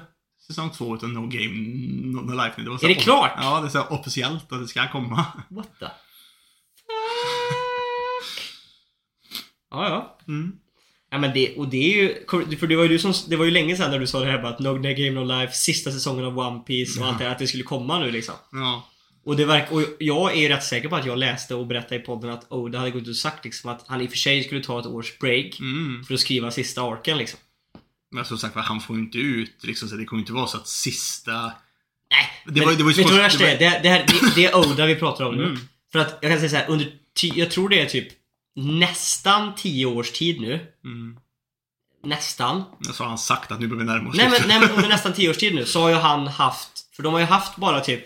[0.51, 1.55] säsong två utav No Game
[2.13, 2.63] No, no Life.
[2.63, 3.33] Det var så Är det klart?
[3.37, 5.27] Ja, det är så officiellt att det ska komma.
[5.49, 5.87] What the
[9.71, 10.19] Ja, ja.
[10.29, 10.53] Mm.
[11.11, 12.27] Ja men det, och det är ju,
[12.57, 14.31] för det var ju du som, det var ju länge sedan när du sa det
[14.31, 17.25] här bara att No Game No Life, sista säsongen av One Piece och allt det
[17.25, 18.35] här, att det skulle komma nu liksom.
[18.53, 18.89] Ja.
[19.25, 21.99] Och det verkar, och jag är rätt säker på att jag läste och berättade i
[21.99, 24.45] podden att Oda hade gått ut och sagt liksom att han i och för sig
[24.45, 26.05] skulle ta ett års break Mm.
[26.05, 27.41] för att skriva sista arken liksom.
[28.11, 30.57] Men som sagt han får ju inte ut liksom, så det kommer inte vara så
[30.57, 31.33] att sista...
[32.11, 33.59] Nej, Det men var- det var ju vet du vad värsta det är?
[33.59, 35.45] Det, det, här, det, det är Oda vi pratar om nu.
[35.47, 35.59] Mm.
[35.93, 36.93] För att jag kan säga så här, under
[37.35, 38.09] jag tror det är typ
[38.57, 40.73] nästan 10 års tid nu.
[40.85, 41.17] Mm.
[42.05, 42.65] Nästan.
[42.93, 44.89] Så har han sagt att nu börjar vi närma oss Nej men, nej men under
[44.95, 47.57] nästan 10 års tid nu så har ju han haft, för de har ju haft
[47.57, 48.05] bara typ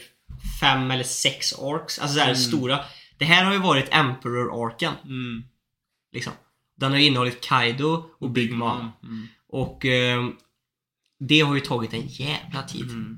[0.60, 2.36] fem eller sex arcs, alltså såhär Mm.
[2.36, 2.80] stora.
[3.18, 4.92] Det här har ju varit Emperor-arken.
[5.04, 5.44] Mm.
[6.12, 6.32] Liksom.
[6.76, 8.90] Den har ju innehållit Kaido och Big Mom.
[9.02, 9.28] Mm.
[9.52, 10.24] Och eh,
[11.28, 12.90] det har ju tagit en jävla tid.
[12.90, 13.16] Mm.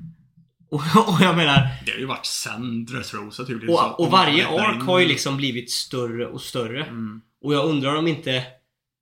[0.70, 3.68] Och, och jag menar, Det har ju varit sen Dressrosa typ.
[3.68, 6.82] och, och varje ark har ju liksom blivit större och större.
[6.84, 7.20] Mm.
[7.44, 8.42] Och jag undrar om inte...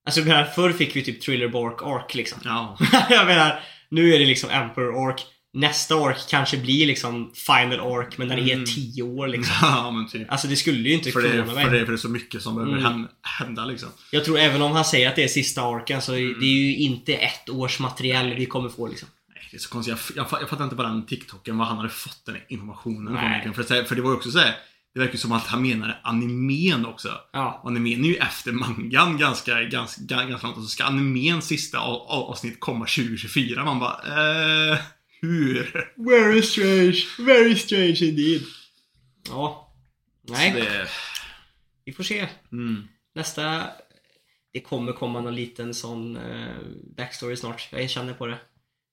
[0.07, 2.41] Alltså jag menar, förr fick vi typ Thriller Bark Ark liksom.
[2.45, 2.79] Ja.
[3.11, 5.27] jag menar, nu är det liksom Emperor Ark.
[5.55, 8.65] Nästa Ark kanske blir liksom Final Ark, men den är Mm.
[8.65, 9.55] 10 år liksom.
[9.63, 10.33] ja, men typ.
[10.33, 11.65] Alltså det skulle ju inte För det, förvåna mig.
[11.65, 12.85] för, det, för det är så mycket som behöver Mm.
[12.85, 13.89] hän- hända liksom.
[14.11, 16.41] Jag tror även om han säger att det är sista arken så Mm.
[16.41, 19.09] det är ju inte ett års material vi kommer få liksom.
[19.35, 19.95] Nej, det är så konstigt.
[20.17, 23.55] Jag, jag, jag fattar inte bara den TikToken, var han hade fått den informationen från.
[23.55, 24.55] För, för det var ju också så här,
[24.95, 27.09] Det verkar som att han menade animen också.
[27.33, 27.61] Ja.
[27.63, 30.57] Och animen är ju efter mangan ganska, ganska, ganska långt.
[30.57, 33.65] Och så ska animens sista avsnitt komma 2024.
[33.65, 33.93] Man bara,
[34.73, 34.79] eh,
[35.23, 35.87] hur?
[35.97, 38.43] Very strange, very strange indeed.
[39.29, 39.75] Ja.
[40.29, 40.89] Nej, det,
[41.85, 42.29] vi får se.
[42.53, 42.85] mm.
[43.15, 43.65] Nästa...
[44.53, 46.57] Det kommer komma någon liten sån eh,
[46.97, 47.69] backstory snart.
[47.73, 48.39] Jag känner på det.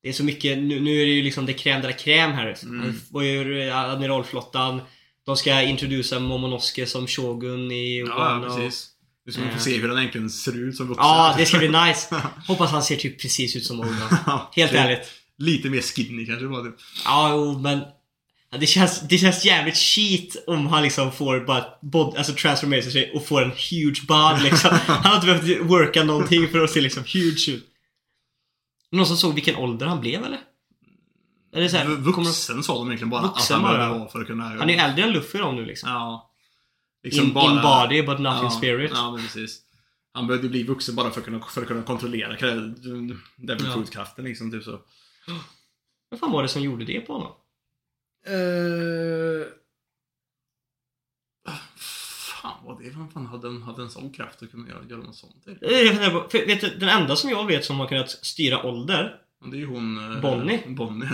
[0.03, 2.32] Det är så mycket, nu, nu är det ju liksom det crème de la crème
[2.34, 2.55] här.
[2.63, 2.86] Mm.
[2.91, 4.82] Det var ju Admiralflottan.
[5.25, 8.45] De ska introducera Momonosuke som Shogun i Ja, Wano.
[8.55, 8.89] precis.
[9.25, 9.53] Nu ska Eh.
[9.53, 11.05] få se hur den egentligen ser ut som vuxen.
[11.05, 12.15] Ja, det ska bli nice.
[12.47, 14.47] Hoppas han ser typ precis ut som Oda.
[14.55, 15.11] Helt ärligt.
[15.39, 16.71] Lite mer skinny kanske var det.
[17.05, 17.79] Ja, jo, men...
[18.51, 22.81] Ja, det, känns, det känns jävligt cheat om han liksom får bara bod, alltså transformera
[22.81, 24.71] sig och får en huge bod liksom.
[24.87, 27.65] Han har inte behövt worka någonting för att se liksom huge ut.
[28.91, 30.39] Någon som såg vilken ålder han blev eller?
[31.55, 33.77] Eller så här, Vuxen sa de egentligen bara Vuxen att han bara.
[33.77, 34.43] behövde vara för att kunna...
[34.43, 35.89] han är ju äldre än Luffy då nu liksom.
[35.89, 36.31] Ja.
[37.03, 38.91] in, in body but not in spirit.
[38.93, 39.61] Ja, men precis.
[40.13, 42.35] Han behövde bli vuxen bara för att kunna, för att kunna kontrollera
[43.37, 44.05] Devil Ja.
[44.17, 44.51] Liksom.
[44.51, 44.79] Typ så.
[46.09, 47.32] Vad fan var det som gjorde det på honom?
[48.30, 49.45] Uh...
[52.41, 55.01] Fan vad det Vem fan hade en, hade en sån kraft att kunna göra, göra
[55.01, 55.43] något sånt?
[55.43, 55.57] Till?
[55.59, 59.59] För, vet du, den enda som jag vet som har kunnat styra ålder Det är
[59.59, 60.13] ju hon...
[60.15, 60.63] eh, Bonnie.
[60.67, 61.09] Bonnie.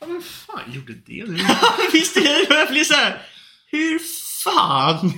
[0.00, 1.00] Ja, men fan gjorde det?
[1.06, 2.54] det är- Visst är det?
[2.54, 3.26] Jag blir så här.
[3.66, 3.98] Hur
[4.44, 5.12] fan?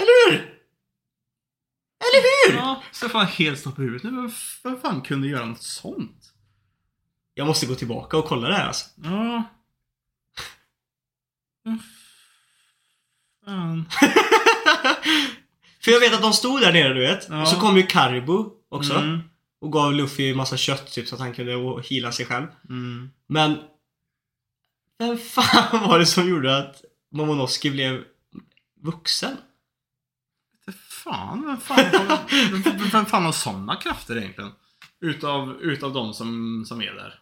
[0.00, 0.49] Eller hur?
[2.12, 2.56] Eller hur?
[2.56, 4.30] ja, Stefan är helt stopp i huvudet nu.
[4.62, 6.32] Vem fan kunde göra något sånt?
[7.34, 8.86] Jag måste gå tillbaka och kolla det här alltså.
[8.96, 9.44] Ja.
[13.44, 13.84] Fan.
[15.80, 17.28] För jag vet att de stod där nere du vet.
[17.28, 17.42] Ja.
[17.42, 18.94] Och så kom ju Karibu också.
[18.94, 19.20] Mm.
[19.60, 22.46] Och gav Luffy massa kött typ så att han kunde hila sig själv.
[22.68, 23.10] Mm.
[23.26, 23.58] Men...
[24.98, 28.04] Vem fan var det som gjorde att Momonosuke blev
[28.82, 29.36] vuxen?
[31.04, 31.84] Fan, vem fan,
[32.64, 34.50] vem, vem, fan har sådana krafter egentligen?
[35.00, 37.14] Utav, utav de som, som är där.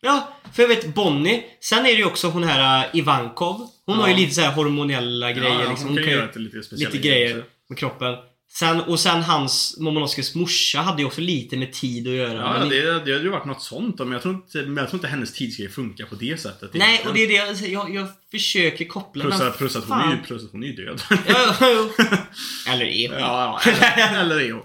[0.00, 1.44] Ja, för jag vet Bonnie.
[1.60, 3.56] Sen är det ju också hon här uh, Ivankov.
[3.86, 4.02] Hon Ja.
[4.02, 5.62] har ju lite så här hormonella grejer.
[5.62, 5.88] ja, liksom.
[5.88, 8.14] hon kan ju- göra lite, lite lite grejer med kroppen.
[8.52, 12.58] Sen, och sen hans, Momonoskes morsa hade ju också lite med tid att göra.
[12.58, 14.98] Ja, det, det hade ju varit något sånt men jag tror inte, men jag tror
[14.98, 16.70] inte hennes tidsgrej funkar på det sättet.
[16.74, 19.24] Nej, och det är det jag, jag, försöker koppla.
[19.24, 21.02] Plus men plus, att hon är plus att hon är ju död.
[21.10, 22.72] Ja, ja, ja.
[22.72, 23.18] Eller är hon?
[23.18, 24.62] ja, ja, eller, eller är hon.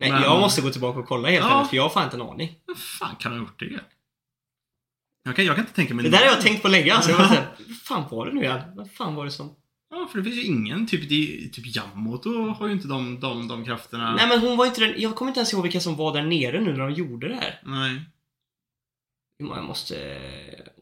[0.00, 1.58] Nej, Men- jag måste gå tillbaka och kolla helt Ja.
[1.58, 2.54] ärligt, för jag har fan inte en aning.
[2.66, 3.80] Vem fan kan ha gjort det?
[5.24, 7.10] Jag kan, jag kan inte tänka mig Det där har jag tänkt på länge alltså.
[7.10, 8.60] Jag var såhär, vad fan var det nu igen?
[8.74, 9.54] Vad fan var det som...
[9.90, 10.86] Ja, för det finns ju ingen.
[10.86, 14.14] Typ, det, typ Yamamoto har ju inte de, de, de krafterna.
[14.14, 16.22] Nej men hon var inte den, jag kommer inte ens ihåg vilka som var där
[16.22, 17.60] nere nu när de gjorde det här.
[17.64, 18.02] Nej.
[19.38, 20.18] Jag måste,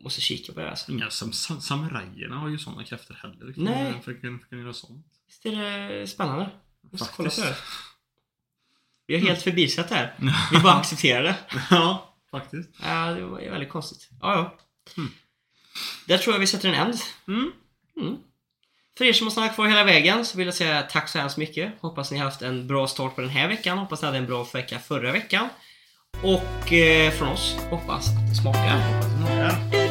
[0.00, 0.92] måste kika på det alltså.
[0.92, 3.52] Inga sam, sam, samurajerna har ju sådana krafter heller.
[3.52, 3.92] För, Nej.
[3.92, 5.06] För, för, för göra sånt.
[5.26, 6.50] Visst är det spännande?
[6.92, 7.36] Måste kolla på Faktiskt.
[7.36, 7.56] det här.
[9.06, 10.14] Vi har helt förbisett det här.
[10.52, 11.36] Vi bara accepterar det.
[11.70, 12.70] ja, faktiskt.
[12.82, 14.08] Ja, det var väldigt konstigt.
[14.20, 14.58] Ja, ja.
[14.96, 15.10] Mm.
[16.06, 16.94] Där tror jag vi sätter en end.
[17.28, 17.52] Mm.
[17.96, 18.16] Mm.
[18.98, 21.36] För er som har stannat kvar hela vägen så vill jag säga tack så hemskt
[21.36, 21.72] mycket.
[21.80, 23.78] Hoppas ni har haft en bra start på den här veckan.
[23.78, 25.48] Hoppas ni hade en bra vecka förra veckan.
[26.22, 28.78] Och eh, från oss, hoppas att det smakar.
[29.22, 29.85] Hoppas.